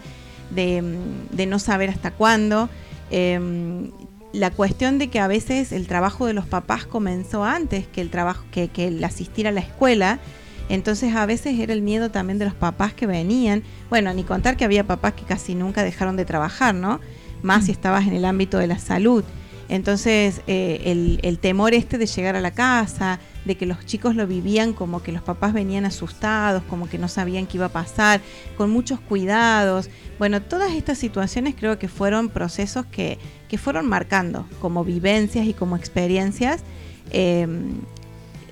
de, 0.49 0.81
no 1.47 1.59
saber 1.59 1.89
hasta 1.89 2.11
cuándo. 2.11 2.69
Em, 3.11 3.91
la 4.31 4.49
cuestión 4.49 4.97
de 4.97 5.09
que 5.09 5.19
a 5.19 5.27
veces 5.27 5.71
el 5.71 5.87
trabajo 5.87 6.25
de 6.25 6.33
los 6.33 6.45
papás 6.45 6.85
comenzó 6.85 7.43
antes 7.43 7.85
que 7.85 8.01
el 8.01 8.09
trabajo 8.09 8.45
que, 8.49 8.69
que 8.69 8.87
el 8.87 9.03
asistir 9.03 9.47
a 9.47 9.51
la 9.51 9.59
escuela. 9.59 10.19
Entonces 10.69 11.13
a 11.15 11.25
veces 11.25 11.59
era 11.59 11.73
el 11.73 11.81
miedo 11.81 12.09
también 12.09 12.39
de 12.39 12.45
los 12.45 12.55
papás 12.55 12.93
que 12.93 13.05
venían. 13.05 13.63
Bueno, 13.89 14.13
ni 14.13 14.23
contar 14.23 14.55
que 14.55 14.63
había 14.63 14.85
papás 14.85 15.13
que 15.13 15.23
casi 15.23 15.53
nunca 15.53 15.83
dejaron 15.83 16.15
de 16.15 16.25
trabajar, 16.25 16.73
¿no? 16.73 17.01
Más 17.43 17.65
si 17.65 17.71
estabas 17.71 18.07
en 18.07 18.13
el 18.13 18.25
ámbito 18.25 18.57
de 18.57 18.67
la 18.67 18.79
salud. 18.79 19.23
Entonces, 19.69 20.41
eh, 20.47 21.19
el, 21.23 21.39
temor 21.39 21.73
este 21.73 21.97
de 21.97 22.05
llegar 22.05 22.35
a 22.35 22.41
la 22.41 22.51
casa, 22.51 23.19
de 23.45 23.55
que 23.55 23.65
los 23.65 23.85
chicos 23.85 24.15
lo 24.15 24.27
vivían 24.27 24.73
como 24.73 25.01
que 25.01 25.11
los 25.11 25.21
papás 25.21 25.53
venían 25.53 25.85
asustados, 25.85 26.63
como 26.63 26.87
que 26.87 26.97
no 26.97 27.07
sabían 27.07 27.47
qué 27.47 27.57
iba 27.57 27.67
a 27.67 27.69
pasar, 27.69 28.21
con 28.57 28.69
muchos 28.69 28.99
cuidados. 28.99 29.89
Bueno, 30.19 30.41
todas 30.41 30.73
estas 30.73 30.97
situaciones 30.97 31.55
creo 31.57 31.79
que 31.79 31.87
fueron 31.87 32.29
procesos 32.29 32.85
que, 32.85 33.17
fueron 33.57 33.87
marcando 33.87 34.47
como 34.59 34.83
vivencias 34.83 35.45
y 35.45 35.53
como 35.53 35.75
experiencias 35.77 36.63
em, 37.11 37.81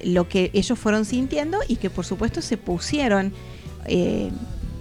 lo 0.03 0.29
que 0.29 0.51
ellos 0.53 0.77
fueron 0.77 1.05
sintiendo 1.05 1.57
y 1.67 1.77
que 1.77 1.89
por 1.89 2.05
supuesto 2.05 2.39
se 2.43 2.55
pusieron 2.55 3.33
eh, 3.87 4.29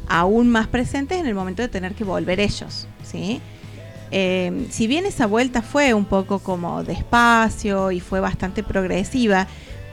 aún 0.08 0.50
más 0.50 0.68
presentes 0.68 1.18
en 1.18 1.26
el 1.26 1.34
momento 1.34 1.62
de 1.62 1.68
tener 1.68 1.94
que 1.94 2.04
volver 2.04 2.38
ellos. 2.38 2.86
¿sí? 3.02 3.40
Eh, 4.10 4.66
si 4.70 4.86
bien 4.86 5.06
esa 5.06 5.26
vuelta 5.26 5.62
fue 5.62 5.94
un 5.94 6.04
poco 6.04 6.40
como 6.40 6.82
despacio 6.82 7.90
y 7.90 8.00
fue 8.00 8.20
bastante 8.20 8.62
progresiva, 8.62 9.46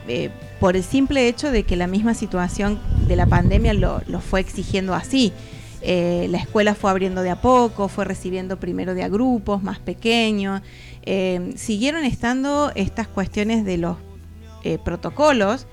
eh, 0.08 0.30
por 0.58 0.76
el 0.76 0.82
simple 0.82 1.28
hecho 1.28 1.50
de 1.50 1.62
que 1.62 1.76
la 1.76 1.86
misma 1.86 2.14
situación 2.14 2.80
de 3.06 3.16
la 3.16 3.26
pandemia 3.26 3.74
lo, 3.74 4.02
fue 4.20 4.40
exigiendo 4.40 4.94
así. 4.94 5.32
Eh, 5.80 6.26
la 6.30 6.38
escuela 6.38 6.74
fue 6.74 6.90
abriendo 6.90 7.22
de 7.22 7.30
a 7.30 7.40
poco, 7.40 7.88
fue 7.88 8.04
recibiendo 8.04 8.58
primero 8.58 8.94
de 8.94 9.04
a 9.04 9.08
grupos 9.08 9.62
más 9.62 9.78
pequeños. 9.78 10.62
Siguieron 11.54 12.04
estando 12.04 12.70
estas 12.74 13.08
cuestiones 13.08 13.64
de 13.64 13.78
los 13.78 13.96
protocolos 14.84 15.66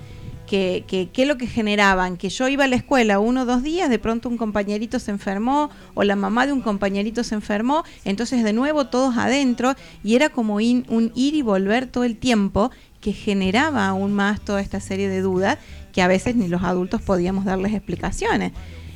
que, 0.45 1.09
que, 1.11 1.25
lo 1.25 1.37
que 1.37 1.47
generaban, 1.47 2.17
que 2.17 2.29
yo 2.29 2.47
iba 2.47 2.65
a 2.65 2.67
la 2.67 2.75
escuela 2.75 3.19
uno 3.19 3.41
o 3.41 3.45
dos 3.45 3.63
días, 3.63 3.89
de 3.89 3.99
pronto 3.99 4.29
un 4.29 4.37
compañerito 4.37 4.99
se 4.99 5.11
enfermó 5.11 5.69
o 5.93 6.03
la 6.03 6.15
mamá 6.15 6.45
de 6.45 6.53
un 6.53 6.61
compañerito 6.61 7.23
se 7.23 7.35
enfermó, 7.35 7.83
entonces 8.03 8.43
de 8.43 8.53
nuevo 8.53 8.85
todos 8.85 9.17
adentro 9.17 9.75
y 10.03 10.15
era 10.15 10.29
como 10.29 10.55
un 10.55 11.11
ir 11.15 11.35
y 11.35 11.41
volver 11.41 11.87
todo 11.87 12.03
el 12.03 12.17
tiempo 12.17 12.71
que 13.01 13.13
generaba 13.13 13.87
aún 13.87 14.13
más 14.13 14.41
toda 14.41 14.61
esta 14.61 14.79
serie 14.79 15.09
de 15.09 15.21
dudas 15.21 15.57
que 15.93 16.01
a 16.01 16.07
veces 16.07 16.35
ni 16.35 16.47
los 16.47 16.63
adultos 16.63 17.01
podíamos 17.01 17.45
darles 17.45 17.73
explicaciones. 17.73 18.51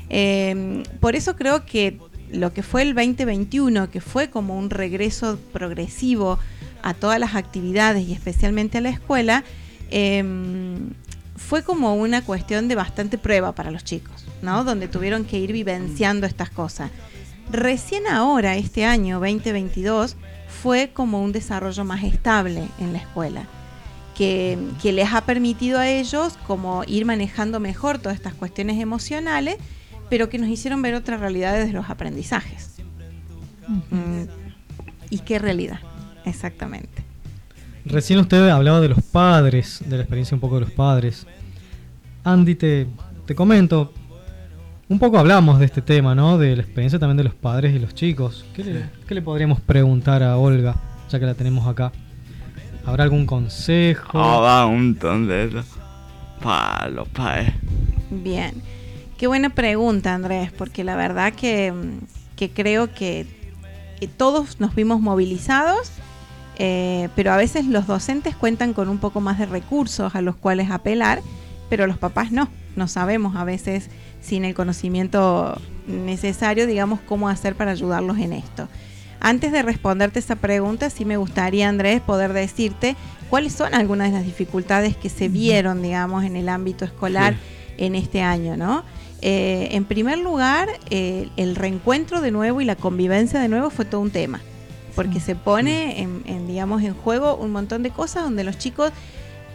Eh, 0.10 0.84
por 1.00 1.16
eso 1.16 1.36
creo 1.36 1.66
que 1.66 1.98
lo 2.32 2.54
que 2.54 2.64
fue 2.64 2.82
el 2.84 2.94
2021, 2.94 3.90
que 3.90 4.02
fue 4.02 4.30
como 4.30 4.58
un 4.58 4.70
regreso 4.70 5.40
progresivo 5.52 6.40
a 6.82 6.94
todas 6.94 7.20
las 7.20 7.36
actividades 7.36 8.08
y 8.08 8.14
especialmente 8.14 8.80
a 8.80 8.82
la 8.82 8.90
escuela, 8.90 9.44
eh, 9.92 10.24
fue 11.50 11.64
como 11.64 11.96
una 11.96 12.24
cuestión 12.24 12.68
de 12.68 12.76
bastante 12.76 13.18
prueba 13.18 13.56
para 13.56 13.72
los 13.72 13.84
chicos, 13.84 14.24
¿no? 14.44 14.64
Donde 14.64 14.88
tuvieron 14.88 15.26
que 15.26 15.40
ir 15.40 15.52
vivenciando 15.52 16.28
estas 16.28 16.52
cosas. 16.52 16.92
Recién 17.52 18.06
ahora, 18.06 18.56
este 18.56 18.86
año 18.86 19.20
2022, 19.20 20.16
fue 20.62 20.92
como 20.94 21.24
un 21.24 21.32
desarrollo 21.32 21.84
más 21.86 22.04
estable 22.04 22.68
en 22.78 22.94
la 22.94 23.00
escuela, 23.00 23.48
que, 24.16 24.60
que 24.80 24.94
les 24.94 25.12
ha 25.12 25.22
permitido 25.22 25.80
a 25.80 25.88
ellos 25.88 26.38
como 26.46 26.84
ir 26.86 27.06
manejando 27.06 27.60
mejor 27.60 27.98
todas 27.98 28.16
estas 28.16 28.36
cuestiones 28.36 28.80
emocionales, 28.80 29.58
pero 30.08 30.30
que 30.30 30.38
nos 30.38 30.50
hicieron 30.50 30.84
ver 30.84 30.94
otras 30.94 31.20
realidades 31.20 31.66
de 31.66 31.74
los 31.74 31.90
aprendizajes. 31.90 32.76
Mm, 33.68 34.26
¿Y 35.10 35.18
qué 35.18 35.40
realidad? 35.40 35.80
Exactamente. 36.26 37.04
Recién 37.86 38.20
usted 38.20 38.50
hablaba 38.50 38.82
de 38.82 38.90
los 38.90 39.02
padres, 39.02 39.82
de 39.84 39.98
la 39.98 40.04
experiencia 40.04 40.36
un 40.36 40.42
poco 40.42 40.56
de 40.60 40.62
los 40.62 40.72
padres. 40.72 41.26
Andy, 42.24 42.56
te, 42.56 42.88
te 43.26 43.36
comento, 43.36 43.94
un 44.88 45.00
poco 45.00 45.20
hablamos 45.20 45.60
de 45.60 45.66
este 45.66 45.82
tema, 45.82 46.16
¿no? 46.16 46.38
De 46.38 46.56
la 46.56 46.62
experiencia 46.62 47.00
también 47.00 47.18
de 47.18 47.24
los 47.24 47.34
padres 47.34 47.76
y 47.76 47.80
los 47.80 47.94
chicos. 47.94 48.46
¿Qué, 48.54 48.64
le, 48.64 48.90
qué 49.08 49.16
le 49.16 49.22
podríamos 49.22 49.60
preguntar 49.62 50.24
a 50.24 50.38
Olga, 50.38 50.76
ya 51.10 51.20
que 51.20 51.26
la 51.26 51.36
tenemos 51.36 51.68
acá? 51.68 51.92
¿Habrá 52.86 53.04
algún 53.04 53.26
consejo? 53.26 54.18
Ahora 54.18 54.66
un 54.66 54.92
montón 54.92 55.28
de 55.28 55.46
eso 55.46 55.64
para 56.42 56.90
los 56.90 57.08
padres. 57.10 57.54
Bien, 58.10 58.54
qué 59.18 59.28
buena 59.28 59.50
pregunta 59.50 60.14
Andrés, 60.14 60.52
porque 60.52 60.84
la 60.84 60.96
verdad 60.96 61.34
que, 61.34 61.74
que 62.36 62.50
creo 62.50 62.94
que 62.94 63.28
todos 64.18 64.60
nos 64.60 64.74
vimos 64.76 65.02
movilizados, 65.02 65.92
eh, 66.58 67.10
pero 67.16 67.32
a 67.32 67.38
veces 67.38 67.66
los 67.66 67.86
docentes 67.86 68.36
cuentan 68.36 68.74
con 68.74 68.90
un 68.90 68.98
poco 68.98 69.22
más 69.22 69.38
de 69.38 69.46
recursos 69.46 70.16
a 70.16 70.22
los 70.22 70.36
cuales 70.36 70.72
apelar, 70.72 71.22
pero 71.70 71.88
los 71.88 71.98
papás 71.98 72.32
no, 72.32 72.50
no 72.76 72.88
sabemos 72.88 73.36
a 73.36 73.44
veces 73.44 73.90
sin 74.22 74.46
el 74.46 74.54
conocimiento 74.54 75.60
necesario, 75.88 76.68
digamos, 76.68 77.00
cómo 77.02 77.30
hacer 77.30 77.56
para 77.56 77.72
ayudarlos 77.72 78.18
en 78.18 78.34
esto. 78.34 78.68
Antes 79.22 79.52
de 79.52 79.62
responderte 79.62 80.20
esa 80.20 80.36
pregunta, 80.38 80.90
sí 80.90 81.04
me 81.04 81.18
gustaría, 81.18 81.68
Andrés, 81.68 82.02
poder 82.02 82.32
decirte 82.34 82.96
cuáles 83.30 83.54
son 83.54 83.74
algunas 83.74 84.12
de 84.12 84.18
las 84.18 84.26
dificultades 84.26 84.96
que 84.96 85.10
se 85.10 85.28
vieron, 85.28 85.82
digamos, 85.82 86.24
en 86.24 86.36
el 86.36 86.48
ámbito 86.48 86.86
escolar 86.86 87.36
en 87.78 87.96
este 87.96 88.22
año, 88.22 88.56
¿no? 88.56 88.84
Eh, 89.22 89.70
en 89.72 89.84
primer 89.84 90.20
lugar, 90.20 90.70
eh, 90.90 91.28
el 91.36 91.56
reencuentro 91.58 92.22
de 92.22 92.32
nuevo 92.32 92.62
y 92.62 92.66
la 92.66 92.78
convivencia 92.78 93.42
de 93.42 93.50
nuevo 93.50 93.70
fue 93.70 93.84
todo 93.84 94.00
un 94.00 94.12
tema, 94.12 94.40
porque 94.96 95.20
se 95.20 95.36
pone, 95.36 96.02
en, 96.02 96.24
en, 96.26 96.48
digamos, 96.48 96.82
en 96.84 96.94
juego 96.94 97.36
un 97.36 97.52
montón 97.52 97.84
de 97.84 97.90
cosas 97.90 98.24
donde 98.24 98.46
los 98.46 98.58
chicos 98.58 98.94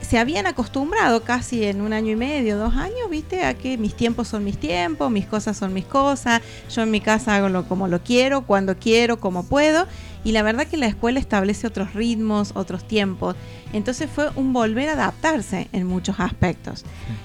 se 0.05 0.18
habían 0.18 0.46
acostumbrado 0.46 1.22
casi 1.24 1.64
en 1.64 1.80
un 1.80 1.92
año 1.92 2.12
y 2.12 2.16
medio, 2.16 2.59
dos 2.59 2.74
años, 2.74 3.09
viste, 3.11 3.44
a 3.44 3.55
que 3.55 3.78
mis 3.78 3.94
tiempos 3.94 4.28
son 4.28 4.44
mis 4.44 4.59
tiempos, 4.59 5.11
mis 5.11 5.26
cosas 5.26 5.57
son 5.57 5.72
mis 5.72 5.86
cosas, 5.86 6.42
yo 6.72 6.82
en 6.82 6.90
mi 6.90 7.00
casa 7.00 7.34
hago 7.34 7.48
lo 7.48 7.66
como 7.66 7.88
lo 7.88 8.02
quiero, 8.02 8.42
cuando 8.42 8.76
quiero, 8.76 9.18
como 9.18 9.44
puedo, 9.44 9.86
y 10.22 10.32
la 10.32 10.42
verdad 10.42 10.66
que 10.66 10.76
la 10.76 10.86
escuela 10.86 11.18
establece 11.18 11.66
otros 11.66 11.94
ritmos, 11.94 12.52
otros 12.55 12.86
tiempos, 12.86 13.34
entonces 13.72 14.09
fue 14.11 14.30
un 14.36 14.52
volver 14.52 14.90
a 14.90 14.92
adaptarse 14.92 15.68
en 15.72 15.86
muchos 15.86 16.20
aspectos, 16.20 16.84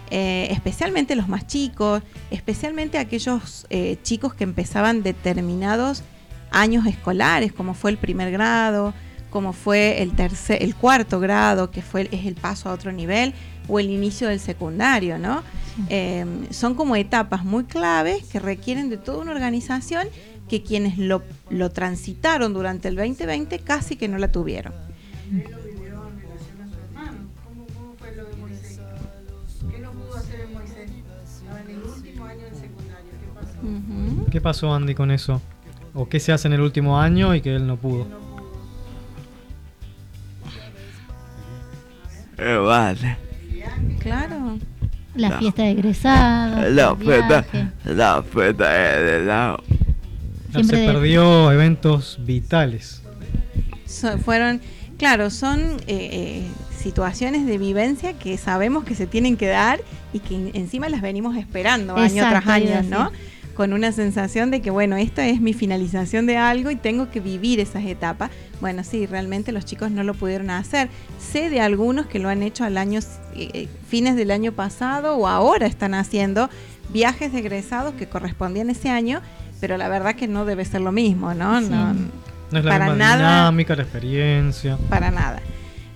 eh, 0.10 0.48
especialmente 0.52 1.16
los 1.16 1.28
más 1.28 1.48
chicos, 1.48 2.02
especialmente 2.32 2.98
aquellos 2.98 3.68
eh, 3.70 3.98
chicos 4.04 4.34
que 4.34 4.46
empezaban 4.46 5.04
determinados 5.04 6.04
años 6.52 6.86
escolares, 6.86 7.52
como 7.52 7.74
fue 7.74 7.92
el 7.92 7.98
primer 7.98 8.32
grado, 8.32 8.94
como 9.30 9.54
fue 9.54 10.02
el 10.02 10.12
tercer, 10.14 10.64
el 10.64 10.76
cuarto 10.76 11.20
grado, 11.20 11.72
que 11.72 11.82
fue 11.82 12.10
es 12.12 12.26
el 12.26 12.36
paso 12.36 12.70
a 12.70 12.74
otro 12.74 12.92
nivel, 12.92 13.34
o 13.68 13.80
el 13.80 13.90
inicio 13.90 14.28
del 14.28 14.40
secundario, 14.40 15.18
¿no? 15.18 15.44
Eh, 15.90 16.26
son 16.50 16.76
como 16.76 16.96
etapas 16.96 17.46
muy 17.46 17.64
claves 17.64 18.24
que 18.26 18.40
requieren 18.40 18.90
de 18.90 18.98
toda 18.98 19.20
una 19.20 19.32
organización 19.32 20.08
que 20.50 20.64
quienes 20.64 20.98
lo, 20.98 21.22
lo 21.50 21.70
transitaron 21.70 22.54
durante 22.54 22.88
el 22.88 22.96
2020 22.96 23.60
casi 23.60 23.96
que 23.96 24.08
no 24.08 24.18
la 24.18 24.32
tuvieron. 24.32 24.74
¿Qué 34.32 34.42
pasó 34.42 34.74
Andy 34.74 34.96
con 34.96 35.12
eso? 35.12 35.42
¿O 35.94 36.08
qué 36.08 36.20
se 36.20 36.32
hace 36.32 36.48
en 36.48 36.54
el 36.54 36.62
último 36.62 37.00
año 37.00 37.36
y 37.36 37.42
que 37.42 37.56
él 37.56 37.68
no 37.68 37.78
pudo? 37.78 38.08
Vale. 42.66 43.18
Claro. 44.00 44.58
La 45.16 45.30
No. 45.30 45.40
fiesta 45.40 45.64
de 45.64 45.72
egresados. 45.72 46.72
La 46.72 46.96
fiesta, 46.96 47.46
la 47.86 48.24
fiesta 48.24 48.70
de 48.70 49.16
helado. 49.18 49.64
Ya 50.52 50.54
Siempre 50.60 50.78
se 50.78 50.84
de- 50.84 50.94
perdió 50.94 51.52
eventos 51.52 52.20
vitales. 52.22 53.02
So- 53.86 54.18
fueron, 54.20 54.62
claro, 54.98 55.30
son 55.30 55.60
eh, 55.60 56.10
eh, 56.12 56.44
situaciones 56.78 57.46
de 57.46 57.58
vivencia 57.58 58.14
que 58.14 58.38
sabemos 58.38 58.84
que 58.84 58.96
se 58.96 59.08
tienen 59.08 59.36
que 59.36 59.48
dar 59.48 59.80
y 60.14 60.20
que 60.20 60.36
en- 60.36 60.52
encima 60.54 60.90
las 60.90 61.02
venimos 61.02 61.36
esperando 61.36 61.96
año 61.96 62.06
Exacto, 62.24 62.30
tras 62.30 62.44
iba 62.62 62.76
a 62.76 62.80
año, 62.80 62.90
¿no? 62.90 63.10
decir. 63.12 63.30
Con 63.60 63.74
una 63.74 63.92
sensación 63.92 64.52
de 64.52 64.62
que, 64.62 64.72
bueno, 64.72 64.96
esta 64.96 65.28
es 65.28 65.42
mi 65.42 65.52
finalización 65.52 66.26
de 66.26 66.38
algo 66.38 66.72
y 66.72 66.78
tengo 66.78 67.12
que 67.12 67.20
vivir 67.20 67.60
esas 67.60 67.84
etapas. 67.84 68.32
Bueno, 68.62 68.86
sí, 68.86 69.06
realmente 69.06 69.52
los 69.52 69.66
chicos 69.66 69.92
no 69.92 70.02
lo 70.04 70.14
pudieron 70.14 70.50
hacer. 70.50 70.88
Sé 71.18 71.50
de 71.50 71.60
algunos 71.60 72.06
que 72.06 72.20
lo 72.20 72.30
han 72.30 72.42
hecho 72.42 72.64
al 72.64 72.78
año, 72.78 73.02
eh, 73.36 73.50
eh, 73.54 73.68
fines 73.90 74.16
del 74.16 74.32
año 74.32 74.54
pasado 74.54 75.18
o 75.18 75.28
ahora 75.28 75.66
están 75.68 75.94
haciendo 75.94 76.50
viajes 76.94 77.34
de 77.34 77.40
egresados 77.40 77.96
que 77.96 78.08
correspondían 78.08 78.70
ese 78.70 78.88
año, 78.92 79.20
pero 79.60 79.76
la 79.76 79.90
verdad 79.90 80.16
que 80.16 80.30
no 80.30 80.46
debe 80.46 80.64
ser 80.64 80.80
lo 80.80 80.94
mismo, 80.94 81.34
¿no? 81.34 81.60
Sí. 81.60 81.68
no 81.68 81.94
No 82.52 82.60
es 82.60 82.64
la 82.64 82.72
para 82.72 82.86
misma 82.86 82.98
nada 82.98 83.18
dinámica, 83.18 83.76
la 83.76 83.84
experiencia. 83.84 84.78
para 84.88 85.12
nada. 85.12 85.42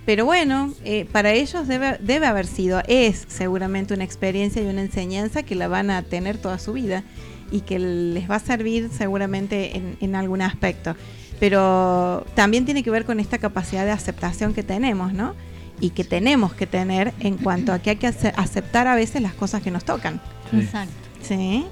Pero 0.04 0.26
bueno, 0.26 0.70
eh, 0.84 1.06
para 1.10 1.32
ellos 1.32 1.66
debe, 1.66 1.96
debe 2.00 2.26
haber 2.26 2.46
sido, 2.46 2.82
es 2.88 3.24
seguramente 3.26 3.94
una 3.94 4.04
experiencia 4.04 4.60
y 4.60 4.66
una 4.66 4.82
enseñanza 4.82 5.44
que 5.44 5.54
la 5.54 5.66
van 5.66 5.88
a 5.88 6.02
tener 6.02 6.36
toda 6.36 6.58
su 6.58 6.74
vida 6.74 7.04
y 7.50 7.60
que 7.60 7.78
les 7.78 8.28
va 8.30 8.36
a 8.36 8.40
servir 8.40 8.90
seguramente 8.96 9.76
en, 9.76 9.96
en 10.00 10.14
algún 10.14 10.42
aspecto. 10.42 10.96
Pero 11.40 12.24
también 12.34 12.64
tiene 12.64 12.82
que 12.82 12.90
ver 12.90 13.04
con 13.04 13.20
esta 13.20 13.38
capacidad 13.38 13.84
de 13.84 13.90
aceptación 13.90 14.54
que 14.54 14.62
tenemos, 14.62 15.12
¿no? 15.12 15.34
Y 15.80 15.90
que 15.90 16.04
tenemos 16.04 16.54
que 16.54 16.66
tener 16.66 17.12
en 17.20 17.36
cuanto 17.36 17.72
a 17.72 17.80
que 17.80 17.90
hay 17.90 17.96
que 17.96 18.06
ace- 18.06 18.32
aceptar 18.36 18.86
a 18.86 18.94
veces 18.94 19.20
las 19.20 19.34
cosas 19.34 19.62
que 19.62 19.70
nos 19.70 19.84
tocan. 19.84 20.20
Exacto. 20.52 20.92
Sí. 21.22 21.64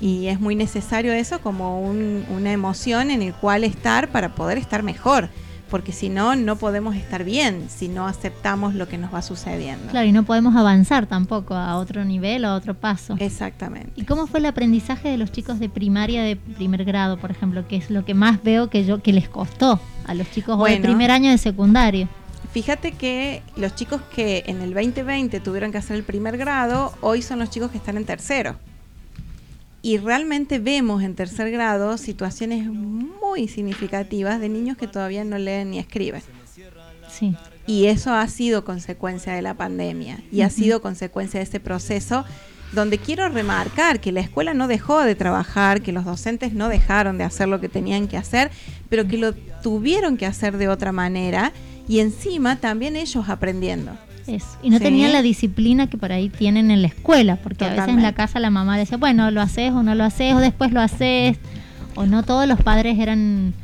Y 0.00 0.26
es 0.26 0.40
muy 0.40 0.54
necesario 0.54 1.12
eso 1.12 1.40
como 1.40 1.80
un- 1.80 2.24
una 2.30 2.52
emoción 2.52 3.10
en 3.10 3.22
el 3.22 3.32
cual 3.34 3.64
estar 3.64 4.08
para 4.08 4.34
poder 4.34 4.58
estar 4.58 4.82
mejor. 4.82 5.28
Porque 5.72 5.92
si 5.92 6.10
no, 6.10 6.36
no 6.36 6.56
podemos 6.56 6.94
estar 6.96 7.24
bien 7.24 7.70
si 7.70 7.88
no 7.88 8.06
aceptamos 8.06 8.74
lo 8.74 8.88
que 8.88 8.98
nos 8.98 9.12
va 9.12 9.22
sucediendo. 9.22 9.90
Claro, 9.90 10.06
y 10.06 10.12
no 10.12 10.22
podemos 10.22 10.54
avanzar 10.54 11.06
tampoco 11.06 11.54
a 11.54 11.78
otro 11.78 12.04
nivel 12.04 12.44
o 12.44 12.48
a 12.48 12.54
otro 12.56 12.74
paso. 12.74 13.16
Exactamente. 13.18 13.90
¿Y 13.96 14.04
cómo 14.04 14.26
fue 14.26 14.40
el 14.40 14.46
aprendizaje 14.46 15.08
de 15.08 15.16
los 15.16 15.32
chicos 15.32 15.58
de 15.60 15.70
primaria 15.70 16.24
de 16.24 16.36
primer 16.36 16.84
grado, 16.84 17.16
por 17.16 17.30
ejemplo, 17.30 17.66
que 17.66 17.76
es 17.76 17.88
lo 17.88 18.04
que 18.04 18.12
más 18.12 18.42
veo 18.42 18.68
que 18.68 18.84
yo 18.84 19.00
que 19.00 19.14
les 19.14 19.30
costó 19.30 19.80
a 20.06 20.12
los 20.12 20.30
chicos 20.30 20.56
o 20.56 20.58
Bueno. 20.58 20.76
de 20.76 20.82
primer 20.82 21.10
año 21.10 21.30
de 21.30 21.38
secundario? 21.38 22.06
Fíjate 22.52 22.92
que 22.92 23.42
los 23.56 23.74
chicos 23.74 24.02
que 24.14 24.44
en 24.48 24.60
el 24.60 24.74
2020 24.74 25.40
tuvieron 25.40 25.72
que 25.72 25.78
hacer 25.78 25.96
el 25.96 26.02
primer 26.02 26.36
grado, 26.36 26.92
hoy 27.00 27.22
son 27.22 27.38
los 27.38 27.48
chicos 27.48 27.70
que 27.70 27.78
están 27.78 27.96
en 27.96 28.04
tercero. 28.04 28.56
Y 29.82 29.98
realmente 29.98 30.60
vemos 30.60 31.02
en 31.02 31.16
tercer 31.16 31.50
grado 31.50 31.98
situaciones 31.98 32.66
muy 32.66 33.48
significativas 33.48 34.40
de 34.40 34.48
niños 34.48 34.76
que 34.76 34.86
todavía 34.86 35.24
no 35.24 35.38
leen 35.38 35.72
ni 35.72 35.78
escriben. 35.80 36.22
Sí. 37.10 37.36
Y 37.66 37.86
eso 37.86 38.12
ha 38.12 38.26
sido 38.28 38.64
consecuencia 38.64 39.34
de 39.34 39.42
la 39.42 39.54
pandemia 39.54 40.22
y 40.30 40.42
ha 40.42 40.50
sido 40.50 40.80
consecuencia 40.80 41.38
de 41.38 41.44
este 41.44 41.60
proceso 41.60 42.24
donde 42.72 42.98
quiero 42.98 43.28
remarcar 43.28 44.00
que 44.00 44.12
la 44.12 44.20
escuela 44.20 44.54
no 44.54 44.66
dejó 44.66 45.02
de 45.02 45.14
trabajar, 45.14 45.82
que 45.82 45.92
los 45.92 46.04
docentes 46.04 46.54
no 46.54 46.68
dejaron 46.68 47.18
de 47.18 47.24
hacer 47.24 47.48
lo 47.48 47.60
que 47.60 47.68
tenían 47.68 48.08
que 48.08 48.16
hacer, 48.16 48.50
pero 48.88 49.06
que 49.06 49.18
lo 49.18 49.34
tuvieron 49.34 50.16
que 50.16 50.26
hacer 50.26 50.56
de 50.56 50.68
otra 50.68 50.90
manera 50.90 51.52
y 51.86 52.00
encima 52.00 52.56
también 52.56 52.96
ellos 52.96 53.28
aprendiendo. 53.28 53.96
Eso. 54.26 54.46
Y 54.62 54.70
no 54.70 54.78
Sí. 54.78 54.84
tenían 54.84 55.12
la 55.12 55.22
disciplina 55.22 55.88
que 55.88 55.96
por 55.98 56.12
ahí 56.12 56.28
tienen 56.28 56.70
en 56.70 56.82
la 56.82 56.88
escuela, 56.88 57.36
porque 57.36 57.64
a 57.64 57.70
veces 57.70 57.88
en 57.88 58.02
la 58.02 58.12
casa 58.12 58.38
la 58.40 58.50
mamá 58.50 58.78
decía, 58.78 58.96
bueno, 58.98 59.30
lo 59.30 59.40
haces 59.40 59.72
o 59.72 59.82
no 59.82 59.94
lo 59.94 60.04
haces, 60.04 60.34
o 60.34 60.38
después 60.38 60.72
lo 60.72 60.80
haces, 60.80 61.38
o 61.94 62.06
no 62.06 62.22
todos 62.22 62.46
los 62.46 62.60
padres 62.60 62.98
eran 62.98 63.54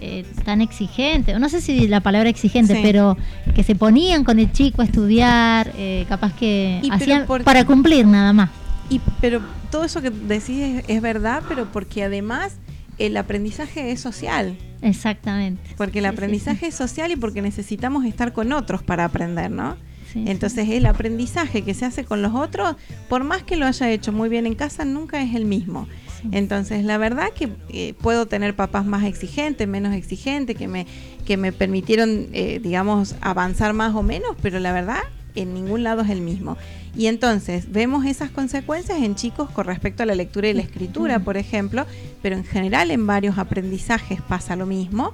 eh, 0.00 0.26
tan 0.44 0.60
exigentes, 0.60 1.34
o 1.34 1.38
no 1.38 1.48
sé 1.48 1.60
si 1.62 1.88
la 1.88 2.00
palabra 2.00 2.28
exigente, 2.28 2.74
Sí. 2.74 2.80
pero 2.82 3.16
que 3.54 3.62
se 3.62 3.74
ponían 3.74 4.22
con 4.24 4.38
el 4.38 4.52
chico 4.52 4.82
a 4.82 4.84
estudiar, 4.84 5.72
eh, 5.78 6.04
capaz 6.08 6.34
que 6.34 6.80
Y 6.82 6.90
hacían 6.90 7.26
para 7.26 7.64
cumplir 7.64 8.06
nada 8.06 8.32
más. 8.34 8.50
Y 8.90 9.00
pero 9.22 9.40
todo 9.70 9.84
eso 9.84 10.02
que 10.02 10.10
decís 10.10 10.58
es, 10.60 10.84
es 10.88 11.00
verdad, 11.00 11.42
pero 11.48 11.66
porque 11.72 12.04
además 12.04 12.56
el 12.98 13.16
aprendizaje 13.16 13.92
es 13.92 14.00
social. 14.00 14.56
Exactamente. 14.82 15.62
Porque 15.78 16.00
el 16.00 16.04
Sí, 16.04 16.08
sí, 16.10 16.14
aprendizaje 16.14 16.66
es 16.66 16.74
social 16.74 17.10
y 17.10 17.16
porque 17.16 17.40
necesitamos 17.40 18.04
estar 18.04 18.32
con 18.34 18.52
otros 18.52 18.82
para 18.82 19.04
aprender, 19.06 19.50
¿no? 19.50 19.76
Sí, 20.14 20.22
Entonces 20.28 20.68
el 20.68 20.86
aprendizaje 20.86 21.62
que 21.62 21.74
se 21.74 21.84
hace 21.84 22.04
con 22.04 22.22
los 22.22 22.34
otros, 22.34 22.76
por 23.08 23.24
más 23.24 23.42
que 23.42 23.56
lo 23.56 23.66
haya 23.66 23.90
hecho 23.90 24.12
muy 24.12 24.28
bien 24.28 24.46
en 24.46 24.54
casa, 24.54 24.84
nunca 24.84 25.20
es 25.20 25.34
el 25.34 25.44
mismo. 25.44 25.88
Entonces 26.30 26.84
la 26.84 26.98
verdad 26.98 27.30
que 27.36 27.50
eh, 27.68 27.94
puedo 28.00 28.26
tener 28.26 28.54
papás 28.54 28.86
más 28.86 29.02
exigentes, 29.04 29.66
menos 29.66 29.92
exigentes, 29.92 30.56
que 30.56 30.68
me, 30.68 30.86
que 31.26 31.36
me 31.36 31.50
permitieron, 31.52 32.28
eh, 32.32 32.60
digamos, 32.62 33.16
avanzar 33.20 33.72
más 33.72 33.94
o 33.96 34.04
menos, 34.04 34.36
pero 34.40 34.60
la 34.60 34.72
verdad 34.72 35.00
en 35.34 35.52
ningún 35.52 35.82
lado 35.82 36.02
es 36.02 36.10
el 36.10 36.20
mismo. 36.20 36.56
Y 36.96 37.06
entonces 37.06 37.72
vemos 37.72 38.06
esas 38.06 38.30
consecuencias 38.30 39.02
en 39.02 39.16
chicos 39.16 39.50
con 39.50 39.66
respecto 39.66 40.04
a 40.04 40.06
la 40.06 40.14
lectura 40.14 40.48
y 40.48 40.52
la 40.52 40.62
escritura, 40.62 41.18
por 41.18 41.36
ejemplo, 41.36 41.86
pero 42.22 42.36
en 42.36 42.44
general 42.44 42.92
en 42.92 43.04
varios 43.04 43.36
aprendizajes 43.36 44.22
pasa 44.22 44.54
lo 44.54 44.64
mismo. 44.66 45.12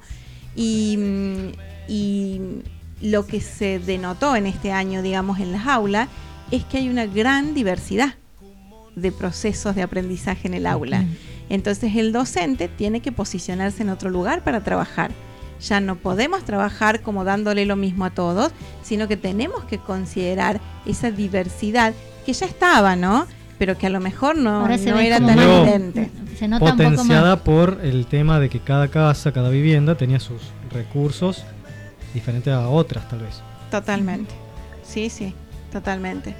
Y, 0.54 0.96
mm, 0.98 1.52
y 1.88 2.40
lo 3.00 3.26
que 3.26 3.40
se 3.40 3.78
denotó 3.78 4.36
en 4.36 4.46
este 4.46 4.72
año, 4.72 5.02
digamos, 5.02 5.40
en 5.40 5.52
las 5.52 5.66
aulas, 5.66 6.08
es 6.50 6.64
que 6.64 6.78
hay 6.78 6.88
una 6.88 7.06
gran 7.06 7.54
diversidad 7.54 8.14
de 8.96 9.12
procesos 9.12 9.74
de 9.74 9.82
aprendizaje 9.82 10.48
en 10.48 10.54
el 10.54 10.66
aula. 10.66 11.04
Entonces 11.48 11.96
el 11.96 12.12
docente 12.12 12.68
tiene 12.68 13.00
que 13.00 13.12
posicionarse 13.12 13.82
en 13.82 13.90
otro 13.90 14.10
lugar 14.10 14.42
para 14.44 14.62
trabajar. 14.62 15.10
Ya 15.60 15.80
no 15.80 15.96
podemos 15.96 16.44
trabajar 16.44 17.02
como 17.02 17.24
dándole 17.24 17.66
lo 17.66 17.76
mismo 17.76 18.04
a 18.04 18.10
todos, 18.10 18.52
sino 18.82 19.08
que 19.08 19.16
tenemos 19.16 19.64
que 19.64 19.78
considerar 19.78 20.60
esa 20.86 21.10
diversidad 21.10 21.92
que 22.24 22.32
ya 22.32 22.46
estaba, 22.46 22.96
¿no? 22.96 23.26
Pero 23.58 23.76
que 23.76 23.86
a 23.86 23.90
lo 23.90 24.00
mejor 24.00 24.36
no, 24.36 24.66
era 24.68 25.18
tan 25.18 25.38
evidente. 25.38 26.10
Se 26.38 26.48
nota 26.48 26.64
un 26.64 26.70
poco 26.70 26.82
Potenciada 26.82 27.36
más. 27.36 27.44
por 27.44 27.80
el 27.82 28.06
tema 28.06 28.40
de 28.40 28.48
que 28.48 28.60
cada 28.60 28.88
casa, 28.88 29.32
cada 29.32 29.50
vivienda 29.50 29.96
tenía 29.96 30.18
sus 30.18 30.40
recursos 30.72 31.44
diferentes 32.14 32.52
a 32.52 32.68
otras, 32.68 33.08
tal 33.08 33.20
vez. 33.20 33.40
Totalmente. 33.70 34.32
Sí, 34.82 35.10
sí, 35.10 35.34
totalmente. 35.72 36.34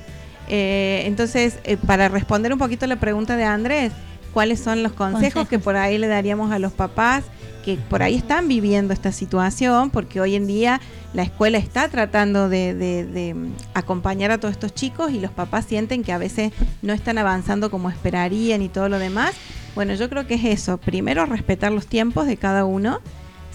Eh, 0.49 1.03
entonces, 1.07 1.59
eh, 1.65 1.77
para 1.77 2.09
responder 2.09 2.53
un 2.53 2.59
poquito 2.59 2.87
la 2.87 2.97
pregunta 2.97 3.37
de 3.37 3.45
Andrés, 3.45 3.93
¿cuáles 4.33 4.61
son 4.61 4.83
los 4.83 4.93
consejos, 4.93 5.47
que 5.49 5.59
por 5.59 5.77
ahí 5.77 5.99
le 5.99 6.09
daríamos 6.09 6.51
a 6.53 6.59
los 6.59 6.73
papás 6.73 7.25
que 7.65 7.77
por 7.77 8.03
ahí 8.03 8.15
están 8.17 8.49
viviendo 8.49 8.93
esta 8.93 9.13
situación? 9.13 9.91
Porque 9.91 10.21
hoy 10.21 10.35
en 10.35 10.47
día 10.47 10.81
la 11.13 11.23
escuela 11.23 11.59
está 11.59 11.89
tratando 11.89 12.49
de, 12.49 12.75
de- 12.75 13.05
de, 13.05 13.37
acompañar 13.75 14.31
a 14.33 14.39
todos 14.39 14.53
estos 14.53 14.75
chicos 14.75 15.13
y 15.13 15.21
los 15.21 15.31
papás 15.31 15.67
sienten 15.67 16.03
que 16.03 16.13
a 16.13 16.19
veces 16.19 16.53
no 16.83 16.93
están 16.93 17.19
avanzando 17.19 17.71
como 17.71 17.91
esperarían 17.91 18.63
y 18.63 18.69
todo 18.69 18.89
lo 18.89 18.99
demás. 18.99 19.35
Bueno, 19.77 19.95
yo 19.95 20.09
creo 20.09 20.27
que 20.27 20.35
es 20.35 20.45
eso. 20.45 20.79
Primero, 20.79 21.27
respetar 21.27 21.71
los 21.71 21.87
tiempos 21.87 22.27
de 22.27 22.37
cada 22.37 22.65
uno, 22.65 23.01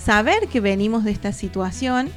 saber 0.06 0.48
que 0.48 0.60
venimos 0.60 1.04
de 1.04 1.12
esta 1.12 1.34
situación, 1.34 2.10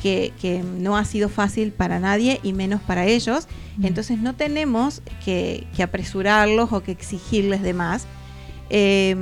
que, 0.00 0.32
que 0.40 0.62
no 0.62 0.96
ha 0.96 1.04
sido 1.04 1.28
fácil 1.28 1.72
para 1.72 1.98
nadie 1.98 2.38
y 2.42 2.52
menos 2.52 2.80
para 2.80 3.06
ellos. 3.06 3.48
Entonces 3.82 4.18
no 4.18 4.34
tenemos 4.34 5.02
que, 5.24 5.66
que 5.74 5.82
apresurarlos 5.82 6.72
o 6.72 6.82
que 6.82 6.92
exigirles 6.92 7.62
de 7.62 7.74
más. 7.74 8.06
Eh, 8.70 9.16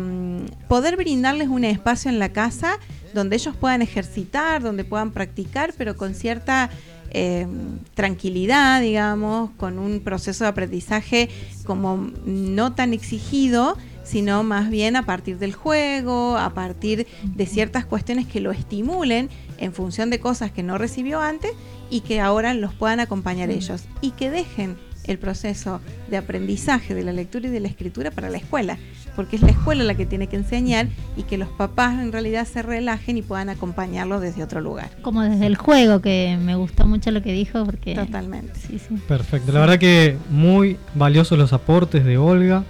poder 0.69 0.97
brindarles 0.97 1.49
un 1.49 1.65
espacio 1.65 2.11
en 2.11 2.19
la 2.19 2.31
casa 2.31 2.79
donde 3.15 3.37
ellos 3.37 3.57
puedan 3.57 3.83
ejercitar, 3.83 4.63
donde 4.63 4.85
puedan 4.85 5.11
practicar, 5.11 5.75
pero 5.77 5.97
con 5.97 6.15
cierta 6.15 6.71
eh, 7.11 7.47
tranquilidad, 7.95 8.81
digamos, 8.81 9.51
con 9.57 9.79
un 9.79 10.01
proceso 10.01 10.45
de 10.45 10.51
aprendizaje 10.51 11.29
como 11.65 12.11
no 12.25 12.73
tan 12.75 12.93
exigido, 12.93 13.77
sino 14.13 14.43
más 14.43 14.69
bien 14.69 14.95
a 14.97 15.07
partir 15.07 15.39
del 15.39 15.55
juego, 15.55 16.37
a 16.37 16.53
partir 16.53 17.07
de 17.23 17.47
ciertas 17.47 17.87
cuestiones 17.87 18.27
que 18.27 18.41
lo 18.41 18.53
estimulen 18.53 19.31
en 19.57 19.73
función 19.73 20.11
de 20.11 20.21
cosas 20.21 20.53
que 20.53 20.63
no 20.63 20.77
recibió 20.77 21.23
antes 21.23 21.53
y 21.89 22.03
que 22.03 22.21
ahora 22.21 22.53
los 22.53 22.75
puedan 22.75 23.01
acompañar 23.01 23.49
ellos 23.49 23.85
y 24.03 24.11
que 24.11 24.31
dejen 24.31 24.77
el 25.05 25.19
proceso 25.19 25.81
de 26.11 26.19
aprendizaje 26.19 26.95
de 26.95 27.05
la 27.05 27.13
lectura 27.13 27.49
y 27.49 27.51
de 27.51 27.61
la 27.61 27.69
escritura 27.69 28.11
para 28.11 28.29
la 28.29 28.37
escuela, 28.37 28.77
porque 29.17 29.37
es 29.37 29.43
la 29.43 29.49
escuela 29.49 29.83
la 29.83 29.95
que 29.95 30.05
tiene 30.05 30.27
que 30.27 30.37
enseñar 30.37 30.89
y 31.17 31.23
que 31.23 31.39
los 31.39 31.49
papás 31.49 31.99
en 31.99 32.13
realidad 32.13 32.47
se 32.47 32.61
relajen 32.61 33.17
y 33.17 33.23
puedan 33.23 33.49
acompañarlo 33.49 34.21
desde 34.21 34.45
otro 34.45 34.61
lugar. 34.61 34.91
Como 35.01 35.23
desde 35.23 35.47
el 35.47 35.57
juego, 35.57 36.03
que 36.03 36.39
me 36.39 36.55
gustó 36.55 36.87
mucho 36.87 37.11
lo 37.11 37.23
que 37.23 37.33
dijo, 37.33 37.65
porque... 37.65 37.95
Totalmente. 37.95 38.61
Sí, 38.61 38.79
sí. 38.79 38.95
Perfecto. 39.09 39.53
La 39.53 39.61
verdad 39.61 39.79
que 39.79 40.19
muy 40.31 40.77
valiosos 40.95 41.39
los 41.39 41.55
aportes 41.55 42.05
de 42.05 42.19
Olga, 42.19 42.65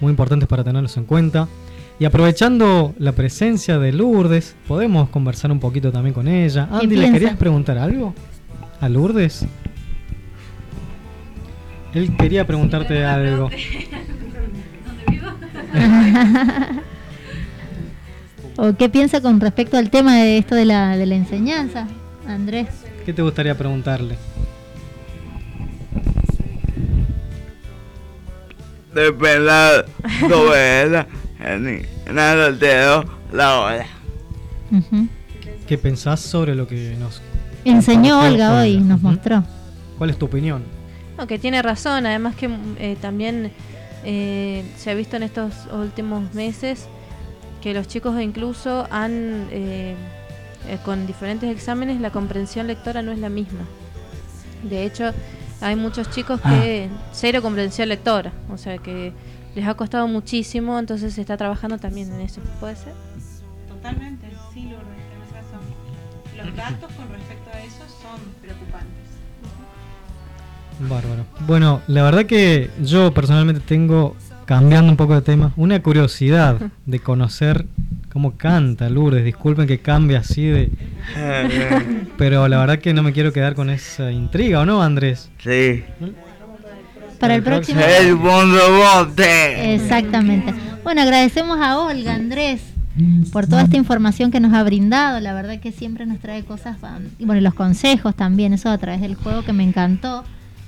muy 0.00 0.10
importantes 0.10 0.48
para 0.48 0.64
tenerlos 0.64 0.96
en 0.96 1.04
cuenta. 1.04 1.48
Y 2.00 2.04
aprovechando 2.04 2.94
la 2.98 3.12
presencia 3.12 3.78
de 3.78 3.92
Lourdes, 3.92 4.54
podemos 4.68 5.08
conversar 5.08 5.50
un 5.50 5.58
poquito 5.58 5.90
también 5.90 6.14
con 6.14 6.28
ella. 6.28 6.68
Andy, 6.70 6.96
¿le 6.96 7.10
querías 7.10 7.36
preguntar 7.36 7.76
algo 7.76 8.14
a 8.80 8.88
Lourdes? 8.88 9.44
Él 11.94 12.16
quería 12.16 12.46
preguntarte 12.46 13.04
algo. 13.04 13.50
¿O 18.56 18.74
qué 18.76 18.88
piensa 18.88 19.20
con 19.20 19.40
respecto 19.40 19.76
al 19.76 19.90
tema 19.90 20.16
de 20.16 20.38
esto 20.38 20.54
de 20.54 20.64
la, 20.64 20.96
de 20.96 21.06
la 21.06 21.14
enseñanza, 21.16 21.86
Andrés? 22.26 22.68
¿Qué 23.04 23.12
te 23.12 23.22
gustaría 23.22 23.56
preguntarle? 23.56 24.16
De 28.94 30.82
ella, 30.82 31.06
ni 31.58 32.12
nada 32.12 32.56
te 32.56 32.80
doy 32.80 33.06
la 33.32 33.60
hora. 33.60 33.86
¿Qué 35.66 35.78
pensás 35.78 36.20
sobre 36.20 36.54
lo 36.54 36.66
que 36.66 36.96
nos 36.98 37.20
Enseñó 37.64 38.20
Olga 38.20 38.60
hoy, 38.60 38.78
nos 38.78 39.02
mostró. 39.02 39.44
¿Cuál 39.98 40.10
es 40.10 40.18
tu 40.18 40.26
opinión? 40.26 40.62
No, 41.16 41.26
que 41.26 41.38
tiene 41.38 41.60
razón, 41.62 42.06
además 42.06 42.36
que 42.36 42.48
eh, 42.78 42.96
también 43.00 43.52
eh, 44.04 44.64
se 44.76 44.90
ha 44.90 44.94
visto 44.94 45.16
en 45.16 45.24
estos 45.24 45.52
últimos 45.72 46.32
meses 46.34 46.86
que 47.60 47.74
los 47.74 47.88
chicos 47.88 48.20
incluso 48.20 48.86
han, 48.90 49.48
eh, 49.50 49.94
eh, 50.68 50.78
con 50.84 51.06
diferentes 51.06 51.50
exámenes, 51.50 52.00
la 52.00 52.10
comprensión 52.10 52.66
lectora 52.66 53.02
no 53.02 53.12
es 53.12 53.18
la 53.18 53.28
misma. 53.28 53.64
De 54.62 54.84
hecho, 54.84 55.12
hay 55.60 55.76
muchos 55.76 56.10
chicos 56.10 56.40
que 56.40 56.88
cero 57.12 57.42
comprensión 57.42 57.88
lectora, 57.88 58.32
o 58.50 58.58
sea 58.58 58.78
que 58.78 59.12
les 59.54 59.66
ha 59.66 59.74
costado 59.74 60.06
muchísimo, 60.06 60.78
entonces 60.78 61.14
se 61.14 61.20
está 61.20 61.36
trabajando 61.36 61.78
también 61.78 62.12
en 62.12 62.20
eso. 62.20 62.40
¿Puede 62.60 62.76
ser? 62.76 62.92
Totalmente, 63.68 64.26
sí, 64.54 64.62
Lourdes, 64.62 64.84
tenés 65.10 65.32
razón. 65.32 65.60
Los 66.36 66.56
datos 66.56 66.92
con 66.92 67.08
respecto 67.10 67.50
a 67.52 67.60
eso 67.60 67.84
son 68.00 68.20
preocupantes. 68.40 69.08
Bárbaro. 70.80 71.24
Bueno, 71.46 71.80
la 71.88 72.04
verdad 72.04 72.26
que 72.26 72.70
yo 72.80 73.12
personalmente 73.12 73.60
tengo, 73.60 74.14
cambiando 74.44 74.92
un 74.92 74.96
poco 74.96 75.14
de 75.14 75.22
tema, 75.22 75.52
una 75.56 75.82
curiosidad 75.82 76.58
de 76.86 77.00
conocer 77.00 77.66
cómo 78.18 78.36
canta 78.36 78.90
Lourdes. 78.90 79.24
Disculpen 79.24 79.68
que 79.68 79.78
cambie 79.78 80.16
así 80.16 80.44
de... 80.44 80.72
Pero 82.18 82.48
la 82.48 82.58
verdad 82.58 82.80
que 82.80 82.92
no 82.92 83.04
me 83.04 83.12
quiero 83.12 83.32
quedar 83.32 83.54
con 83.54 83.70
esa 83.70 84.10
intriga, 84.10 84.58
¿o 84.58 84.66
no, 84.66 84.82
Andrés? 84.82 85.30
Sí. 85.38 85.84
Para 87.20 87.36
el 87.36 87.44
próximo. 87.44 87.80
El 87.80 88.16
bote. 88.16 89.72
Exactamente. 89.72 90.52
Bueno, 90.82 91.02
agradecemos 91.02 91.60
a 91.60 91.78
Olga, 91.78 92.16
Andrés, 92.16 92.60
por 93.30 93.46
toda 93.46 93.62
esta 93.62 93.76
información 93.76 94.32
que 94.32 94.40
nos 94.40 94.52
ha 94.52 94.64
brindado. 94.64 95.20
La 95.20 95.32
verdad 95.32 95.60
que 95.60 95.70
siempre 95.70 96.04
nos 96.04 96.18
trae 96.18 96.42
cosas, 96.42 96.76
y 97.20 97.24
bueno, 97.24 97.40
los 97.40 97.54
consejos 97.54 98.16
también, 98.16 98.52
eso 98.52 98.68
a 98.68 98.78
través 98.78 99.00
del 99.00 99.14
juego 99.14 99.44
que 99.44 99.52
me 99.52 99.62
encantó. 99.62 100.24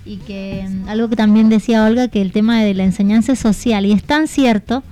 Y 0.06 0.18
que 0.18 0.64
mm, 0.68 0.88
algo 0.88 1.08
que 1.08 1.16
también 1.16 1.48
decía 1.48 1.84
Olga, 1.84 2.06
que 2.06 2.22
el 2.22 2.30
tema 2.30 2.62
de 2.62 2.74
la 2.74 2.84
enseñanza 2.84 3.32
es 3.32 3.40
social, 3.40 3.86
y 3.86 3.92
es 3.92 4.04
tan 4.04 4.28
cierto 4.28 4.84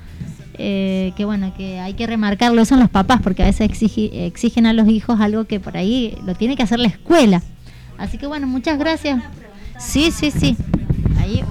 eh, 0.58 1.12
que 1.16 1.24
bueno, 1.24 1.52
que 1.56 1.78
hay 1.78 1.94
que 1.94 2.06
remarcarlo, 2.06 2.64
son 2.64 2.80
los 2.80 2.90
papás, 2.90 3.20
porque 3.22 3.44
a 3.44 3.46
veces 3.46 3.70
exigen 3.70 4.66
a 4.66 4.72
los 4.72 4.88
hijos 4.88 5.20
algo 5.20 5.44
que 5.44 5.60
por 5.60 5.76
ahí 5.76 6.18
lo 6.26 6.34
tiene 6.34 6.56
que 6.56 6.64
hacer 6.64 6.80
la 6.80 6.88
escuela. 6.88 7.42
Así 7.96 8.18
que 8.18 8.26
bueno, 8.26 8.46
muchas 8.48 8.78
gracias. 8.78 9.22
Sí, 9.78 10.10
sí, 10.10 10.32
sí. 10.32 10.56
Ahí. 11.20 11.44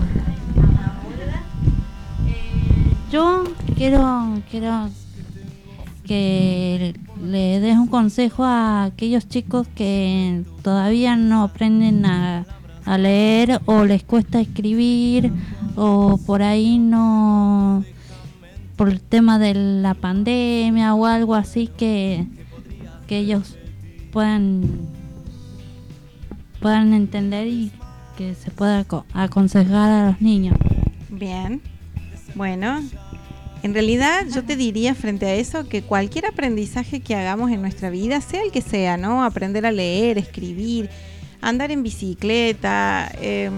Yo 3.12 3.46
quiero, 3.78 4.42
quiero 4.52 4.90
que 6.06 6.94
le 7.26 7.60
des 7.62 7.78
un 7.78 7.88
consejo 7.88 8.44
a 8.44 8.84
aquellos 8.84 9.30
chicos 9.30 9.68
que 9.74 10.44
todavía 10.62 11.16
no 11.16 11.44
aprenden 11.44 12.06
a 12.06 12.46
leer 12.98 13.62
o 13.66 13.86
les 13.86 14.04
cuesta 14.04 14.42
escribir 14.42 15.32
o 15.78 16.18
por 16.26 16.42
ahí 16.42 16.80
no 16.80 17.84
por 18.78 18.90
el 18.90 19.02
tema 19.02 19.40
de 19.40 19.54
la 19.56 19.94
pandemia 19.96 20.94
o 20.96 21.06
algo 21.06 21.36
así 21.36 21.68
que, 21.68 22.26
que 23.08 23.18
ellos 23.18 23.58
puedan 24.12 24.64
puedan 26.62 26.94
entender 26.94 27.48
y 27.48 27.72
que 28.18 28.34
se 28.34 28.50
pueda 28.52 28.80
aco- 28.84 29.06
aconsejar 29.14 29.92
a 29.92 30.08
los 30.08 30.22
niños. 30.22 30.58
Bien. 31.10 31.62
Bueno, 32.36 32.82
en 33.64 33.74
realidad 33.74 34.26
yo 34.34 34.44
te 34.44 34.56
diría 34.56 34.96
frente 34.96 35.26
a 35.28 35.36
eso 35.36 35.68
que 35.68 35.82
cualquier 35.84 36.26
aprendizaje 36.26 37.00
que 37.00 37.16
hagamos 37.16 37.52
en 37.52 37.62
nuestra 37.62 37.90
vida, 37.90 38.22
sea 38.22 38.42
el 38.44 38.52
que 38.52 38.62
sea, 38.62 38.98
¿no? 38.98 39.24
Aprender 39.24 39.66
a 39.66 39.72
leer, 39.72 40.18
escribir, 40.18 40.90
andar 41.42 41.72
en 41.72 41.84
bicicleta, 41.84 43.12
em, 43.22 43.54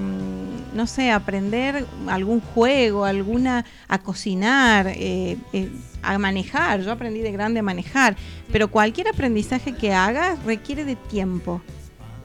no 0.74 0.88
sé, 0.88 1.12
aprender 1.12 1.86
algún 2.08 2.42
juego, 2.42 3.06
alguna, 3.06 3.66
a 3.88 4.00
cocinar, 4.00 4.88
eh, 4.88 5.38
eh, 5.54 5.70
a 6.02 6.18
manejar. 6.18 6.82
Yo 6.82 6.92
aprendí 6.92 7.22
de 7.22 7.32
grande 7.32 7.60
a 7.60 7.64
manejar, 7.64 8.16
pero 8.52 8.70
cualquier 8.70 9.08
aprendizaje 9.08 9.74
que 9.74 9.94
hagas 9.94 10.44
requiere 10.44 10.86
de 10.86 10.96
tiempo 10.96 11.62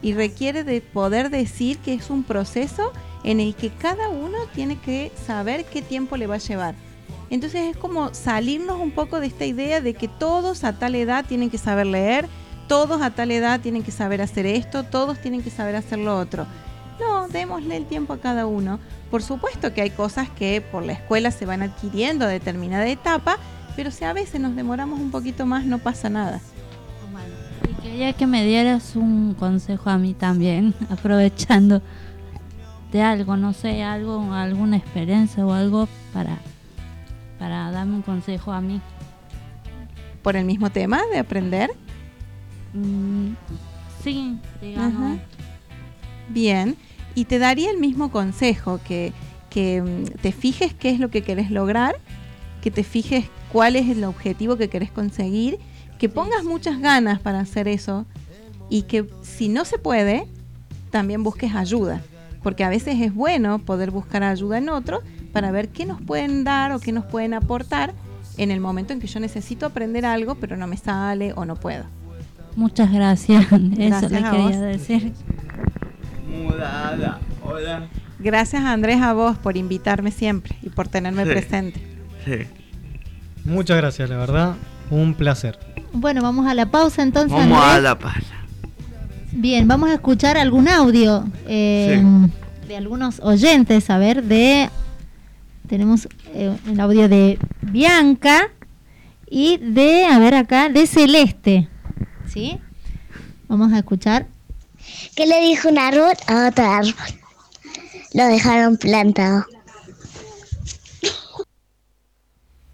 y 0.02 0.12
requiere 0.12 0.64
de 0.64 0.80
poder 0.80 1.30
decir 1.30 1.78
que 1.78 1.94
es 1.94 2.10
un 2.10 2.24
proceso 2.24 2.92
en 3.24 3.40
el 3.40 3.54
que 3.54 3.70
cada 3.70 4.10
uno 4.10 4.36
tiene 4.54 4.76
que 4.76 5.10
saber 5.26 5.64
qué 5.64 5.80
tiempo 5.80 6.16
le 6.16 6.26
va 6.26 6.34
a 6.34 6.38
llevar. 6.38 6.74
Entonces 7.30 7.74
es 7.74 7.76
como 7.76 8.12
salirnos 8.12 8.80
un 8.80 8.90
poco 8.90 9.18
de 9.18 9.26
esta 9.26 9.46
idea 9.46 9.80
de 9.80 9.94
que 9.94 10.08
todos 10.08 10.62
a 10.62 10.78
tal 10.78 10.94
edad 10.94 11.24
tienen 11.26 11.50
que 11.50 11.58
saber 11.58 11.86
leer, 11.86 12.28
todos 12.68 13.02
a 13.02 13.10
tal 13.10 13.30
edad 13.30 13.60
tienen 13.60 13.82
que 13.82 13.90
saber 13.90 14.20
hacer 14.22 14.46
esto, 14.46 14.84
todos 14.84 15.18
tienen 15.18 15.42
que 15.42 15.50
saber 15.50 15.76
hacer 15.76 15.98
lo 15.98 16.18
otro. 16.18 16.46
No, 17.00 17.28
démosle 17.28 17.76
el 17.76 17.86
tiempo 17.86 18.12
a 18.12 18.18
cada 18.18 18.46
uno. 18.46 18.78
Por 19.10 19.22
supuesto 19.22 19.72
que 19.74 19.82
hay 19.82 19.90
cosas 19.90 20.30
que 20.30 20.60
por 20.60 20.84
la 20.84 20.92
escuela 20.92 21.30
se 21.30 21.46
van 21.46 21.62
adquiriendo 21.62 22.24
a 22.24 22.28
determinada 22.28 22.86
etapa, 22.88 23.38
pero 23.76 23.90
si 23.90 24.04
a 24.04 24.12
veces 24.12 24.40
nos 24.40 24.54
demoramos 24.54 25.00
un 25.00 25.10
poquito 25.10 25.46
más 25.46 25.64
no 25.64 25.78
pasa 25.78 26.08
nada. 26.08 26.40
Y 27.68 27.82
quería 27.82 28.12
que 28.12 28.26
me 28.26 28.44
dieras 28.44 28.96
un 28.96 29.34
consejo 29.34 29.90
a 29.90 29.98
mí 29.98 30.14
también, 30.14 30.74
aprovechando 30.90 31.82
de 32.92 33.02
algo, 33.02 33.36
no 33.36 33.52
sé, 33.52 33.82
algo, 33.82 34.32
alguna 34.32 34.76
experiencia 34.76 35.44
o 35.44 35.52
algo 35.52 35.88
para, 36.12 36.38
para 37.38 37.70
darme 37.72 37.96
un 37.96 38.02
consejo 38.02 38.52
a 38.52 38.60
mí. 38.60 38.80
¿Por 40.22 40.36
el 40.36 40.44
mismo 40.44 40.70
tema 40.70 41.02
de 41.12 41.18
aprender? 41.18 41.70
Mm, 42.74 43.34
sí, 44.02 44.38
digamos. 44.60 44.94
Ajá. 44.94 45.18
Bien, 46.28 46.76
y 47.14 47.24
te 47.24 47.38
daría 47.38 47.70
el 47.70 47.78
mismo 47.78 48.10
consejo, 48.10 48.80
que, 48.86 49.12
que 49.50 49.82
mm, 49.82 50.20
te 50.20 50.32
fijes 50.32 50.74
qué 50.74 50.90
es 50.90 51.00
lo 51.00 51.10
que 51.10 51.22
querés 51.22 51.50
lograr, 51.50 51.96
que 52.60 52.70
te 52.70 52.82
fijes 52.82 53.26
cuál 53.52 53.76
es 53.76 53.88
el 53.88 54.04
objetivo 54.04 54.56
que 54.56 54.68
querés 54.68 54.90
conseguir, 54.90 55.58
que 55.98 56.08
pongas 56.08 56.44
muchas 56.44 56.80
ganas 56.80 57.20
para 57.20 57.40
hacer 57.40 57.68
eso 57.68 58.04
y 58.68 58.82
que 58.82 59.06
si 59.22 59.48
no 59.48 59.64
se 59.64 59.78
puede, 59.78 60.26
también 60.90 61.22
busques 61.22 61.54
ayuda, 61.54 62.02
porque 62.42 62.64
a 62.64 62.68
veces 62.68 63.00
es 63.00 63.14
bueno 63.14 63.60
poder 63.60 63.90
buscar 63.90 64.24
ayuda 64.24 64.58
en 64.58 64.68
otros 64.68 65.02
para 65.32 65.50
ver 65.50 65.68
qué 65.68 65.86
nos 65.86 66.00
pueden 66.00 66.44
dar 66.44 66.72
o 66.72 66.80
qué 66.80 66.92
nos 66.92 67.04
pueden 67.04 67.34
aportar 67.34 67.94
en 68.36 68.50
el 68.50 68.60
momento 68.60 68.92
en 68.92 69.00
que 69.00 69.06
yo 69.06 69.20
necesito 69.20 69.66
aprender 69.66 70.04
algo, 70.04 70.34
pero 70.34 70.56
no 70.56 70.66
me 70.66 70.76
sale 70.76 71.32
o 71.34 71.44
no 71.44 71.56
puedo. 71.56 71.84
Muchas 72.56 72.92
gracias, 72.92 73.44
eso 73.52 73.58
Gracias 73.76 74.10
le 74.12 74.18
a 74.18 74.30
quería 74.30 74.46
vos. 74.46 74.60
decir. 74.60 75.12
Mudada. 76.30 77.20
Hola. 77.42 77.88
Gracias 78.18 78.62
Andrés 78.62 79.02
a 79.02 79.12
vos 79.12 79.36
por 79.38 79.56
invitarme 79.56 80.10
siempre 80.10 80.56
y 80.62 80.70
por 80.70 80.88
tenerme 80.88 81.24
Sí. 81.24 81.30
presente. 81.30 81.80
Sí. 82.24 82.38
Muchas 83.44 83.76
gracias, 83.76 84.08
la 84.08 84.16
verdad. 84.16 84.54
Un 84.90 85.14
placer. 85.14 85.58
Bueno, 85.92 86.22
vamos 86.22 86.46
a 86.46 86.54
la 86.54 86.66
pausa 86.70 87.02
entonces. 87.02 87.36
Vamos 87.36 87.62
a 87.62 87.80
la 87.80 87.98
paz. 87.98 88.22
Bien, 89.32 89.66
vamos 89.68 89.90
a 89.90 89.94
escuchar 89.94 90.36
algún 90.38 90.68
audio 90.68 91.24
eh, 91.46 92.02
de 92.68 92.76
algunos 92.76 93.20
oyentes, 93.20 93.90
a 93.90 93.98
ver, 93.98 94.22
de... 94.22 94.70
Tenemos 95.68 96.08
eh, 96.34 96.54
el 96.68 96.78
audio 96.80 97.08
de 97.08 97.38
Bianca 97.62 98.48
y 99.28 99.56
de, 99.58 100.04
a 100.06 100.18
ver 100.18 100.34
acá, 100.34 100.68
de 100.68 100.86
Celeste. 100.86 101.68
¿Sí? 102.34 102.58
Vamos 103.48 103.72
a 103.72 103.78
escuchar. 103.78 104.26
¿Qué 105.16 105.26
le 105.26 105.40
dijo 105.40 105.68
un 105.68 105.78
árbol 105.78 106.12
a 106.26 106.48
otro 106.48 106.64
árbol? 106.64 106.94
Lo 108.12 108.24
dejaron 108.26 108.76
plantado. 108.76 109.46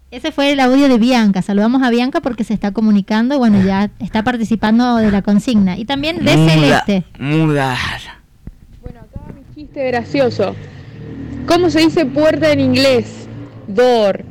Ese 0.09 0.31
fue 0.33 0.51
el 0.51 0.59
audio 0.59 0.89
de 0.89 0.97
Bianca. 0.97 1.41
Saludamos 1.41 1.83
a 1.83 1.89
Bianca 1.89 2.19
porque 2.19 2.43
se 2.43 2.53
está 2.53 2.71
comunicando. 2.73 3.37
Bueno, 3.37 3.63
ya 3.63 3.89
está 3.99 4.23
participando 4.23 4.97
de 4.97 5.09
la 5.09 5.21
consigna. 5.21 5.77
Y 5.77 5.85
también 5.85 6.25
de 6.25 6.35
Muda- 6.35 6.51
Celeste. 6.85 7.03
Mudada. 7.17 7.77
Chiste 9.55 9.87
gracioso. 9.87 10.55
¿Cómo 11.47 11.69
se 11.69 11.79
dice 11.79 12.05
puerta 12.05 12.51
en 12.51 12.59
inglés? 12.59 13.27
Door. 13.67 14.25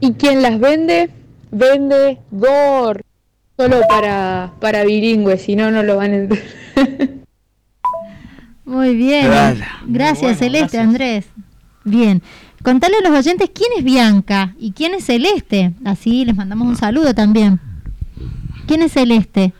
¿Y 0.00 0.14
quién 0.14 0.42
las 0.42 0.58
vende? 0.58 1.10
Vende 1.52 2.18
door. 2.30 3.02
Solo 3.62 3.80
para, 3.88 4.50
para 4.60 4.82
bilingües, 4.84 5.42
si 5.42 5.54
no, 5.54 5.70
no 5.70 5.84
lo 5.84 5.96
van 5.96 6.12
a 6.12 6.16
entender. 6.16 6.44
Muy 8.64 8.96
bien. 8.96 9.26
Gracias. 9.26 9.68
Gracias, 9.86 10.38
Celeste, 10.38 10.78
Andrés. 10.80 11.26
Bien. 11.84 12.22
Contale 12.64 12.96
a 12.96 13.08
los 13.08 13.16
oyentes 13.18 13.50
quién 13.54 13.70
es 13.78 13.84
Bianca 13.84 14.54
y 14.58 14.72
quién 14.72 14.94
es 14.94 15.04
Celeste. 15.06 15.72
Así 15.84 16.24
les 16.24 16.34
mandamos 16.34 16.66
un 16.66 16.76
saludo 16.76 17.14
también. 17.14 17.60
¿Quién 18.66 18.82
es 18.82 18.92
Celeste? 18.92 19.52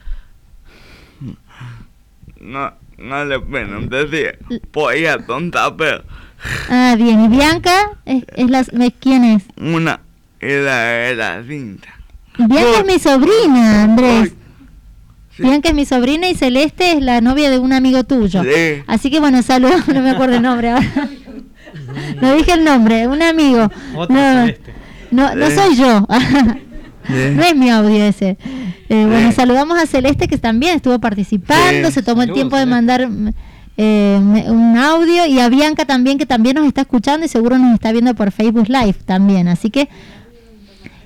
No, 2.41 2.73
no 2.99 3.25
le 3.25 3.39
pueden 3.39 3.89
decir 3.89 4.39
polla 4.73 5.19
tonta, 5.25 5.77
pero 5.77 6.03
Ah, 6.69 6.97
bien. 6.99 7.25
¿Y 7.25 7.29
Bianca? 7.29 7.73
Es, 8.05 8.25
es 8.35 8.51
la, 8.51 8.61
es- 8.61 8.71
¿Quién 8.99 9.23
es? 9.25 9.45
una 9.57 10.01
era, 10.41 11.09
era 11.09 11.45
cinta. 11.45 11.89
Bianca 12.39 12.81
es 12.81 12.87
mi 12.87 12.99
sobrina, 12.99 13.83
Andrés. 13.85 14.33
Bianca 15.39 15.69
es 15.71 15.75
mi 15.75 15.85
sobrina 15.87 16.29
y 16.29 16.35
Celeste 16.35 16.93
es 16.93 17.03
la 17.03 17.21
novia 17.21 17.51
de 17.51 17.59
un 17.59 17.73
amigo 17.73 18.05
tuyo. 18.05 18.43
Sí. 18.43 18.83
Así 18.87 19.11
que 19.11 19.21
bueno, 19.21 19.43
saludos, 19.43 19.87
no 19.93 20.01
me 20.03 20.11
acuerdo 20.11 20.37
el 20.37 20.43
nombre 20.43 20.71
ahora. 20.71 20.87
No 22.21 22.35
dije 22.35 22.53
el 22.53 22.65
nombre, 22.65 23.07
un 23.09 23.23
amigo. 23.23 23.71
Otra 23.97 24.15
no, 24.35 24.41
Celeste. 24.47 24.73
no, 25.11 25.35
no 25.35 25.47
Sí. 25.51 25.53
soy 25.57 25.77
yo. 25.77 26.07
Sí. 27.05 27.15
No 27.35 27.43
es 27.43 27.57
mi 27.57 27.69
audio 27.69 28.05
ese. 28.05 28.39
Eh, 28.89 29.07
bueno, 29.07 29.33
saludamos 29.33 29.77
a 29.77 29.87
Celeste 29.87 30.29
que 30.29 30.39
también 30.39 30.77
estuvo 30.77 31.01
participando, 31.01 31.89
Sí. 31.89 31.95
se 31.95 32.03
tomó 32.05 32.23
el 32.23 32.29
Saludos, 32.29 32.35
tiempo 32.37 32.57
de 32.57 32.67
mandar 32.67 33.09
mm, 33.09 33.31
eh, 33.77 34.21
un 34.47 34.79
audio 34.79 35.27
y 35.27 35.41
a 35.41 35.49
Bianca 35.49 35.85
también 35.85 36.17
que 36.17 36.27
también 36.27 36.55
nos 36.55 36.65
está 36.69 36.83
escuchando 36.83 37.27
y 37.27 37.29
seguro 37.29 37.59
nos 37.59 37.75
está 37.75 37.91
viendo 37.91 38.15
por 38.15 38.31
Facebook 38.31 38.69
Live 38.69 38.95
también. 39.05 39.49
Así 39.49 39.69
que 39.69 39.89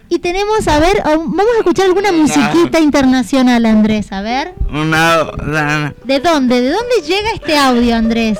y 0.09 0.19
tenemos, 0.19 0.67
a 0.69 0.79
ver, 0.79 1.03
vamos 1.05 1.47
a 1.55 1.59
escuchar 1.59 1.87
alguna 1.87 2.13
musiquita 2.13 2.79
internacional, 2.81 3.67
Andrés, 3.67 4.13
a 4.13 4.21
ver. 4.21 4.55
Una 4.71 5.25
rana. 5.25 5.95
¿De 6.05 6.21
dónde? 6.21 6.61
¿De 6.61 6.71
dónde 6.71 6.95
llega 7.07 7.31
este 7.35 7.57
audio, 7.57 7.97
Andrés? 7.97 8.39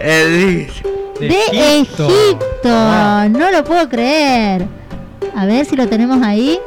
Edith. 0.00 0.72
De 1.20 1.80
Egipto. 1.80 2.08
No 3.30 3.50
lo 3.50 3.64
puedo 3.64 3.88
creer. 3.88 4.66
A 5.34 5.46
ver 5.46 5.66
si 5.66 5.76
lo 5.76 5.88
tenemos 5.88 6.22
ahí. 6.22 6.58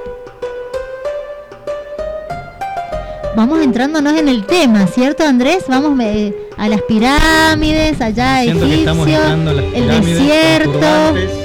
Vamos 3.35 3.61
entrándonos 3.61 4.13
en 4.17 4.27
el 4.27 4.45
tema, 4.45 4.87
¿cierto, 4.87 5.23
Andrés? 5.23 5.63
Vamos 5.67 5.97
eh, 6.01 6.35
a 6.57 6.67
las 6.67 6.81
pirámides, 6.81 8.01
allá 8.01 8.41
Siento 8.41 8.65
que 8.65 8.75
estamos 8.75 9.07
egipcio, 9.07 9.23
entrando 9.23 9.51
a 9.51 9.53
las 9.53 9.73
el 9.73 9.87
desierto. 9.87 11.40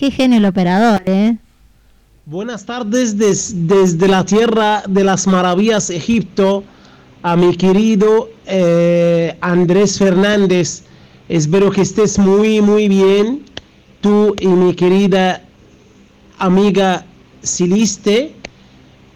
Qué 0.00 0.10
genio 0.10 0.48
operador, 0.48 1.02
¿eh? 1.04 1.36
Buenas 2.24 2.64
tardes 2.64 3.18
des- 3.18 3.52
desde 3.68 4.08
la 4.08 4.24
tierra 4.24 4.82
de 4.88 5.04
las 5.04 5.26
maravillas, 5.26 5.90
Egipto, 5.90 6.64
a 7.22 7.36
mi 7.36 7.54
querido 7.54 8.30
eh, 8.46 9.36
Andrés 9.42 9.98
Fernández. 9.98 10.84
Espero 11.28 11.70
que 11.70 11.82
estés 11.82 12.18
muy, 12.18 12.62
muy 12.62 12.88
bien 12.88 13.42
tú 14.00 14.34
y 14.40 14.46
mi 14.46 14.72
querida 14.74 15.42
amiga 16.38 17.04
Siliste. 17.42 18.34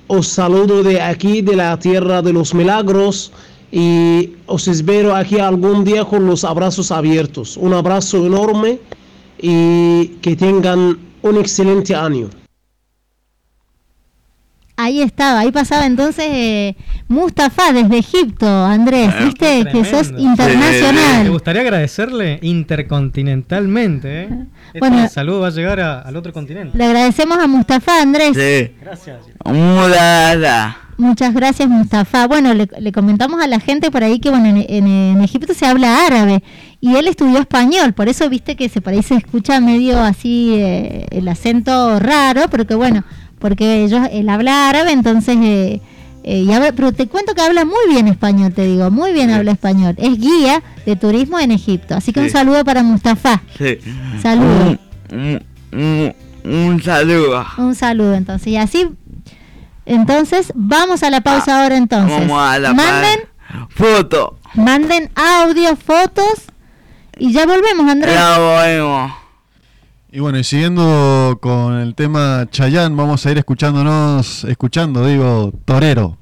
Os 0.07 0.29
saludo 0.29 0.83
de 0.83 1.01
aquí, 1.01 1.41
de 1.41 1.57
la 1.57 1.79
tierra 1.79 2.21
de 2.21 2.35
los 2.35 2.53
milagros, 2.53 3.33
y 3.73 4.35
os 4.45 4.69
espero 4.69 5.17
aquí 5.17 5.39
algún 5.39 5.83
día 5.83 6.05
con 6.05 6.27
los 6.27 6.45
abrazos 6.45 6.91
abiertos. 6.93 7.57
Un 7.57 7.73
abrazo 7.73 8.27
enorme 8.27 8.81
y 9.47 10.07
que 10.23 10.37
tengan 10.37 10.99
un 11.23 11.37
excelente 11.39 11.95
año. 11.95 12.31
Ahí 14.77 15.03
estaba, 15.03 15.41
ahí 15.41 15.53
pasaba 15.53 15.87
entonces 15.87 16.27
eh, 16.31 16.77
Mustafa 17.07 17.73
desde 17.73 17.99
Egipto, 17.99 18.47
Andrés, 18.47 19.09
viste 19.23 19.67
que 19.71 19.85
sos 19.85 20.11
Me 20.11 20.23
internacional. 20.23 21.31
gustaría 21.31 21.61
agradecerle 21.63 22.41
intercontinentalmente. 22.43 24.23
¿eh? 24.23 24.29
Este 24.69 24.79
Bueno. 24.81 25.09
saludo 25.09 25.41
va 25.41 25.47
a 25.49 25.51
llegar 25.51 25.79
a- 25.79 26.01
al 26.01 26.17
otro 26.17 26.33
continente. 26.33 26.77
Le 26.77 26.85
agradecemos 26.87 27.39
a 27.39 27.47
Mustafa, 27.47 28.03
Andrés. 28.03 28.33
Gracias. 28.81 29.19
Mudada. 29.45 30.79
Muchas 30.97 31.35
gracias, 31.35 31.69
Mustafa. 31.69 32.27
Bueno, 32.27 32.55
le, 32.55 32.69
le 32.79 32.93
comentamos 32.93 33.43
a 33.43 33.47
la 33.47 33.59
gente 33.61 33.91
por 33.91 34.05
ahí 34.05 34.21
que 34.21 34.31
bueno, 34.31 34.47
en, 34.47 34.59
en- 34.69 34.87
en 34.87 35.21
Egipto 35.23 35.53
se 35.55 35.67
habla 35.67 36.07
árabe 36.07 36.43
y 36.81 36.95
él 36.97 37.09
estudió 37.09 37.39
español, 37.39 37.93
por 37.95 38.09
eso 38.09 38.29
viste 38.29 38.57
que 38.57 38.69
se 38.69 38.81
por 38.81 38.93
ahí 38.93 39.03
se 39.03 39.15
escucha 39.17 39.61
medio 39.61 39.99
así 40.01 40.55
eh, 40.55 41.07
el 41.11 41.27
acento 41.29 41.99
raro, 41.99 42.43
pero 42.51 42.67
que 42.67 42.75
bueno, 42.75 43.05
porque 43.39 43.85
ellos 43.85 44.07
él 44.13 44.29
habla 44.29 44.69
árabe, 44.69 44.93
entonces 44.93 45.37
eh, 45.41 45.81
eh, 46.23 46.39
y 46.43 46.53
habla- 46.53 46.73
pero 46.73 46.93
te 46.93 47.07
cuento 47.09 47.35
que 47.35 47.43
habla 47.43 47.65
muy 47.65 47.89
bien 47.89 48.07
español, 48.09 48.53
te 48.55 48.65
digo, 48.65 48.91
muy 48.91 49.13
bien 49.13 49.31
habla 49.31 49.51
español. 49.53 49.95
Es 49.99 50.19
guía 50.19 50.63
de 50.87 50.97
turismo 50.97 51.39
en 51.41 51.51
Egipto, 51.51 51.95
así 51.97 52.13
que 52.13 52.21
un 52.21 52.31
saludo 52.31 52.65
para 52.65 52.83
Mustafa. 52.83 53.43
Sí. 53.59 53.79
Saludo. 54.23 54.79
Un, 55.13 55.43
un- 55.73 56.15
un 56.45 56.83
saludo. 56.83 57.45
Un 57.57 57.75
saludo 57.75 58.15
entonces. 58.15 58.49
Y 58.49 58.57
así, 58.59 58.87
entonces, 59.87 60.53
vamos 60.55 61.03
a 61.03 61.11
la 61.11 61.21
pausa 61.21 61.63
ahora 61.63 61.77
entonces. 61.77 62.19
Vamos 62.21 62.41
a 62.43 62.59
la 62.59 62.73
manden, 62.73 63.21
Foto. 63.69 64.39
manden 64.55 65.11
audio, 65.15 65.77
fotos 65.77 66.47
y 67.19 67.33
ya 67.33 67.47
volvemos, 67.47 67.91
Andrés. 67.91 68.15
Ya 68.15 68.39
volvemos. 68.39 69.13
Y 70.11 70.21
bueno, 70.21 70.39
y 70.39 70.45
siguiendo 70.45 71.39
con 71.41 71.75
el 71.81 71.95
tema 71.95 72.47
Chayán, 72.51 72.97
vamos 72.97 73.27
a 73.27 73.31
ir 73.33 73.39
escuchándonos, 73.39 74.45
escuchando, 74.45 75.05
digo, 75.07 75.53
Torero. 75.65 76.17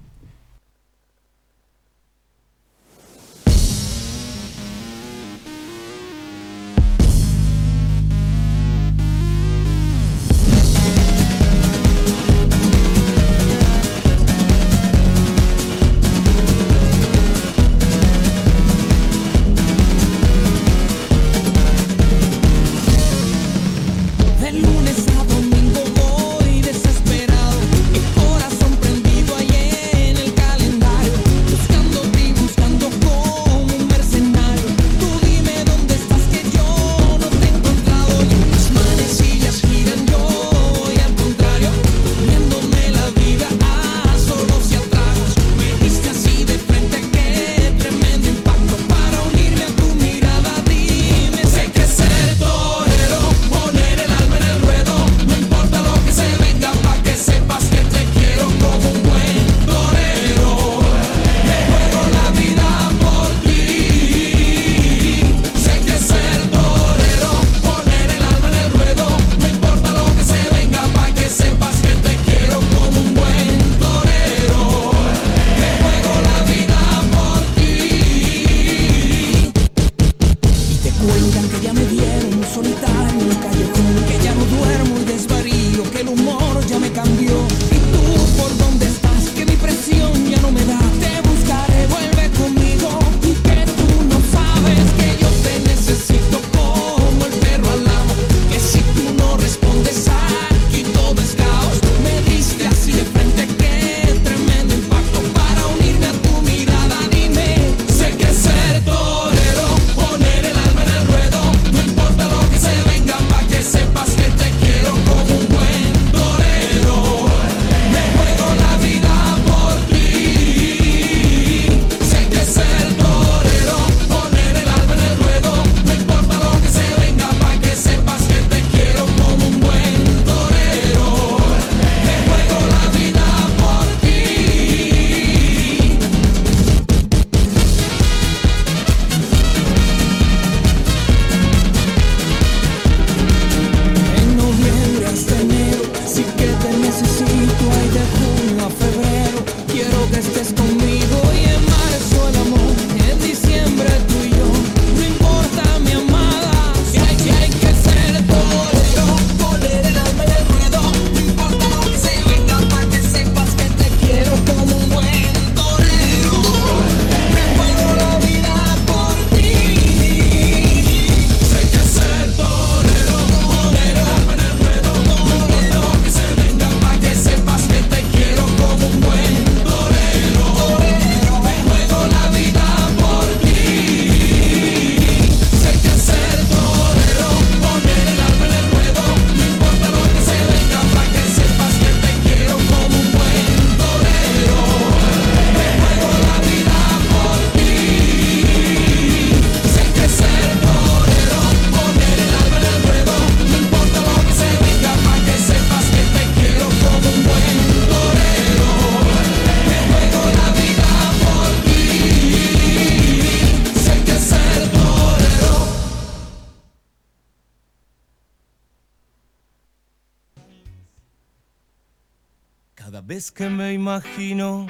Imagino 223.92 224.66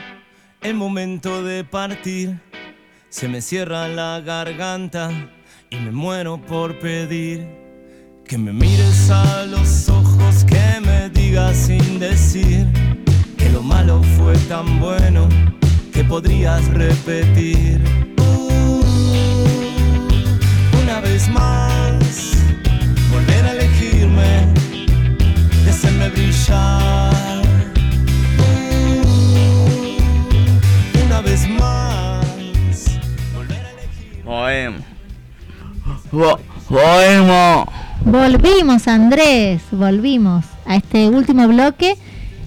el 0.62 0.74
momento 0.74 1.44
de 1.44 1.62
partir, 1.62 2.40
se 3.08 3.28
me 3.28 3.40
cierra 3.40 3.86
la 3.86 4.20
garganta 4.20 5.12
y 5.70 5.76
me 5.76 5.92
muero 5.92 6.40
por 6.44 6.76
pedir 6.80 7.46
que 8.26 8.36
me 8.36 8.52
mires 8.52 9.10
a 9.10 9.46
los 9.46 9.88
ojos, 9.88 10.44
que 10.44 10.80
me 10.80 11.08
digas 11.10 11.56
sin 11.56 12.00
decir 12.00 12.66
que 13.38 13.48
lo 13.50 13.62
malo 13.62 14.02
fue 14.18 14.36
tan 14.48 14.80
bueno 14.80 15.28
que 15.92 16.02
podrías 16.02 16.66
repetir. 16.74 17.80
Uh, 18.18 18.82
una 20.82 20.98
vez 21.00 21.28
más, 21.28 22.32
volver 23.12 23.44
a 23.44 23.52
elegirme, 23.52 24.48
hacerme 25.68 26.08
brillar. 26.08 27.11
Volvemos. 34.32 34.80
Vo- 36.10 36.38
Volvemos. 36.70 37.66
Volvimos, 38.06 38.88
Andrés, 38.88 39.60
volvimos 39.70 40.46
a 40.64 40.76
este 40.76 41.08
último 41.08 41.46
bloque. 41.48 41.96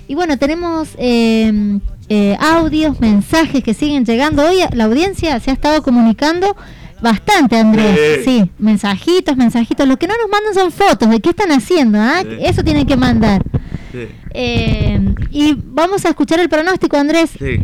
Y 0.07 0.15
bueno, 0.15 0.39
tenemos 0.39 0.89
eh, 0.97 1.79
eh, 2.09 2.37
audios, 2.39 2.99
mensajes 2.99 3.63
que 3.63 3.75
siguen 3.75 4.03
llegando. 4.03 4.43
Hoy 4.47 4.57
la 4.73 4.85
audiencia 4.85 5.39
se 5.39 5.51
ha 5.51 5.53
estado 5.53 5.83
comunicando 5.83 6.55
bastante, 7.03 7.55
Andrés. 7.59 8.21
Sí. 8.25 8.39
Sí, 8.41 8.51
mensajitos, 8.57 9.37
mensajitos. 9.37 9.87
Lo 9.87 9.97
que 9.97 10.07
no 10.07 10.15
nos 10.19 10.29
mandan 10.31 10.55
son 10.55 10.71
fotos 10.71 11.07
de 11.11 11.19
qué 11.19 11.29
están 11.29 11.51
haciendo. 11.51 11.99
¿ah? 12.01 12.21
Sí. 12.23 12.29
Eso 12.41 12.63
tienen 12.63 12.87
que 12.87 12.97
mandar. 12.97 13.43
Sí. 13.91 14.07
Eh, 14.31 15.13
y 15.29 15.55
vamos 15.63 16.03
a 16.05 16.09
escuchar 16.09 16.39
el 16.39 16.49
pronóstico, 16.49 16.97
Andrés. 16.97 17.29
Sí. 17.37 17.59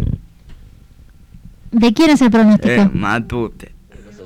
¿De 1.72 1.92
quién 1.94 2.12
es 2.12 2.22
el 2.22 2.30
pronóstico? 2.30 2.70
Eh, 2.84 2.90
Matute. 2.94 3.72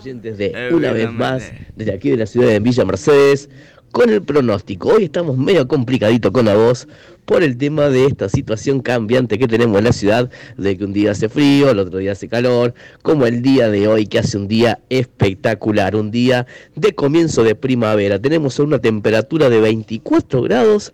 Oyentes 0.06 0.38
de 0.38 0.52
Eh, 0.54 0.70
una 0.72 0.92
vez 0.92 1.12
más 1.12 1.52
desde 1.76 1.94
aquí 1.94 2.12
de 2.12 2.18
la 2.18 2.26
ciudad 2.28 2.48
de 2.48 2.60
Villa 2.60 2.86
Mercedes 2.86 3.50
con 3.92 4.10
el 4.12 4.22
pronóstico. 4.22 4.90
Hoy 4.90 5.06
estamos 5.06 5.36
medio 5.36 5.68
complicadito 5.68 6.32
con 6.32 6.46
la 6.46 6.56
voz 6.56 6.88
por 7.26 7.42
el 7.42 7.58
tema 7.58 7.90
de 7.90 8.06
esta 8.06 8.30
situación 8.30 8.82
cambiante 8.82 9.40
que 9.40 9.48
tenemos 9.48 9.80
en 9.80 9.86
la 9.86 9.94
ciudad, 9.94 10.30
de 10.58 10.78
que 10.78 10.86
un 10.86 10.94
día 10.94 11.12
hace 11.12 11.28
frío, 11.28 11.72
el 11.72 11.80
otro 11.80 11.98
día 11.98 12.12
hace 12.12 12.28
calor, 12.28 12.76
como 13.02 13.26
el 13.26 13.42
día 13.42 13.70
de 13.70 13.88
hoy 13.88 14.06
que 14.06 14.20
hace 14.20 14.38
un 14.38 14.48
día 14.48 14.80
espectacular, 14.90 15.96
un 15.96 16.12
día 16.12 16.46
de 16.76 16.94
comienzo 16.94 17.44
de 17.44 17.56
primavera. 17.56 18.22
Tenemos 18.22 18.60
una 18.60 18.78
temperatura 18.78 19.50
de 19.50 19.60
24 19.60 20.44
grados 20.44 20.94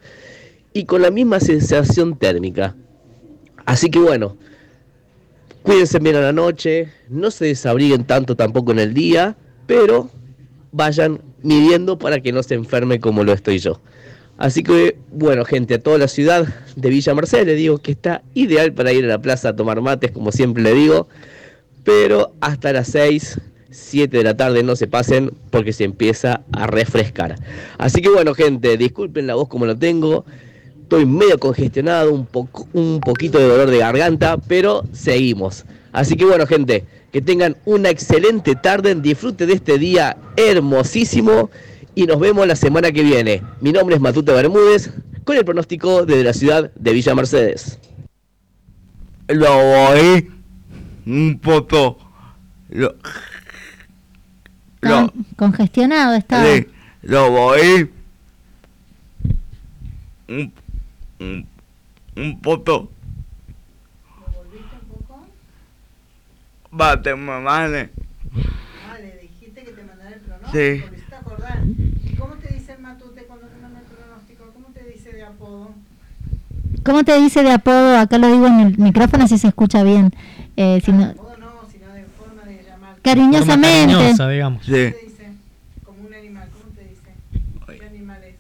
y 0.72 0.86
con 0.86 1.02
la 1.02 1.12
misma 1.12 1.42
sensación 1.42 2.18
térmica. 2.18 2.76
Así 3.66 3.90
que 3.90 4.00
bueno, 4.00 4.38
Cuídense 5.64 6.00
bien 6.00 6.16
a 6.16 6.22
la 6.22 6.34
noche, 6.34 6.90
no 7.10 7.30
se 7.30 7.46
desabriguen 7.46 8.06
tanto 8.06 8.36
tampoco 8.36 8.72
en 8.72 8.80
el 8.80 8.94
día, 8.94 9.38
pero 9.68 10.10
vayan 10.72 11.22
midiendo 11.44 12.00
para 12.00 12.20
que 12.20 12.32
no 12.32 12.42
se 12.42 12.56
enferme 12.56 13.00
como 13.00 13.24
lo 13.24 13.32
estoy 13.32 13.60
yo. 13.60 13.80
Así 14.38 14.64
que, 14.64 14.98
bueno, 15.12 15.46
gente, 15.46 15.76
a 15.76 15.80
toda 15.80 16.00
la 16.00 16.08
ciudad 16.08 16.48
de 16.76 16.90
Villa 16.90 17.14
Mercedes 17.14 17.46
le 17.46 17.54
digo 17.54 17.78
que 17.78 17.92
está 17.92 18.24
ideal 18.34 18.74
para 18.74 18.92
ir 18.92 19.06
a 19.06 19.08
la 19.08 19.22
plaza 19.22 19.50
a 19.50 19.56
tomar 19.56 19.82
mates, 19.82 20.10
como 20.10 20.32
siempre 20.32 20.64
le 20.64 20.74
digo, 20.74 21.08
pero 21.84 22.34
hasta 22.42 22.74
las 22.74 22.88
6, 22.88 23.40
7 23.70 24.18
de 24.18 24.24
la 24.24 24.36
tarde 24.36 24.64
no 24.64 24.76
se 24.76 24.88
pasen 24.88 25.32
porque 25.52 25.74
se 25.74 25.84
empieza 25.84 26.42
a 26.54 26.66
refrescar. 26.66 27.36
Así 27.78 28.02
que, 28.02 28.10
bueno, 28.10 28.34
gente, 28.34 28.78
disculpen 28.78 29.28
la 29.28 29.36
voz 29.36 29.48
como 29.48 29.68
lo 29.68 29.78
tengo, 29.78 30.26
Estoy 30.92 31.06
medio 31.06 31.40
congestionado, 31.40 32.12
un, 32.12 32.26
poco, 32.26 32.68
un 32.74 33.00
poquito 33.00 33.38
de 33.40 33.48
dolor 33.48 33.70
de 33.70 33.78
garganta, 33.78 34.36
pero 34.36 34.84
seguimos. 34.92 35.64
Así 35.94 36.18
que 36.18 36.26
bueno, 36.26 36.46
gente, 36.46 36.84
que 37.14 37.22
tengan 37.22 37.56
una 37.64 37.90
excelente 37.90 38.56
tarde, 38.58 38.94
disfrute 38.96 39.46
de 39.46 39.54
este 39.54 39.78
día 39.78 40.18
hermosísimo 40.36 41.50
y 41.96 42.08
nos 42.08 42.20
vemos 42.20 42.46
la 42.46 42.58
semana 42.58 42.92
que 42.92 43.04
viene. 43.04 43.42
Mi 43.62 43.72
nombre 43.72 43.96
es 43.96 44.02
Matute 44.02 44.34
Bermúdez, 44.34 44.92
con 45.24 45.38
el 45.38 45.46
pronóstico 45.46 46.06
desde 46.06 46.26
la 46.26 46.34
ciudad 46.34 46.72
de 46.76 46.92
Villa 46.92 47.16
Mercedes. 47.16 47.80
Lo 49.30 49.48
voy 49.48 50.30
un 51.06 51.40
poco. 51.40 52.00
Lo, 52.68 52.98
Con- 54.82 55.14
congestionado 55.38 56.16
estaba. 56.16 56.54
sí, 56.54 56.68
lo 57.04 57.32
voy 57.32 57.90
un, 60.28 60.54
un, 61.22 61.48
un 62.16 62.42
poco. 62.42 62.90
Bate, 66.74 67.14
mamane. 67.16 67.90
Ah, 68.90 68.98
le 69.00 69.18
dijiste 69.22 69.64
que 69.64 69.72
te 69.72 69.84
mandara 69.84 70.16
el 70.16 70.22
pronóstico. 70.22 70.52
Sí. 70.52 70.58
¿me 70.90 70.98
hiciste 70.98 71.16
acordar? 71.16 71.60
¿Y 71.66 72.16
cómo 72.16 72.36
te 72.36 72.54
dice 72.54 72.74
el 72.74 72.80
matute 72.82 73.24
cuando 73.24 73.48
te 73.48 73.58
manda 73.62 73.80
el 73.80 73.86
pronóstico? 73.86 74.52
¿Cómo 74.54 74.68
te 74.70 74.84
dice 74.86 75.12
de 75.12 75.24
apodo? 75.24 75.72
¿Cómo 76.84 77.04
te 77.04 77.20
dice 77.20 77.44
de 77.44 77.52
apodo? 77.52 77.98
Acá 77.98 78.18
lo 78.18 78.32
digo 78.32 78.48
en 78.48 78.60
el 78.62 78.78
micrófono 78.78 79.28
si 79.28 79.38
se 79.38 79.50
escucha 79.50 79.84
bien. 79.84 80.12
Eh, 80.56 80.82
si 80.84 80.92
no- 80.94 81.14
Cariñosamente. 83.04 83.94
Forma 83.94 83.98
cariñosa, 83.98 84.30
digamos. 84.30 84.66
Sí. 84.66 84.94
Como 85.84 86.04
un 86.08 86.14
animal, 86.14 86.48
¿cómo 86.54 86.74
te 86.76 86.84
dice? 86.88 87.80
¿Qué 87.80 87.86
animal 87.86 88.24
es? 88.24 88.36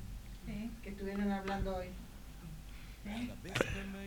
Que 0.83 0.89
estuvieron 0.89 1.31
hablando 1.31 1.75
hoy. 1.77 1.87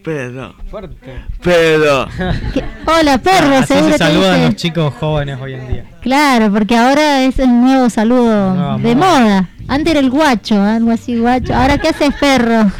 Pero. 0.04 0.54
Fuerte. 0.70 1.24
Pero. 1.42 2.06
Hola, 2.86 3.16
perro, 3.18 3.56
Así 3.56 3.72
seguro 3.72 3.92
se 3.92 3.98
saludan 3.98 4.34
dice. 4.34 4.46
los 4.46 4.56
chicos 4.56 4.94
jóvenes 5.00 5.38
hoy 5.40 5.54
en 5.54 5.68
día. 5.68 5.84
Claro, 6.02 6.52
porque 6.52 6.76
ahora 6.76 7.22
es 7.22 7.38
el 7.38 7.48
nuevo 7.48 7.88
saludo 7.88 8.76
de 8.78 8.94
moda. 8.94 9.20
moda. 9.20 9.48
Antes 9.66 9.92
era 9.92 10.00
el 10.00 10.10
guacho, 10.10 10.60
algo 10.62 10.90
así 10.90 11.16
guacho. 11.16 11.54
Ahora 11.54 11.78
qué 11.78 11.88
haces 11.88 12.12
perro. 12.20 12.70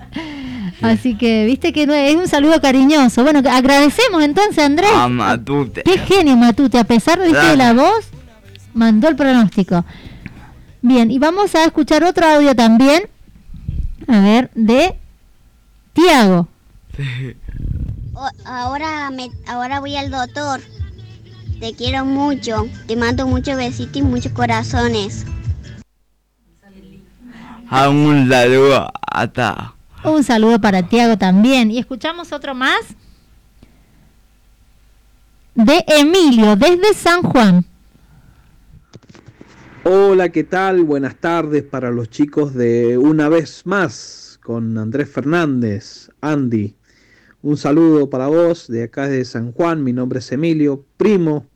así 0.82 1.16
que, 1.18 1.46
viste 1.46 1.72
que 1.72 1.84
no 1.84 1.94
es 1.94 2.14
un 2.14 2.28
saludo 2.28 2.60
cariñoso. 2.60 3.24
Bueno, 3.24 3.40
agradecemos 3.50 4.22
entonces, 4.22 4.64
Andrés. 4.64 4.90
A 4.94 5.08
Matute. 5.08 5.82
Qué 5.82 5.98
genio, 5.98 6.36
Matute. 6.36 6.78
A 6.78 6.84
pesar 6.84 7.20
¿viste, 7.20 7.44
de 7.44 7.56
la 7.56 7.72
voz, 7.72 8.06
mandó 8.72 9.08
el 9.08 9.16
pronóstico. 9.16 9.84
Bien, 10.80 11.10
y 11.10 11.18
vamos 11.18 11.56
a 11.56 11.64
escuchar 11.64 12.04
otro 12.04 12.24
audio 12.24 12.54
también. 12.54 13.08
A 14.06 14.20
ver, 14.20 14.50
de 14.54 14.94
Tiago. 15.96 16.46
O- 18.12 18.30
ahora, 18.44 19.10
me, 19.10 19.30
ahora 19.48 19.80
voy 19.80 19.96
al 19.96 20.10
doctor. 20.10 20.60
Te 21.58 21.72
quiero 21.72 22.04
mucho. 22.04 22.66
Te 22.86 22.96
mando 22.96 23.26
muchos 23.26 23.56
besitos 23.56 23.96
y 23.96 24.02
muchos 24.02 24.32
corazones. 24.32 25.24
A 27.70 27.88
un 27.88 28.28
saludo 28.28 28.92
hasta. 29.10 29.74
Un 30.04 30.22
saludo 30.22 30.60
para 30.60 30.82
Tiago 30.86 31.16
también. 31.16 31.70
Y 31.70 31.78
escuchamos 31.78 32.30
otro 32.30 32.54
más. 32.54 32.80
De 35.54 35.82
Emilio, 35.88 36.56
desde 36.56 36.92
San 36.92 37.22
Juan. 37.22 37.64
Hola, 39.84 40.28
¿qué 40.28 40.44
tal? 40.44 40.84
Buenas 40.84 41.16
tardes 41.16 41.62
para 41.62 41.90
los 41.90 42.10
chicos 42.10 42.52
de 42.52 42.98
Una 42.98 43.30
vez 43.30 43.62
más 43.64 44.25
con 44.46 44.78
Andrés 44.78 45.08
Fernández, 45.08 46.08
Andy. 46.20 46.76
Un 47.42 47.56
saludo 47.56 48.08
para 48.08 48.28
vos 48.28 48.68
de 48.68 48.84
acá 48.84 49.08
de 49.08 49.24
San 49.24 49.50
Juan. 49.50 49.82
Mi 49.82 49.92
nombre 49.92 50.20
es 50.20 50.30
Emilio, 50.30 50.84
primo, 50.96 51.48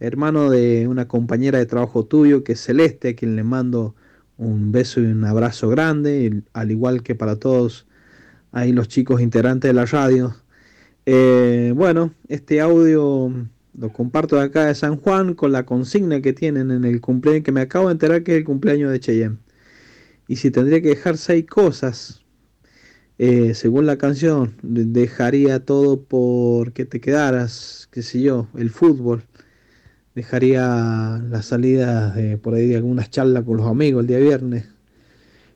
hermano 0.00 0.50
de 0.50 0.88
una 0.88 1.06
compañera 1.06 1.60
de 1.60 1.66
trabajo 1.66 2.04
tuyo 2.04 2.42
que 2.42 2.54
es 2.54 2.60
Celeste, 2.60 3.10
a 3.10 3.14
quien 3.14 3.36
le 3.36 3.44
mando 3.44 3.94
un 4.38 4.72
beso 4.72 5.00
y 5.00 5.04
un 5.04 5.24
abrazo 5.24 5.68
grande, 5.68 6.42
al 6.52 6.72
igual 6.72 7.04
que 7.04 7.14
para 7.14 7.36
todos 7.36 7.86
ahí 8.50 8.72
los 8.72 8.88
chicos 8.88 9.20
integrantes 9.20 9.68
de 9.68 9.74
la 9.74 9.86
radio. 9.86 10.34
Eh, 11.06 11.72
bueno, 11.76 12.12
este 12.26 12.60
audio 12.60 13.32
lo 13.78 13.92
comparto 13.92 14.34
de 14.34 14.42
acá 14.42 14.66
de 14.66 14.74
San 14.74 14.96
Juan 14.96 15.34
con 15.34 15.52
la 15.52 15.64
consigna 15.64 16.20
que 16.20 16.32
tienen 16.32 16.72
en 16.72 16.84
el 16.84 17.00
cumpleaños, 17.00 17.44
que 17.44 17.52
me 17.52 17.60
acabo 17.60 17.86
de 17.86 17.92
enterar 17.92 18.24
que 18.24 18.32
es 18.32 18.38
el 18.38 18.44
cumpleaños 18.44 18.90
de 18.90 18.98
Cheyenne. 18.98 19.38
Y 20.26 20.36
si 20.36 20.50
tendría 20.50 20.82
que 20.82 20.88
dejar 20.88 21.18
seis 21.18 21.46
cosas, 21.46 22.21
eh, 23.18 23.54
según 23.54 23.86
la 23.86 23.96
canción, 23.98 24.54
de- 24.62 24.84
dejaría 24.84 25.64
todo 25.64 26.00
por 26.02 26.72
que 26.72 26.84
te 26.84 27.00
quedaras, 27.00 27.88
qué 27.92 28.02
sé 28.02 28.20
yo, 28.22 28.48
el 28.56 28.70
fútbol. 28.70 29.22
Dejaría 30.14 31.22
las 31.30 31.46
salidas 31.46 32.14
de 32.14 32.36
por 32.38 32.54
ahí 32.54 32.66
de 32.68 32.76
algunas 32.76 33.10
charlas 33.10 33.44
con 33.44 33.56
los 33.58 33.66
amigos 33.66 34.02
el 34.02 34.06
día 34.08 34.18
viernes. 34.18 34.66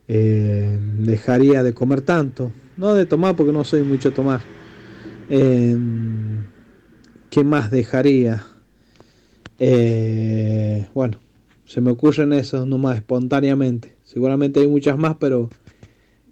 Eh, 0.07 0.79
dejaría 0.99 1.63
de 1.63 1.73
comer 1.73 2.01
tanto. 2.01 2.51
No 2.77 2.93
de 2.93 3.05
tomar 3.05 3.35
porque 3.35 3.53
no 3.53 3.63
soy 3.63 3.83
mucho 3.83 4.09
a 4.09 4.13
tomar. 4.13 4.41
Eh, 5.29 5.77
¿Qué 7.29 7.43
más 7.43 7.69
dejaría? 7.71 8.45
Eh, 9.59 10.87
bueno, 10.93 11.17
se 11.65 11.81
me 11.81 11.91
ocurren 11.91 12.33
esos 12.33 12.67
nomás 12.67 12.97
espontáneamente. 12.97 13.95
Seguramente 14.05 14.59
hay 14.61 14.67
muchas 14.67 14.97
más, 14.97 15.17
pero 15.19 15.49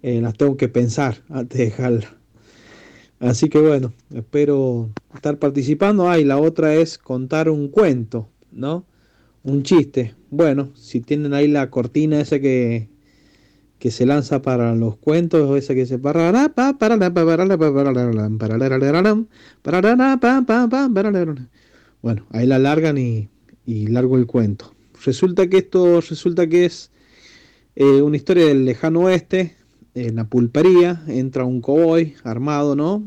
eh, 0.06 0.20
las 0.20 0.34
tengo 0.34 0.56
que 0.56 0.68
pensar 0.68 1.24
antes 1.28 1.58
de 1.58 1.64
dejarlas. 1.64 2.14
Así 3.18 3.48
que 3.48 3.58
bueno, 3.58 3.92
espero 4.14 4.90
estar 5.12 5.40
participando. 5.40 6.08
Ah, 6.08 6.20
y 6.20 6.24
la 6.24 6.38
otra 6.38 6.76
es 6.76 6.96
contar 6.96 7.50
un 7.50 7.66
cuento, 7.66 8.28
¿no? 8.52 8.86
Un 9.42 9.64
chiste. 9.64 10.14
Bueno, 10.30 10.70
si 10.76 11.00
tienen 11.00 11.34
ahí 11.34 11.48
la 11.48 11.70
cortina 11.70 12.20
esa 12.20 12.38
que, 12.38 12.88
que 13.80 13.90
se 13.90 14.06
lanza 14.06 14.42
para 14.42 14.76
los 14.76 14.96
cuentos, 14.96 15.58
esa 15.58 15.74
que 15.74 15.86
se 15.86 15.96
bueno, 22.00 22.26
ahí 22.30 22.46
la 22.46 22.60
largan 22.60 22.96
y, 22.96 23.28
y 23.64 23.88
largo 23.88 24.18
el 24.18 24.26
cuento. 24.26 24.72
Resulta 25.04 25.48
que 25.48 25.58
esto 25.58 26.00
resulta 26.00 26.46
que 26.46 26.66
es 26.66 26.92
eh, 27.74 28.02
una 28.02 28.16
historia 28.16 28.46
del 28.46 28.64
lejano 28.66 29.00
oeste, 29.00 29.56
en 29.96 30.16
la 30.16 30.24
pulpería, 30.24 31.02
entra 31.08 31.46
un 31.46 31.62
cowboy 31.62 32.14
armado, 32.22 32.76
¿no? 32.76 33.02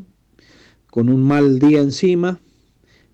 Con 0.89 1.09
un 1.09 1.23
mal 1.23 1.59
día 1.59 1.81
encima, 1.81 2.39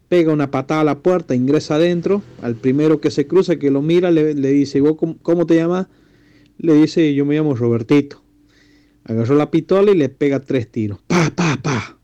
pega 0.07 0.31
una 0.31 0.49
patada 0.49 0.81
a 0.81 0.85
la 0.85 0.99
puerta, 0.99 1.35
ingresa 1.35 1.75
adentro, 1.75 2.23
al 2.41 2.55
primero 2.55 3.01
que 3.01 3.11
se 3.11 3.27
cruza, 3.27 3.57
que 3.57 3.69
lo 3.71 3.81
mira, 3.81 4.11
le, 4.11 4.33
dice, 4.33 4.79
¿vos 4.79 4.95
cómo, 4.95 5.17
cómo 5.21 5.45
te 5.45 5.55
llamas? 5.55 5.87
Le 6.57 6.73
dice, 6.73 7.13
yo 7.13 7.25
me 7.25 7.35
llamo 7.35 7.53
Robertito. 7.53 8.21
Agarró 9.03 9.35
la 9.35 9.51
pistola 9.51 9.91
y 9.91 9.97
le 9.97 10.07
pega 10.07 10.39
tres 10.39 10.71
tiros. 10.71 10.99
Pa, 11.05 11.31
pa, 11.35 11.59
pa. 11.61 11.97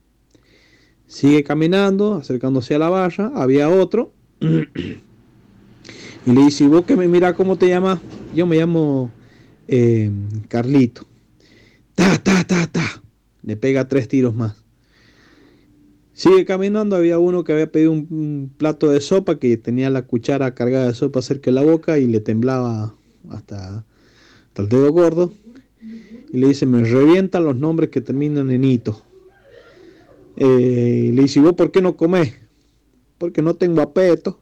Sigue 1.07 1.43
caminando, 1.43 2.15
acercándose 2.15 2.75
a 2.75 2.79
la 2.79 2.89
valla. 2.89 3.31
Había 3.33 3.69
otro. 3.69 4.11
y 4.41 6.31
le 6.31 6.41
dice, 6.41 6.65
¿y 6.65 6.67
vos 6.67 6.83
que 6.85 6.97
me 6.97 7.07
mira 7.07 7.33
cómo 7.33 7.55
te 7.55 7.69
llamas? 7.69 8.01
Yo 8.35 8.45
me 8.45 8.57
llamo 8.57 9.09
eh, 9.69 10.11
Carlito. 10.49 11.10
Ta, 11.95 12.17
ta, 12.17 12.43
ta, 12.43 12.67
ta. 12.67 13.03
Le 13.43 13.57
pega 13.57 13.87
tres 13.87 14.07
tiros 14.07 14.35
más. 14.35 14.61
Sigue 16.13 16.45
caminando, 16.45 16.95
había 16.95 17.17
uno 17.17 17.43
que 17.43 17.53
había 17.53 17.71
pedido 17.71 17.91
un, 17.91 18.53
plato 18.55 18.89
de 18.89 19.01
sopa 19.01 19.39
que 19.39 19.57
tenía 19.57 19.89
la 19.89 20.03
cuchara 20.03 20.53
cargada 20.53 20.87
de 20.87 20.93
sopa 20.93 21.21
cerca 21.21 21.49
de 21.49 21.55
la 21.55 21.63
boca 21.63 21.97
y 21.97 22.05
le 22.05 22.19
temblaba 22.19 22.95
hasta, 23.29 23.85
el 24.55 24.69
dedo 24.69 24.91
gordo. 24.91 25.33
Y 26.31 26.37
le 26.37 26.49
dice, 26.49 26.65
me 26.65 26.83
revientan 26.83 27.43
los 27.43 27.55
nombres 27.55 27.89
que 27.89 28.01
terminan 28.01 28.51
en 28.51 28.63
hito. 28.63 29.01
Eh, 30.37 31.11
le 31.13 31.21
dice, 31.23 31.39
¿y 31.39 31.43
vos 31.43 31.53
por 31.53 31.71
qué 31.71 31.81
no 31.81 31.97
comés? 31.97 32.35
Porque 33.17 33.41
no 33.41 33.55
tengo 33.55 33.81
apeto. 33.81 34.39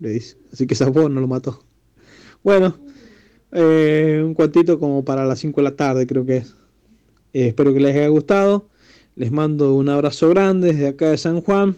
Le 0.00 0.10
dice, 0.10 0.36
así 0.52 0.66
que 0.66 0.82
voz 0.86 1.10
no 1.10 1.20
lo 1.20 1.28
mató. 1.28 1.62
Bueno, 2.42 2.76
eh, 3.52 4.22
un 4.24 4.34
cuantito 4.34 4.78
como 4.78 5.04
para 5.04 5.24
las 5.26 5.40
5 5.40 5.60
de 5.60 5.64
la 5.64 5.76
tarde 5.76 6.06
creo 6.06 6.24
que 6.24 6.38
es. 6.38 6.54
Eh, 7.32 7.48
espero 7.48 7.72
que 7.72 7.80
les 7.80 7.96
haya 7.96 8.08
gustado. 8.08 8.68
Les 9.14 9.30
mando 9.30 9.74
un 9.74 9.88
abrazo 9.88 10.28
grande 10.30 10.72
desde 10.72 10.88
acá 10.88 11.10
de 11.10 11.18
San 11.18 11.40
Juan. 11.40 11.76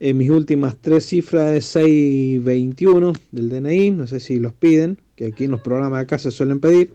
Eh, 0.00 0.14
mis 0.14 0.30
últimas 0.30 0.76
tres 0.80 1.06
cifras 1.06 1.56
es 1.56 1.64
621 1.66 3.12
del 3.32 3.48
DNI. 3.48 3.90
No 3.90 4.06
sé 4.06 4.20
si 4.20 4.38
los 4.38 4.52
piden, 4.52 4.98
que 5.16 5.26
aquí 5.26 5.44
en 5.44 5.50
los 5.50 5.60
programas 5.60 5.98
de 5.98 6.02
acá 6.04 6.18
se 6.18 6.30
suelen 6.30 6.60
pedir. 6.60 6.92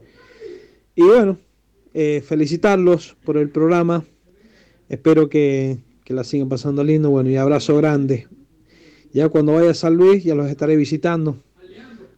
Y 0.95 1.04
bueno, 1.04 1.38
eh, 1.94 2.24
felicitarlos 2.26 3.16
por 3.24 3.38
el 3.38 3.50
programa. 3.50 4.06
Espero 4.90 5.30
que, 5.30 5.78
que 6.04 6.14
la 6.14 6.24
sigan 6.24 6.50
pasando 6.50 6.84
lindo. 6.84 7.10
Bueno, 7.10 7.30
y 7.30 7.36
abrazo 7.36 7.78
grande. 7.78 8.28
Ya 9.14 9.30
cuando 9.30 9.54
vaya 9.54 9.72
a 9.72 9.76
San 9.76 9.95
Luis, 9.95 10.24
ya 10.24 10.34
los 10.36 10.50
estaré 10.50 10.76
visitando. 10.76 11.38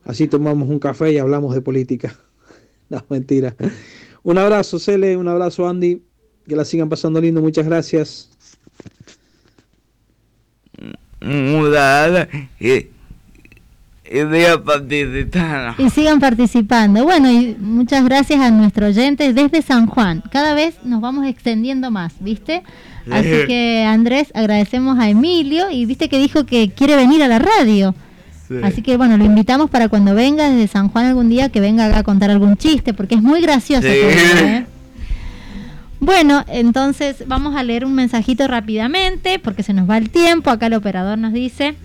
Así 0.05 0.27
tomamos 0.27 0.69
un 0.69 0.79
café 0.79 1.11
y 1.11 1.17
hablamos 1.17 1.53
de 1.55 1.61
política. 1.61 2.17
No, 2.87 3.03
mentira. 3.09 3.55
Un 4.25 4.37
abrazo, 4.39 4.79
Cele, 4.79 5.15
un 5.15 5.27
abrazo, 5.27 5.67
Andy. 5.69 6.01
Que 6.47 6.55
la 6.55 6.65
sigan 6.65 6.89
pasando 6.89 7.21
lindo. 7.21 7.41
Muchas 7.41 7.65
gracias. 7.65 8.29
Mudada 11.21 12.27
y, 12.59 12.87
y 15.77 15.89
sigan 15.89 16.19
participando. 16.19 17.03
Bueno, 17.03 17.31
y 17.31 17.55
muchas 17.59 18.03
gracias 18.05 18.39
a 18.41 18.51
nuestro 18.51 18.87
oyente 18.87 19.33
desde 19.33 19.61
San 19.61 19.87
Juan. 19.87 20.23
Cada 20.31 20.53
vez 20.53 20.75
nos 20.83 21.01
vamos 21.01 21.25
extendiendo 21.27 21.89
más, 21.91 22.13
¿viste? 22.19 22.63
Así 23.11 23.29
Sí. 23.41 23.47
que 23.47 23.83
Andrés, 23.87 24.29
agradecemos 24.33 24.97
a 24.99 25.09
Emilio 25.09 25.69
y 25.71 25.85
viste 25.85 26.09
que 26.09 26.17
dijo 26.19 26.45
que 26.45 26.71
quiere 26.71 26.95
venir 26.95 27.21
a 27.23 27.27
la 27.27 27.39
radio. 27.39 27.95
Sí. 28.47 28.55
Así 28.63 28.81
que 28.81 28.97
bueno, 28.97 29.17
lo 29.17 29.25
invitamos 29.25 29.69
para 29.69 29.89
cuando 29.89 30.13
venga 30.13 30.49
desde 30.49 30.67
San 30.67 30.89
Juan 30.89 31.05
algún 31.05 31.29
día 31.29 31.49
que 31.49 31.59
venga 31.59 31.85
acá 31.85 31.99
a 31.99 32.03
contar 32.03 32.29
algún 32.29 32.57
chiste, 32.57 32.93
porque 32.93 33.15
es 33.15 33.21
muy 33.21 33.41
gracioso. 33.41 33.87
Sí. 33.87 33.93
¿eh? 33.93 34.65
Bueno, 36.05 36.43
entonces 36.49 37.23
vamos 37.25 37.55
a 37.55 37.63
leer 37.63 37.83
un 37.83 37.95
mensajito 37.95 38.47
rápidamente 38.47 39.39
porque 39.39 39.63
se 39.63 39.73
nos 39.73 39.89
va 39.89 39.97
el 39.97 40.11
tiempo. 40.11 40.51
Acá 40.51 40.67
el 40.67 40.73
operador 40.73 41.17
nos 41.17 41.33
dice. 41.33 41.75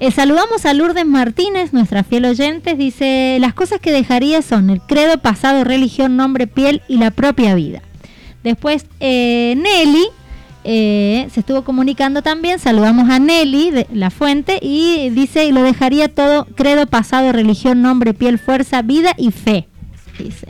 Eh, 0.00 0.10
saludamos 0.10 0.66
a 0.66 0.74
Lourdes 0.74 1.06
Martínez, 1.06 1.72
nuestra 1.72 2.02
fiel 2.02 2.24
oyente. 2.24 2.74
Dice, 2.74 3.38
las 3.40 3.54
cosas 3.54 3.80
que 3.80 3.92
dejaría 3.92 4.42
son 4.42 4.70
el 4.70 4.80
credo, 4.80 5.18
pasado, 5.18 5.62
religión, 5.62 6.16
nombre, 6.16 6.46
piel 6.46 6.82
y 6.88 6.98
la 6.98 7.10
propia 7.10 7.54
vida. 7.54 7.80
Después, 8.42 8.86
eh, 9.00 9.54
Nelly 9.56 10.08
eh, 10.68 11.28
se 11.30 11.40
estuvo 11.40 11.62
comunicando 11.62 12.22
también. 12.22 12.58
Saludamos 12.58 13.08
a 13.08 13.20
Nelly 13.20 13.70
de 13.70 13.86
La 13.92 14.10
Fuente 14.10 14.58
y 14.60 15.10
dice, 15.10 15.52
lo 15.52 15.62
dejaría 15.62 16.08
todo, 16.08 16.44
credo, 16.44 16.88
pasado, 16.88 17.30
religión, 17.30 17.82
nombre, 17.82 18.14
piel, 18.14 18.40
fuerza, 18.40 18.82
vida 18.82 19.12
y 19.16 19.30
fe. 19.30 19.68
Dice. 20.18 20.48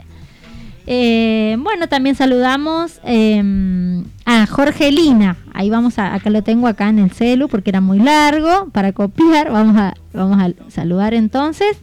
Eh, 0.87 1.55
bueno, 1.59 1.87
también 1.87 2.15
saludamos 2.15 2.99
eh, 3.03 4.03
a 4.25 4.47
Jorgelina. 4.47 5.37
Ahí 5.53 5.69
vamos 5.69 5.99
a, 5.99 6.15
acá 6.15 6.31
lo 6.31 6.41
tengo 6.41 6.67
acá 6.67 6.89
en 6.89 6.97
el 6.97 7.11
celu 7.11 7.47
porque 7.47 7.69
era 7.69 7.81
muy 7.81 7.99
largo 7.99 8.69
para 8.71 8.93
copiar. 8.93 9.51
Vamos 9.51 9.77
a, 9.77 9.93
vamos 10.13 10.41
a 10.41 10.71
saludar 10.71 11.13
entonces. 11.13 11.77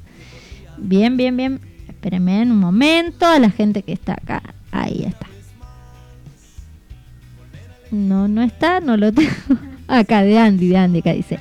Bien, 0.77 1.17
bien, 1.17 1.37
bien. 1.37 1.61
Espérenme 1.89 2.43
un 2.43 2.59
momento 2.59 3.27
a 3.27 3.39
la 3.39 3.51
gente 3.51 3.83
que 3.83 3.93
está 3.93 4.15
acá. 4.15 4.43
Ahí 4.73 5.05
está. 5.07 5.34
No, 7.95 8.27
no 8.27 8.43
está, 8.43 8.81
no 8.81 8.97
lo 8.97 9.13
tengo. 9.13 9.31
Acá 9.89 10.23
de 10.23 10.39
Andy, 10.39 10.69
de 10.69 10.77
Andy, 10.77 10.99
acá 10.99 11.13
dice. 11.13 11.39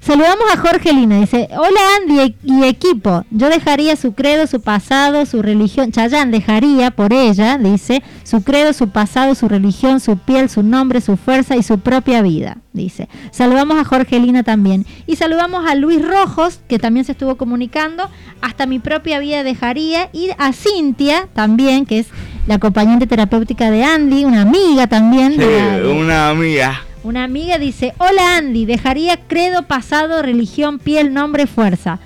Saludamos 0.00 0.44
a 0.54 0.58
Jorgelina, 0.58 1.18
dice, 1.18 1.48
hola 1.50 1.80
Andy 2.00 2.20
e- 2.20 2.34
y 2.44 2.64
equipo, 2.64 3.24
yo 3.32 3.48
dejaría 3.48 3.96
su 3.96 4.14
credo, 4.14 4.46
su 4.46 4.60
pasado, 4.60 5.26
su 5.26 5.42
religión, 5.42 5.90
Chayán 5.90 6.30
dejaría 6.30 6.92
por 6.92 7.12
ella, 7.12 7.58
dice, 7.58 8.04
su 8.22 8.44
credo, 8.44 8.72
su 8.72 8.90
pasado, 8.90 9.34
su 9.34 9.48
religión, 9.48 9.98
su 9.98 10.16
piel, 10.16 10.48
su 10.48 10.62
nombre, 10.62 11.00
su 11.00 11.16
fuerza 11.16 11.56
y 11.56 11.64
su 11.64 11.80
propia 11.80 12.22
vida, 12.22 12.58
dice. 12.72 13.08
Saludamos 13.32 13.78
a 13.78 13.84
Jorgelina 13.84 14.44
también. 14.44 14.86
Y 15.08 15.16
saludamos 15.16 15.68
a 15.68 15.74
Luis 15.74 16.00
Rojos, 16.06 16.60
que 16.68 16.78
también 16.78 17.04
se 17.04 17.12
estuvo 17.12 17.36
comunicando, 17.36 18.08
hasta 18.40 18.66
mi 18.66 18.78
propia 18.78 19.18
vida 19.18 19.42
dejaría, 19.42 20.08
y 20.12 20.30
a 20.38 20.52
Cintia 20.52 21.28
también, 21.34 21.84
que 21.84 21.98
es 21.98 22.06
la 22.46 22.54
acompañante 22.56 23.06
terapéutica 23.06 23.70
de 23.70 23.84
Andy, 23.84 24.24
una 24.24 24.42
amiga 24.42 24.86
también. 24.86 25.32
Sí, 25.32 25.38
de 25.38 25.86
una 25.88 26.30
amiga. 26.30 26.82
una 27.02 27.24
amiga 27.24 27.58
dice, 27.58 27.94
hola 27.98 28.36
Andy, 28.36 28.64
dejaría 28.66 29.16
credo, 29.26 29.62
pasado, 29.64 30.22
religión, 30.22 30.78
piel, 30.78 31.12
nombre, 31.12 31.46
fuerza. 31.46 31.98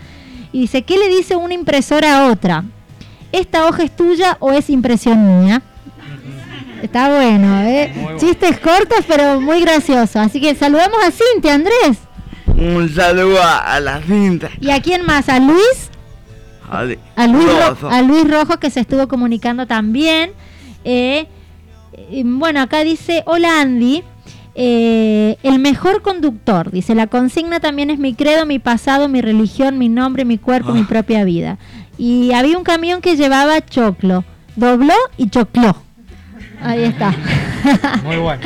Y 0.53 0.63
dice, 0.63 0.83
¿qué 0.83 0.99
le 0.99 1.09
dice 1.09 1.37
una 1.37 1.55
impresora 1.55 2.19
a 2.19 2.31
otra? 2.31 2.65
¿Esta 3.33 3.67
hoja 3.67 3.85
es 3.85 3.95
tuya 3.95 4.37
o 4.41 4.53
es 4.53 4.69
impresión 4.71 5.45
mía? 5.45 5.63
Está 6.83 7.11
bueno, 7.15 7.61
¿eh? 7.63 7.93
Chistes 8.19 8.59
cortos 8.59 9.05
pero 9.07 9.41
muy 9.41 9.61
graciosos. 9.61 10.17
Así 10.17 10.41
que 10.41 10.55
saludamos 10.55 10.99
a 11.07 11.11
Cintia, 11.11 11.55
Andrés. 11.55 11.99
Un 12.57 12.89
saludo 12.93 13.41
a, 13.43 13.59
a 13.59 13.81
la 13.81 14.01
cinta. 14.03 14.49
¿Y 14.61 14.71
a 14.71 14.81
quién 14.81 15.05
más? 15.05 15.29
¿A 15.29 15.39
Luis? 15.39 15.90
A 17.17 17.27
Luis, 17.27 17.47
Ro- 17.47 17.69
Rosso. 17.71 17.91
a 17.91 18.03
Luis 18.03 18.31
Rojo 18.31 18.59
que 18.59 18.71
se 18.71 18.81
estuvo 18.81 19.09
comunicando 19.09 19.67
también. 19.67 20.33
Eh, 20.85 21.27
eh, 21.93 22.23
bueno, 22.25 22.61
acá 22.61 22.85
dice, 22.85 23.23
hola 23.27 23.61
Andy, 23.61 24.03
eh, 24.55 25.37
el 25.43 25.59
mejor 25.59 26.03
conductor. 26.03 26.71
Dice, 26.71 26.95
la 26.95 27.07
consigna 27.07 27.61
también 27.61 27.91
es 27.91 27.99
mi 27.99 28.15
credo, 28.15 28.47
mi 28.47 28.59
pasado, 28.59 29.09
mi 29.09 29.21
religión, 29.21 29.79
mi 29.79 29.89
nombre, 29.89 30.25
mi 30.25 30.39
cuerpo, 30.39 30.73
mi 30.73 30.83
propia 30.85 31.25
vida. 31.25 31.59
Y 31.99 32.33
había 32.33 32.57
un 32.57 32.65
camión 32.65 33.01
que 33.01 33.17
llevaba 33.17 33.61
choclo. 33.65 34.25
Dobló 34.57 34.95
y 35.17 35.29
chocló. 35.29 35.77
Ahí 36.63 36.85
está. 36.85 37.15
Muy 38.05 38.17
bueno. 38.17 38.43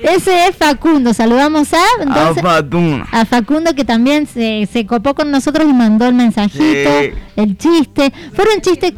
Ese 0.00 0.46
es 0.48 0.56
Facundo. 0.56 1.12
Saludamos 1.14 1.72
a, 1.72 1.78
entonces, 2.02 2.42
Facundo. 2.42 3.04
a 3.10 3.24
Facundo 3.24 3.74
que 3.74 3.84
también 3.84 4.26
se, 4.26 4.68
se 4.72 4.86
copó 4.86 5.14
con 5.14 5.30
nosotros 5.30 5.66
y 5.68 5.72
mandó 5.72 6.06
el 6.06 6.14
mensajito, 6.14 6.62
Sí. 6.64 7.10
el 7.36 7.58
chiste. 7.58 8.12
Fueron 8.34 8.60
chistes. 8.60 8.92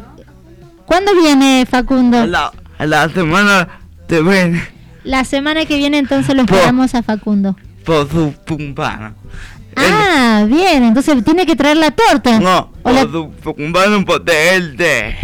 ¿Cuándo 0.85 1.13
viene 1.15 1.65
Facundo? 1.69 2.19
A 2.19 2.25
la, 2.27 2.51
a 2.77 2.85
la 2.85 3.09
semana 3.09 3.67
te 4.07 4.21
ven 4.21 4.61
La 5.03 5.23
semana 5.23 5.65
que 5.65 5.77
viene 5.77 5.99
entonces 5.99 6.35
lo 6.35 6.41
esperamos 6.43 6.95
a 6.95 7.03
Facundo. 7.03 7.55
por 7.85 8.09
su 8.09 8.33
pumpana. 8.45 9.13
Ah, 9.75 10.45
bien, 10.47 10.83
entonces 10.83 11.23
tiene 11.23 11.45
que 11.45 11.55
traer 11.55 11.77
la 11.77 11.91
torta. 11.91 12.39
No, 12.39 12.71
O 12.83 12.91
la- 12.91 13.01
por 13.07 13.31
su 13.43 13.55
pumpana 13.55 14.03
porque 14.05 14.55
él 14.55 14.75
te. 14.75 15.15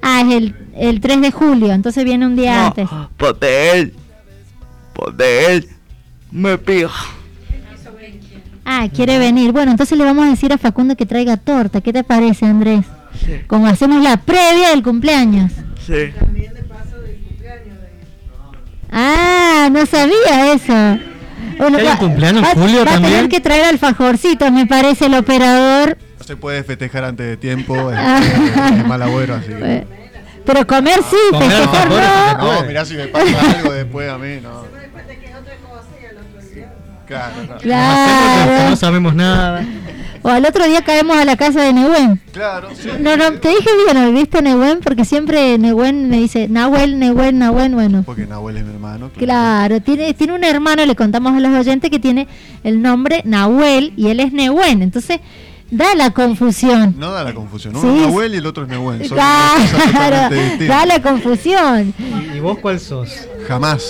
Ah, 0.00 0.22
es 0.26 0.32
el, 0.34 0.54
el 0.76 1.00
3 1.00 1.20
de 1.20 1.30
julio, 1.30 1.72
entonces 1.72 2.04
viene 2.04 2.26
un 2.26 2.36
día 2.36 2.54
No, 2.56 2.66
antes. 2.68 2.88
porque 3.16 3.70
él 3.72 3.94
porque 4.94 5.46
él 5.54 5.68
me 6.30 6.58
pija. 6.58 7.06
Ah, 8.64 8.86
quiere 8.94 9.18
venir. 9.18 9.50
Bueno, 9.52 9.70
entonces 9.72 9.96
le 9.98 10.04
vamos 10.04 10.26
a 10.26 10.30
decir 10.30 10.52
a 10.52 10.58
Facundo 10.58 10.94
que 10.94 11.06
traiga 11.06 11.36
torta. 11.38 11.80
¿Qué 11.80 11.92
te 11.92 12.04
parece, 12.04 12.44
Andrés? 12.46 12.84
Sí. 13.18 13.40
Como 13.48 13.66
hacemos 13.66 14.02
la 14.02 14.16
previa 14.18 14.70
del 14.70 14.82
cumpleaños. 14.82 15.50
Sí. 15.86 16.12
Ah, 18.90 19.68
no 19.70 19.86
sabía 19.86 20.52
eso. 20.52 20.98
Bueno, 21.58 21.78
¿Que 21.78 21.84
hay 21.86 21.92
un 21.92 21.96
cumpleaños 21.96 22.42
va- 22.42 22.52
julio 22.54 22.84
va 22.84 22.92
a 22.92 22.94
tener 22.96 23.00
también? 23.10 23.28
que 23.28 23.40
traer 23.40 23.64
alfajorcitos, 23.66 24.50
me 24.50 24.66
parece, 24.66 25.06
el 25.06 25.14
operador. 25.14 25.96
No 26.18 26.24
se 26.24 26.36
puede 26.36 26.62
festejar 26.64 27.04
antes 27.04 27.26
de 27.26 27.36
tiempo, 27.36 27.74
es, 27.92 27.98
es 27.98 28.86
mal 28.86 29.02
agüero, 29.02 29.34
así 29.34 29.48
que- 29.48 29.86
Pero 30.44 30.66
comer 30.66 31.00
sí, 31.08 31.16
Comer 31.30 31.50
festejar 31.50 31.88
no. 32.38 32.54
No, 32.54 32.66
mirá 32.66 32.84
si 32.84 32.94
me 32.94 33.06
pasa 33.08 33.58
algo 33.58 33.72
después 33.72 34.10
a 34.10 34.18
mí, 34.18 34.40
no. 34.42 34.64
Claro, 37.06 37.34
claro. 37.44 37.60
Claro. 37.60 38.70
No 38.70 38.76
sabemos 38.76 39.14
nada. 39.14 39.64
O 40.22 40.28
al 40.28 40.44
otro 40.44 40.66
día 40.66 40.82
caemos 40.82 41.16
a 41.16 41.24
la 41.24 41.36
casa 41.36 41.62
de 41.62 41.72
Nehuen. 41.72 42.20
Claro, 42.32 42.68
sí. 42.74 42.88
No, 43.00 43.16
no, 43.16 43.32
te 43.34 43.48
dije 43.48 43.70
bien, 43.84 44.00
¿no? 44.00 44.12
¿viste 44.12 44.42
Nehuen? 44.42 44.80
Porque 44.80 45.04
siempre 45.04 45.56
Nehuen 45.58 46.08
me 46.10 46.18
dice, 46.18 46.46
Nahuel, 46.48 46.98
Nehuen, 46.98 47.38
Nahuen, 47.38 47.72
bueno. 47.72 48.02
Porque 48.04 48.26
Nahuel 48.26 48.58
es 48.58 48.64
mi 48.64 48.74
hermano. 48.74 49.10
Claro, 49.16 49.80
tiene, 49.80 50.12
tiene 50.14 50.34
un 50.34 50.44
hermano, 50.44 50.84
le 50.84 50.94
contamos 50.94 51.32
a 51.34 51.40
los 51.40 51.58
oyentes 51.58 51.90
que 51.90 51.98
tiene 51.98 52.28
el 52.64 52.82
nombre 52.82 53.22
Nahuel 53.24 53.92
y 53.96 54.08
él 54.08 54.20
es 54.20 54.32
Nehuen. 54.32 54.82
Entonces, 54.82 55.20
da 55.70 55.94
la 55.94 56.10
confusión. 56.10 56.94
No 56.98 57.10
da 57.12 57.24
la 57.24 57.34
confusión, 57.34 57.76
uno 57.76 57.82
Sí, 57.92 58.00
es 58.00 58.06
Nahuel 58.06 58.34
y 58.34 58.36
el 58.38 58.46
otro 58.46 58.64
es. 58.64 59.08
Son 59.08 59.18
cosas 59.18 59.90
Claro, 59.90 60.36
da 60.66 60.86
la 60.86 61.02
confusión. 61.02 61.94
¿Y 62.34 62.40
vos 62.40 62.58
cuál 62.58 62.80
sos? 62.80 63.10
Jamás, 63.46 63.82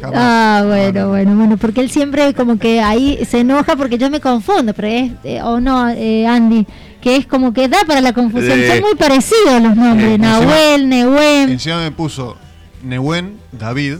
jamás. 0.00 0.18
Ah, 0.20 0.64
bueno, 0.66 1.08
bueno, 1.08 1.36
bueno, 1.36 1.56
porque 1.56 1.80
él 1.80 1.90
siempre 1.90 2.34
como 2.34 2.58
que 2.58 2.80
ahí 2.80 3.24
se 3.28 3.40
enoja 3.40 3.76
porque 3.76 3.98
yo 3.98 4.10
me 4.10 4.20
confundo, 4.20 4.74
pero 4.74 4.88
es, 4.88 5.12
eh, 5.24 5.40
o 5.42 5.60
no, 5.60 5.88
eh, 5.88 6.26
Andy, 6.26 6.66
que 7.00 7.16
es 7.16 7.26
como 7.26 7.52
que 7.52 7.68
da 7.68 7.78
para 7.86 8.00
la 8.00 8.12
confusión. 8.12 8.58
Eh, 8.58 8.68
Son 8.68 8.80
muy 8.80 8.94
parecidos 8.96 9.62
los 9.62 9.76
nombres, 9.76 10.10
eh, 10.14 10.18
Nahuel, 10.18 10.88
Nehuen. 10.88 11.50
Encima 11.50 11.78
me 11.78 11.90
puso 11.92 12.36
Nehuen, 12.82 13.38
David, 13.52 13.98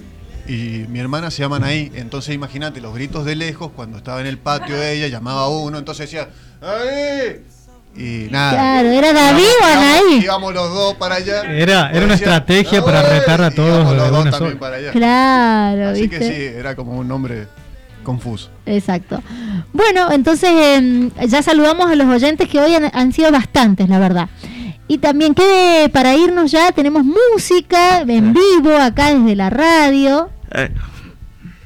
y 0.49 0.87
mi 0.89 0.99
hermana 0.99 1.31
se 1.31 1.43
llama 1.43 1.57
Anaí. 1.57 1.93
Entonces 1.95 2.35
imagínate 2.35 2.81
los 2.81 2.95
gritos 2.95 3.25
de 3.25 3.37
lejos 3.37 3.71
cuando 3.77 3.99
estaba 3.99 4.21
en 4.21 4.27
el 4.27 4.39
patio 4.39 4.77
de 4.77 4.95
ella, 4.95 5.09
llamaba 5.09 5.43
a 5.43 5.49
uno, 5.49 5.79
entonces 5.79 6.11
decía, 6.11 6.29
¡Ahí! 6.63 7.43
Y 7.97 8.31
nada. 8.31 8.53
Claro, 8.53 8.89
¿era 8.91 9.13
David 9.13 9.45
o 9.61 9.65
Anaí? 9.65 10.21
Íbamos 10.23 10.55
los 10.55 10.73
dos 10.73 10.95
para 10.95 11.17
allá. 11.17 11.43
Era, 11.43 11.91
era 11.91 12.05
una 12.05 12.15
Decía, 12.15 12.15
estrategia 12.15 12.85
para 12.85 13.03
retar 13.03 13.43
a 13.43 13.51
todos 13.51 13.69
íbamos 13.87 13.97
los 13.97 14.11
dos 14.11 14.31
también 14.31 14.39
sola. 14.51 14.61
para 14.61 14.77
allá. 14.77 14.93
Claro, 14.93 15.89
Así 15.91 16.03
¿viste? 16.03 16.19
que 16.19 16.25
sí, 16.25 16.57
era 16.59 16.77
como 16.77 16.93
un 16.99 17.09
nombre 17.09 17.47
confuso. 18.05 18.51
Exacto. 18.67 19.21
Bueno, 19.73 20.13
entonces 20.13 20.51
em, 20.51 21.11
ya 21.27 21.43
saludamos 21.43 21.91
a 21.91 21.95
los 21.97 22.07
oyentes 22.07 22.49
que 22.49 22.61
hoy 22.61 22.75
han, 22.75 22.91
han 22.93 23.13
sido 23.13 23.33
bastantes, 23.33 23.89
la 23.89 23.99
verdad. 23.99 24.29
Y 24.87 24.99
también 24.99 25.35
que 25.35 25.91
para 25.93 26.15
irnos 26.15 26.51
ya 26.51 26.73
tenemos 26.73 27.03
música 27.05 28.01
en 28.01 28.33
vivo 28.33 28.77
acá 28.81 29.13
desde 29.13 29.35
la 29.37 29.51
radio. 29.51 30.31
Eh, 30.53 30.71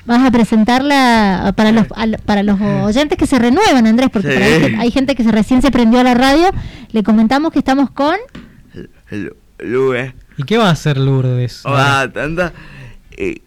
Vas 0.04 0.26
a 0.26 0.30
presentarla 0.32 1.52
para 1.56 1.70
los 1.70 1.86
al- 1.94 2.18
para 2.26 2.42
los 2.42 2.60
oyentes 2.60 3.16
que 3.16 3.26
se 3.28 3.38
renuevan, 3.38 3.86
Andrés, 3.86 4.10
porque 4.12 4.36
Sí. 4.36 4.42
hay, 4.42 4.74
hay 4.74 4.90
gente 4.90 5.14
que 5.14 5.22
se 5.22 5.30
recién 5.30 5.62
se 5.62 5.70
prendió 5.70 6.00
a 6.00 6.02
la 6.04 6.14
radio. 6.14 6.50
Le 6.90 7.02
comentamos 7.04 7.52
que 7.52 7.60
estamos 7.60 7.88
con 7.92 8.16
Lu- 9.10 9.36
Luis. 9.60 10.12
¿Y 10.36 10.42
qué 10.42 10.59
va 10.59 10.68
a 10.68 10.72
hacer 10.72 10.96
Lourdes? 10.98 11.62
Va 11.64 12.10
tanta. 12.10 12.52
Y. 13.16 13.42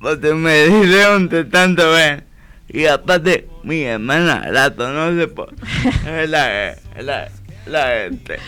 Porque 0.00 0.34
me 0.34 0.64
dijeron 0.66 1.28
de 1.28 1.44
tanto 1.44 1.90
ver. 1.92 2.24
Y 2.68 2.86
aparte, 2.86 3.48
mi 3.62 3.82
hermana 3.82 4.46
la 4.50 4.74
conoce 4.74 5.28
por. 5.28 5.54
Es 6.06 6.28
la. 6.28 6.70
Es 6.70 6.78
la. 7.04 7.28
La. 7.66 8.04
Este, 8.06 8.38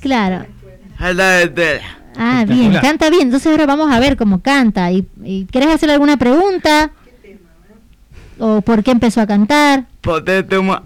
Claro. 0.00 0.46
es 0.98 1.14
la 1.16 1.42
este. 1.42 1.80
Ah, 2.22 2.44
bien, 2.46 2.74
canta 2.82 3.08
bien. 3.08 3.22
Entonces 3.22 3.50
ahora 3.50 3.64
vamos 3.64 3.90
a 3.90 3.98
ver 3.98 4.16
cómo 4.16 4.40
canta. 4.42 4.92
¿Y, 4.92 5.06
y 5.24 5.46
querés 5.46 5.68
hacer 5.68 5.90
alguna 5.90 6.18
pregunta? 6.18 6.90
¿O 8.38 8.60
por 8.60 8.82
qué 8.82 8.90
empezó 8.90 9.20
a 9.22 9.26
cantar? 9.26 9.86
Porque 10.02 10.42
te 10.42 10.60
ma. 10.60 10.82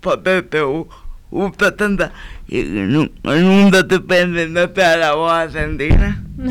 Porque 0.00 0.42
te 0.42 0.60
gu- 0.62 0.86
gusta 1.30 1.76
tanta. 1.76 2.12
Y 2.48 2.62
nu- 2.64 3.10
nunca 3.22 3.86
te 3.86 4.00
pendiente 4.00 4.82
a 4.84 4.96
la 4.96 5.14
voz 5.14 5.32
argentina. 5.32 6.22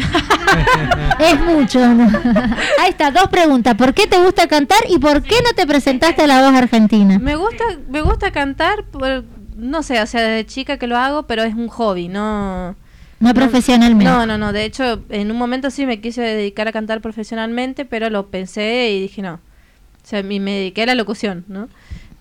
Es 1.20 1.40
mucho. 1.42 1.80
¿no? 1.88 2.04
Ahí 2.82 2.90
está, 2.92 3.12
dos 3.12 3.28
preguntas. 3.30 3.76
¿Por 3.76 3.94
qué 3.94 4.08
te 4.08 4.18
gusta 4.22 4.48
cantar 4.48 4.80
y 4.90 4.98
por 5.00 5.22
qué 5.24 5.36
no 5.44 5.52
te 5.56 5.68
presentaste 5.68 6.22
a 6.24 6.28
la 6.28 6.42
voz 6.42 6.54
argentina? 6.58 7.20
Me 7.20 7.36
gusta, 7.36 7.64
me 7.90 8.02
gusta 8.02 8.32
cantar, 8.32 8.84
por- 8.86 9.26
no 9.58 9.84
sé, 9.84 10.02
o 10.02 10.06
sea, 10.08 10.22
de 10.22 10.46
chica 10.46 10.78
que 10.78 10.88
lo 10.88 10.98
hago, 10.98 11.24
pero 11.24 11.44
es 11.44 11.54
un 11.54 11.68
hobby, 11.68 12.08
no... 12.08 12.76
No 13.20 13.34
profesionalmente. 13.34 14.06
No, 14.06 14.26
no, 14.26 14.38
no. 14.38 14.54
De 14.54 14.64
hecho, 14.64 15.04
en 15.10 15.32
un 15.32 15.38
momento 15.38 15.72
sí 15.72 15.86
me 15.86 16.00
quise 16.00 16.22
dedicar 16.22 16.68
a 16.68 16.72
cantar 16.72 17.02
profesionalmente, 17.02 17.86
pero 17.86 18.10
lo 18.10 18.28
pensé 18.28 18.92
y 18.92 19.02
dije 19.02 19.22
no. 19.22 19.34
O 19.34 20.08
sea, 20.08 20.22
y 20.22 20.40
me 20.40 20.52
dediqué 20.52 20.84
a 20.84 20.88
la 20.88 20.96
locución, 20.96 21.44
¿no? 21.48 21.68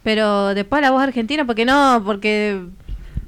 Pero 0.03 0.55
después 0.55 0.79
a 0.79 0.83
la 0.83 0.91
voz 0.91 1.03
argentina, 1.03 1.45
porque 1.45 1.65
no, 1.65 2.03
porque 2.05 2.61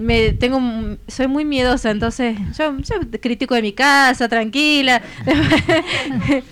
me 0.01 0.32
tengo 0.32 0.97
soy 1.09 1.28
muy 1.28 1.44
miedosa, 1.44 1.90
entonces 1.90 2.38
yo, 2.56 2.78
yo 2.78 2.94
critico 3.20 3.55
de 3.55 3.60
mi 3.60 3.74
casa, 3.74 4.28
tranquila, 4.28 5.02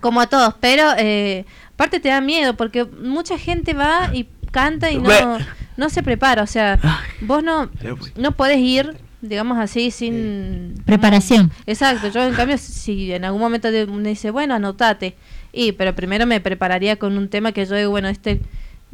como 0.00 0.20
a 0.20 0.26
todos, 0.26 0.54
pero 0.60 0.90
eh, 0.98 1.46
aparte 1.74 2.00
te 2.00 2.08
da 2.08 2.20
miedo 2.20 2.56
porque 2.56 2.84
mucha 2.84 3.38
gente 3.38 3.74
va 3.74 4.10
y 4.12 4.28
canta 4.50 4.90
y 4.90 4.98
no, 4.98 5.38
no 5.76 5.88
se 5.88 6.02
prepara, 6.02 6.42
o 6.42 6.48
sea, 6.48 6.80
vos 7.20 7.44
no, 7.44 7.70
no 8.16 8.32
podés 8.32 8.58
ir, 8.58 8.96
digamos 9.28 9.58
así, 9.58 9.90
sin 9.90 10.74
Preparación. 10.84 11.50
Exacto, 11.66 12.08
yo 12.08 12.22
en 12.22 12.34
cambio 12.34 12.58
si 12.58 13.12
en 13.12 13.24
algún 13.24 13.40
momento 13.40 13.70
de- 13.70 13.86
me 13.86 14.08
dice, 14.10 14.30
bueno, 14.30 14.54
anotate, 14.54 15.14
y 15.52 15.72
pero 15.72 15.94
primero 15.94 16.26
me 16.26 16.40
prepararía 16.40 16.96
con 16.96 17.16
un 17.18 17.28
tema 17.28 17.52
que 17.52 17.64
yo 17.66 17.74
digo, 17.76 17.90
bueno, 17.90 18.08
este 18.08 18.40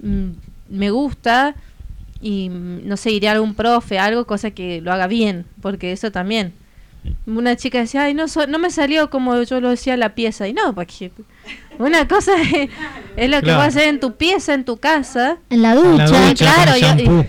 mm, 0.03 0.29
me 0.71 0.91
gusta 0.91 1.55
y 2.23 2.49
mm, 2.51 2.87
no 2.89 2.97
sé, 2.97 3.11
iría 3.13 3.31
a 3.31 3.35
algún 3.35 3.55
profe, 3.55 3.99
algo, 3.99 4.27
cosa 4.27 4.51
que 4.51 4.81
lo 4.81 4.93
haga 4.93 5.07
bien, 5.07 5.47
porque 5.63 5.93
eso 5.93 6.11
también. 6.13 6.53
Una 7.27 7.57
chica 7.57 7.79
decía, 7.79 8.03
ay, 8.05 8.13
no, 8.15 8.29
so- 8.29 8.47
no 8.47 8.59
me 8.59 8.71
salió 8.71 9.09
como 9.09 9.43
yo 9.43 9.61
lo 9.63 9.71
decía 9.71 9.97
la 9.97 10.15
pieza, 10.15 10.47
y 10.49 10.53
no, 10.53 10.75
porque 10.75 11.11
una 11.79 12.07
cosa 12.07 12.33
es, 12.43 12.69
es 13.17 13.31
lo 13.31 13.39
que 13.39 13.45
Claro. 13.45 13.59
vas 13.59 13.65
a 13.75 13.79
hacer 13.79 13.89
en 13.89 14.01
tu 14.01 14.17
pieza, 14.17 14.53
en 14.53 14.65
tu 14.67 14.77
casa. 14.77 15.39
En 15.49 15.63
la 15.63 15.73
En 15.73 15.97
la 15.97 16.07
ducha, 16.07 16.35
claro, 16.55 16.77
y- 16.77 17.03
y-. 17.03 17.27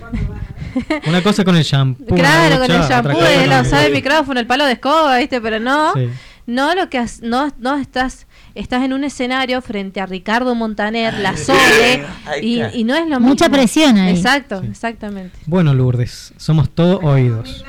Una 1.07 1.22
cosa 1.23 1.43
con 1.43 1.56
el 1.56 1.64
shampoo. 1.64 2.15
Claro, 2.15 2.60
con 2.60 2.72
el 2.72 2.81
shampoo, 2.81 3.14
cosa 3.14 3.43
el 3.43 3.49
con- 3.49 3.61
usar 3.65 3.85
el 3.85 3.93
micrófono, 3.93 4.39
el 4.39 4.48
palo 4.48 4.65
de 4.65 4.73
escoba, 4.73 5.18
¿viste? 5.18 5.39
Pero 5.41 5.60
no, 5.60 5.93
Sí. 5.93 6.10
no 6.48 6.73
lo 6.76 6.89
que 6.89 6.98
has- 6.98 7.22
no, 7.22 7.49
no 7.60 7.76
estás 7.77 8.27
estás 8.53 8.84
en 8.84 8.91
un 8.91 9.06
escenario 9.06 9.61
frente 9.61 10.02
a 10.02 10.06
Ricardo 10.06 10.53
Montaner, 10.56 11.14
la 11.15 11.38
Sole 11.38 12.03
y 12.41 12.84
no 12.84 12.95
es 12.95 13.02
lo 13.07 13.15
mismo. 13.19 13.30
Mucha 13.30 13.48
presión 13.49 13.98
ahí. 13.98 14.14
Exacto, 14.15 14.61
exactamente. 14.69 15.39
Bueno, 15.45 15.73
Lourdes, 15.73 16.34
somos 16.38 16.69
todos 16.69 16.99
oídos. 17.03 17.64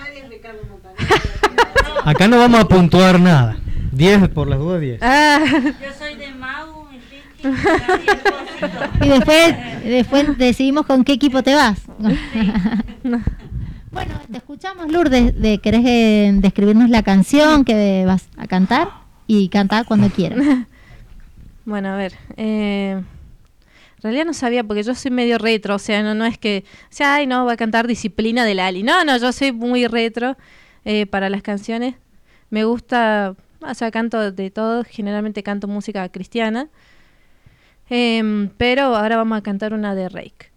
Acá 2.05 2.27
no 2.27 2.37
vamos 2.39 2.61
a 2.61 2.65
puntuar 2.67 3.21
nada. 3.21 3.57
10 3.93 4.29
por 4.31 4.49
las 4.49 4.59
dudas, 4.59 4.81
10. 4.81 4.99
Ah. 5.03 5.39
Yo 5.45 5.89
soy 5.99 6.17
de 6.17 6.31
Mau, 6.35 6.87
Y 9.03 9.09
después, 9.09 9.55
después 9.85 10.39
decidimos 10.39 10.87
con 10.87 11.05
qué 11.05 11.13
equipo 11.13 11.43
te 11.43 11.55
vas. 11.55 11.79
Bueno, 13.03 14.15
te 14.31 14.39
escuchamos, 14.39 14.91
Lourdes. 14.91 15.41
De, 15.41 15.59
¿Querés 15.59 15.85
eh, 15.85 16.33
describirnos 16.35 16.91
la 16.91 17.03
canción 17.03 17.65
que 17.65 18.05
vas 18.07 18.29
a 18.37 18.47
cantar? 18.47 18.89
Y 19.27 19.49
cantar 19.49 19.87
cuando 19.87 20.09
quieras. 20.09 20.39
Bueno, 21.65 21.91
a 21.91 21.97
ver. 21.97 22.15
Eh, 22.37 23.01
en 24.03 24.03
realidad 24.03 24.25
no 24.25 24.35
sabía 24.35 24.65
porque 24.65 24.83
yo 24.83 24.97
soy 24.97 25.13
medio 25.13 25.39
retro, 25.39 25.77
o 25.77 25.79
sea, 25.79 26.03
no, 26.03 26.13
no 26.13 26.27
es 26.27 26.37
que, 26.37 26.65
o 26.67 26.87
sea, 26.91 27.15
ay, 27.15 27.29
no, 27.29 27.47
va 27.47 27.53
a 27.53 27.57
cantar 27.57 27.87
Disciplina 27.87 28.45
de 28.45 28.55
Lali. 28.57 28.83
No, 28.83 29.05
no, 29.05 29.17
yo 29.17 29.31
soy 29.31 29.53
muy 29.53 29.87
retro 29.87 30.37
eh, 30.85 31.07
para 31.07 31.31
las 31.31 31.43
canciones. 31.43 31.95
Me 32.51 32.65
gusta, 32.65 33.37
o 33.61 33.75
sea, 33.75 33.93
canto 33.93 34.33
de 34.33 34.51
todo, 34.51 34.83
generalmente 34.83 35.45
canto 35.45 35.69
música 35.69 36.09
cristiana. 36.09 36.69
Em, 37.89 38.49
pero 38.57 38.97
ahora 38.97 39.17
vamos 39.17 39.39
a 39.39 39.43
cantar 39.43 39.73
una 39.73 39.95
de 39.95 40.09
Rake. 40.09 40.52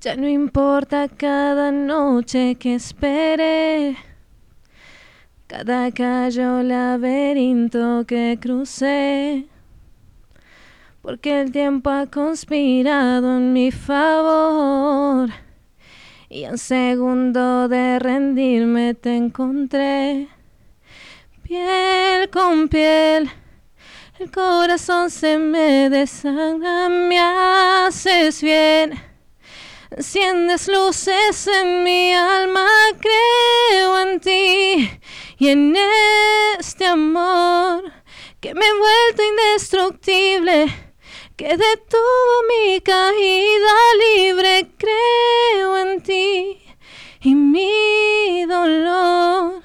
Ya 0.00 0.14
no 0.14 0.28
importa 0.28 1.08
cada 1.08 1.72
noche 1.72 2.54
que 2.54 2.76
espere, 2.76 3.96
cada 5.48 5.90
calle 5.90 6.46
o 6.46 6.62
laberinto 6.62 8.04
que 8.06 8.38
crucé, 8.40 9.48
porque 11.02 11.40
el 11.40 11.50
tiempo 11.50 11.90
ha 11.90 12.06
conspirado 12.06 13.38
en 13.38 13.52
mi 13.52 13.72
favor. 13.72 15.30
Y 16.28 16.44
en 16.44 16.58
segundo 16.58 17.66
de 17.66 17.98
rendirme 17.98 18.94
te 18.94 19.16
encontré. 19.16 20.28
piel 21.42 22.30
con 22.30 22.68
piel. 22.68 23.28
El 24.20 24.30
corazón 24.30 25.10
se 25.10 25.38
me 25.38 25.90
desangra, 25.90 26.88
me 26.88 27.18
haces 27.18 28.40
bien. 28.40 29.07
Enciendes 29.90 30.68
luces 30.68 31.46
en 31.46 31.82
mi 31.82 32.12
alma, 32.12 32.66
creo 33.00 33.98
en 34.00 34.20
ti 34.20 35.00
y 35.38 35.48
en 35.48 35.74
este 36.58 36.84
amor 36.84 37.90
que 38.38 38.52
me 38.54 38.66
he 38.66 38.78
vuelto 38.78 39.22
indestructible, 39.22 40.66
que 41.36 41.56
detuvo 41.56 42.34
mi 42.48 42.80
caída 42.82 43.74
libre, 44.14 44.70
creo 44.76 45.78
en 45.78 46.02
ti 46.02 46.60
y 47.22 47.34
mi 47.34 48.44
dolor 48.46 49.62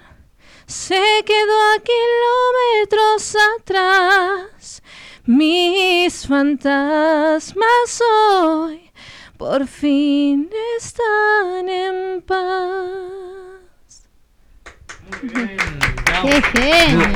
se 0.66 1.24
quedó 1.26 1.62
a 1.76 1.82
kilómetros 1.84 3.36
atrás. 3.60 4.82
Mis 5.26 6.28
fantasmas 6.28 8.02
hoy 8.02 8.93
por 9.38 9.68
fin 9.68 10.50
están 10.78 11.68
en 11.70 12.22
paz. 12.22 14.04
¡Qué 16.22 16.42
genio! 16.54 17.08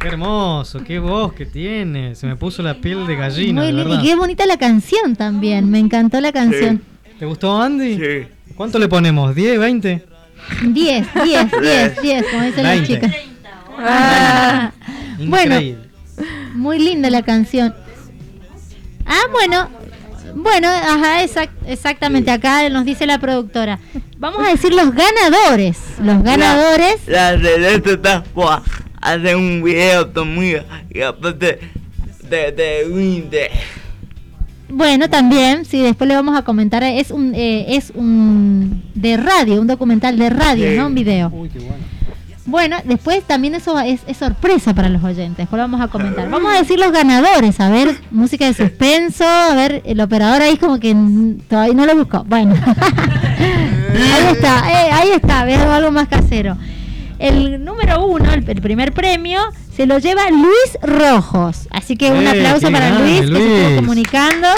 Qué 0.00 0.08
hermoso, 0.08 0.82
qué 0.82 0.98
voz 0.98 1.32
que 1.34 1.46
tiene. 1.46 2.14
Se 2.14 2.26
me 2.26 2.36
puso 2.36 2.62
la 2.62 2.74
piel 2.80 3.06
de 3.06 3.16
gallina, 3.16 3.62
Muy 3.62 3.72
verdad. 3.72 4.00
Y 4.00 4.06
qué 4.06 4.14
bonita 4.14 4.46
la 4.46 4.56
canción 4.56 5.14
también. 5.14 5.70
Me 5.70 5.78
encantó 5.78 6.20
la 6.20 6.32
canción. 6.32 6.82
¿Te 7.18 7.26
gustó 7.26 7.60
Andy? 7.60 7.96
Sí. 7.98 8.28
¿Cuánto 8.56 8.78
le 8.78 8.88
ponemos? 8.88 9.34
¿10, 9.34 9.58
20? 9.58 10.06
10, 10.62 11.06
10, 11.24 11.46
10, 11.60 12.02
10, 12.02 12.24
como 12.30 12.42
dicen 12.44 12.62
las 12.62 12.78
20. 12.78 12.86
chicas. 12.86 13.16
Ah, 13.78 14.72
bueno, 15.26 15.58
muy 16.54 16.78
linda 16.78 17.10
la 17.10 17.22
canción. 17.22 17.74
Ah, 19.10 19.22
bueno. 19.32 19.68
Bueno, 20.34 20.68
ajá, 20.68 21.24
exact- 21.24 21.50
exactamente. 21.66 22.30
Acá 22.30 22.68
nos 22.68 22.84
dice 22.84 23.04
la 23.06 23.18
productora. 23.18 23.78
Vamos 24.18 24.46
a 24.46 24.50
decir 24.50 24.72
los 24.72 24.92
ganadores. 24.94 25.76
Los 26.00 26.22
ganadores. 26.22 26.96
La, 27.08 27.32
la 27.36 27.38
Celeste 27.50 27.94
está 27.94 28.22
guau, 28.34 28.62
hace 29.00 29.34
un 29.34 29.62
video 29.62 30.12
conmigo 30.12 30.60
y 30.94 31.00
aparte 31.02 31.58
de, 32.28 32.52
de 32.52 32.88
Winter. 32.92 33.50
Bueno, 34.68 35.10
también, 35.10 35.64
sí, 35.64 35.82
después 35.82 36.06
le 36.06 36.14
vamos 36.14 36.38
a 36.38 36.42
comentar. 36.42 36.84
Es 36.84 37.10
un, 37.10 37.34
eh, 37.34 37.74
es 37.76 37.90
un 37.96 38.84
de 38.94 39.16
radio, 39.16 39.60
un 39.60 39.66
documental 39.66 40.16
de 40.16 40.30
radio, 40.30 40.70
Sí. 40.70 40.76
no 40.76 40.86
un 40.86 40.94
video. 40.94 41.28
bueno. 41.30 41.50
Después 42.84 43.22
también 43.24 43.54
eso 43.54 43.78
es, 43.80 44.00
es 44.06 44.16
sorpresa 44.16 44.74
para 44.74 44.88
los 44.88 45.02
oyentes. 45.04 45.36
Después 45.38 45.58
lo 45.58 45.64
vamos 45.64 45.80
a 45.80 45.88
comentar. 45.88 46.28
Vamos 46.30 46.52
a 46.52 46.58
decir 46.58 46.78
los 46.78 46.92
ganadores. 46.92 47.58
A 47.60 47.68
ver, 47.70 47.96
música 48.10 48.46
de 48.46 48.54
suspenso. 48.54 49.24
A 49.26 49.54
ver, 49.54 49.82
el 49.84 50.00
operador 50.00 50.42
ahí 50.42 50.56
como 50.56 50.78
que 50.80 50.94
todavía 51.48 51.74
no 51.74 51.86
lo 51.86 51.96
buscó. 51.96 52.24
Bueno, 52.24 52.54
ahí 53.88 54.32
está, 54.32 54.70
eh, 54.70 54.90
ahí 54.92 55.10
está. 55.14 55.44
Veo 55.44 55.70
algo 55.72 55.90
más 55.90 56.08
casero. 56.08 56.56
El 57.18 57.64
número 57.64 58.06
uno, 58.06 58.32
el, 58.32 58.48
el 58.48 58.62
primer 58.62 58.92
premio, 58.92 59.40
se 59.76 59.86
lo 59.86 59.98
lleva 59.98 60.22
Luis 60.30 60.78
Rojos. 60.82 61.68
Así 61.70 61.96
que 61.96 62.10
un 62.10 62.22
Eh, 62.26 62.28
aplauso 62.30 62.70
para 62.72 62.88
grande, 62.88 63.04
Luis, 63.04 63.20
que 63.20 63.26
se 63.26 63.42
estuvo 63.52 63.64
Luis. 63.68 63.76
comunicando. 63.80 64.48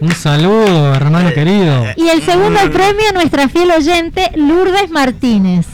Un 0.00 0.12
saludo, 0.12 0.94
hermano 0.94 1.32
querido. 1.32 1.84
Y 1.96 2.08
el 2.08 2.22
segundo 2.22 2.58
premio 2.72 3.08
a 3.10 3.12
nuestra 3.12 3.48
fiel 3.48 3.70
oyente, 3.70 4.30
Lourdes 4.36 4.90
Martínez. 4.90 5.66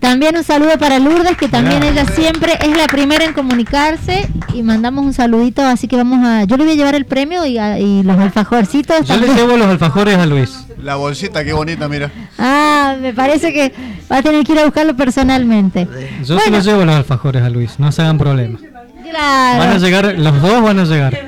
También 0.00 0.34
un 0.36 0.42
saludo 0.44 0.78
para 0.78 0.98
Lourdes, 0.98 1.36
que 1.36 1.46
también 1.48 1.82
ella 1.82 2.06
siempre 2.06 2.54
es 2.60 2.76
la 2.76 2.86
primera 2.86 3.24
en 3.24 3.32
comunicarse. 3.34 4.26
Y 4.54 4.62
mandamos 4.62 5.04
un 5.04 5.12
saludito, 5.12 5.62
así 5.62 5.86
que 5.88 5.96
vamos 5.96 6.24
a. 6.26 6.44
Yo 6.44 6.56
le 6.56 6.64
voy 6.64 6.72
a 6.72 6.76
llevar 6.76 6.94
el 6.94 7.04
premio 7.04 7.44
y, 7.46 7.58
a- 7.58 7.78
y 7.78 8.02
los 8.02 8.18
alfajorcitos. 8.18 9.06
Yo 9.06 9.14
le 9.16 9.26
también. 9.26 9.36
llevo 9.46 9.56
los 9.58 9.68
alfajores 9.68 10.16
a 10.16 10.26
Luis. 10.26 10.66
La 10.82 10.96
bolsita, 10.96 11.44
qué 11.44 11.52
bonita, 11.52 11.86
mira. 11.88 12.10
Ah, 12.38 12.96
me 13.00 13.12
parece 13.12 13.52
que 13.52 13.72
va 14.10 14.16
a 14.18 14.22
tener 14.22 14.42
que 14.44 14.52
ir 14.52 14.58
a 14.60 14.64
buscarlo 14.64 14.96
personalmente. 14.96 15.86
Yo 16.24 16.38
se 16.40 16.50
los 16.50 16.64
llevo 16.64 16.84
los 16.86 16.94
alfajores 16.96 17.42
a 17.42 17.50
Luis, 17.50 17.78
no 17.78 17.92
se 17.92 18.00
hagan 18.02 18.16
problemas. 18.18 18.62
Claro. 19.08 19.58
Van 19.58 19.68
a 19.70 19.78
llegar, 19.78 20.14
los 20.18 20.40
dos 20.42 20.62
van 20.62 20.78
a 20.78 20.84
llegar. 20.84 21.18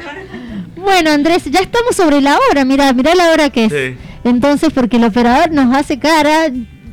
Bueno, 0.77 1.11
Andrés, 1.11 1.45
ya 1.45 1.61
estamos 1.61 1.95
sobre 1.95 2.21
la 2.21 2.37
hora. 2.51 2.65
Mira, 2.65 2.93
mira 2.93 3.15
la 3.15 3.31
hora 3.31 3.51
que 3.51 3.67
es. 3.67 3.73
Sí. 3.73 3.97
Entonces, 4.25 4.71
porque 4.73 4.97
el 4.97 5.05
operador 5.05 5.51
nos 5.53 5.75
hace 5.77 5.99
cara, 5.99 6.47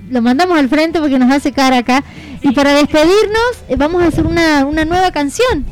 lo 0.09 0.21
mandamos 0.21 0.57
al 0.57 0.69
frente 0.69 0.99
porque 0.99 1.19
nos 1.19 1.31
hace 1.31 1.51
cara 1.51 1.77
acá. 1.77 2.03
Y 2.41 2.51
para 2.51 2.73
despedirnos, 2.73 3.63
eh, 3.67 3.75
vamos 3.77 4.01
a 4.03 4.07
hacer 4.07 4.25
una, 4.25 4.65
una 4.65 4.85
nueva 4.85 5.11
canción. 5.11 5.65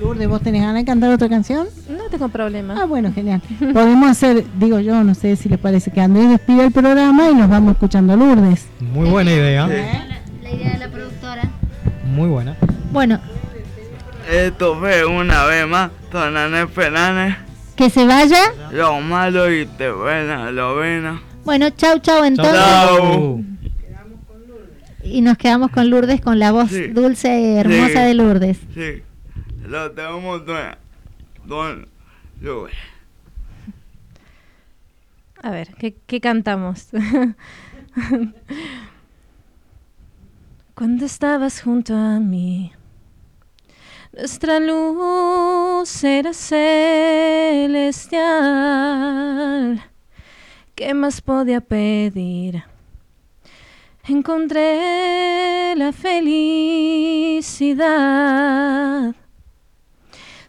Lourdes, 0.00 0.28
¿vos 0.28 0.42
tenés 0.42 0.62
ganas 0.62 0.76
de 0.76 0.84
cantar 0.84 1.10
otra 1.12 1.28
canción? 1.28 1.68
No 1.88 2.04
tengo 2.10 2.28
problema. 2.28 2.74
Ah, 2.80 2.84
bueno, 2.84 3.12
genial. 3.14 3.40
Podemos 3.72 4.10
hacer, 4.10 4.44
digo 4.58 4.80
yo, 4.80 5.04
no 5.04 5.14
sé 5.14 5.36
si 5.36 5.48
les 5.48 5.58
parece 5.58 5.90
que 5.90 6.00
Andrés 6.00 6.28
despide 6.30 6.64
el 6.66 6.72
programa 6.72 7.30
y 7.30 7.34
nos 7.34 7.48
vamos 7.48 7.72
escuchando 7.74 8.14
a 8.14 8.16
Lourdes. 8.16 8.66
Muy 8.80 9.08
buena 9.08 9.30
idea. 9.32 9.66
La 9.66 10.50
idea 10.50 10.72
de 10.72 10.78
la 10.78 10.88
productora. 10.88 11.42
Muy 12.06 12.28
buena. 12.28 12.56
Bueno, 12.92 13.20
Esto 14.30 14.78
fue 14.78 15.04
una 15.04 15.44
vez 15.44 15.66
más, 15.68 15.90
Tonane 16.10 16.66
Fernández, 16.66 17.36
que 17.76 17.90
se 17.90 18.06
vaya. 18.06 18.40
lo 18.72 19.00
malo 19.00 19.52
y 19.52 19.66
te 19.66 19.90
buena, 19.90 20.50
lo 20.50 20.76
bueno. 20.76 21.20
Bueno, 21.44 21.70
chau, 21.70 21.98
chau 22.00 22.24
entonces. 22.24 22.54
Chau. 22.54 23.44
Y 25.02 25.20
nos 25.20 25.36
quedamos 25.36 25.70
con 25.70 25.90
Lourdes, 25.90 26.20
con 26.22 26.38
la 26.38 26.50
voz 26.52 26.70
dulce 26.94 27.38
y 27.40 27.56
hermosa 27.56 27.88
Sí. 27.88 27.94
de 28.08 28.14
Lourdes. 28.14 28.58
Sí, 28.72 29.02
lo 29.66 29.90
tenemos 29.92 30.46
don, 30.46 30.76
don 31.44 31.86
Luis. 32.40 32.72
A 35.42 35.50
ver, 35.50 35.74
¿qué, 35.78 35.94
qué 36.06 36.20
cantamos? 36.22 36.88
Cuando 40.74 41.04
estabas 41.04 41.60
junto 41.60 41.94
a 41.94 42.18
mí, 42.18 42.72
nuestra 44.16 44.58
luz 44.58 46.02
era 46.02 46.32
celestial. 48.14 49.84
¿Qué 50.74 50.92
más 50.92 51.20
podía 51.20 51.60
pedir? 51.60 52.64
Encontré 54.08 55.76
la 55.76 55.92
felicidad. 55.92 56.74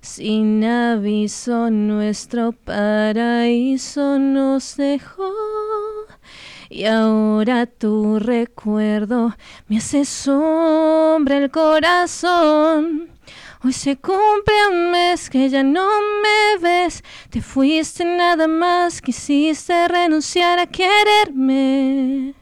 Sin 0.01 0.63
aviso 0.63 1.69
nuestro 1.69 2.53
paraíso 2.53 4.17
nos 4.17 4.77
dejó 4.77 5.31
y 6.71 6.85
ahora 6.85 7.67
tu 7.67 8.17
recuerdo 8.17 9.35
me 9.67 9.77
hace 9.77 10.05
sombra 10.05 11.37
el 11.37 11.51
corazón. 11.51 13.14
Hoy 13.65 13.73
se 13.73 13.97
cumple 13.97 14.67
un 14.69 14.91
mes 14.91 15.27
que 15.27 15.49
ya 15.49 15.63
no 15.63 15.89
me 16.21 16.59
ves, 16.61 17.03
te 17.31 17.41
fuiste 17.41 18.05
nada 18.05 18.47
más, 18.47 19.01
quisiste 19.01 19.87
renunciar 19.87 20.59
a 20.59 20.67
quererme. 20.67 22.35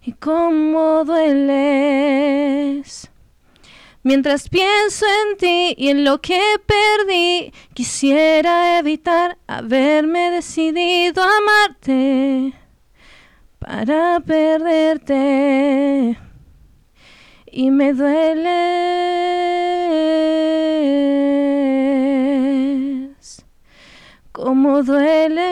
Y 0.00 0.12
cómo 0.12 1.04
dueles. 1.04 2.30
Mientras 4.04 4.48
pienso 4.48 5.06
en 5.26 5.38
ti 5.38 5.74
y 5.76 5.88
en 5.88 6.04
lo 6.04 6.20
que 6.20 6.40
perdí, 6.64 7.52
quisiera 7.74 8.78
evitar 8.78 9.38
haberme 9.48 10.30
decidido 10.30 11.20
a 11.20 11.36
amarte 11.38 12.52
para 13.58 14.20
perderte. 14.20 16.16
Y 17.50 17.70
me 17.70 17.92
dueles, 17.94 18.54
como 24.32 24.82
dueles. 24.82 25.48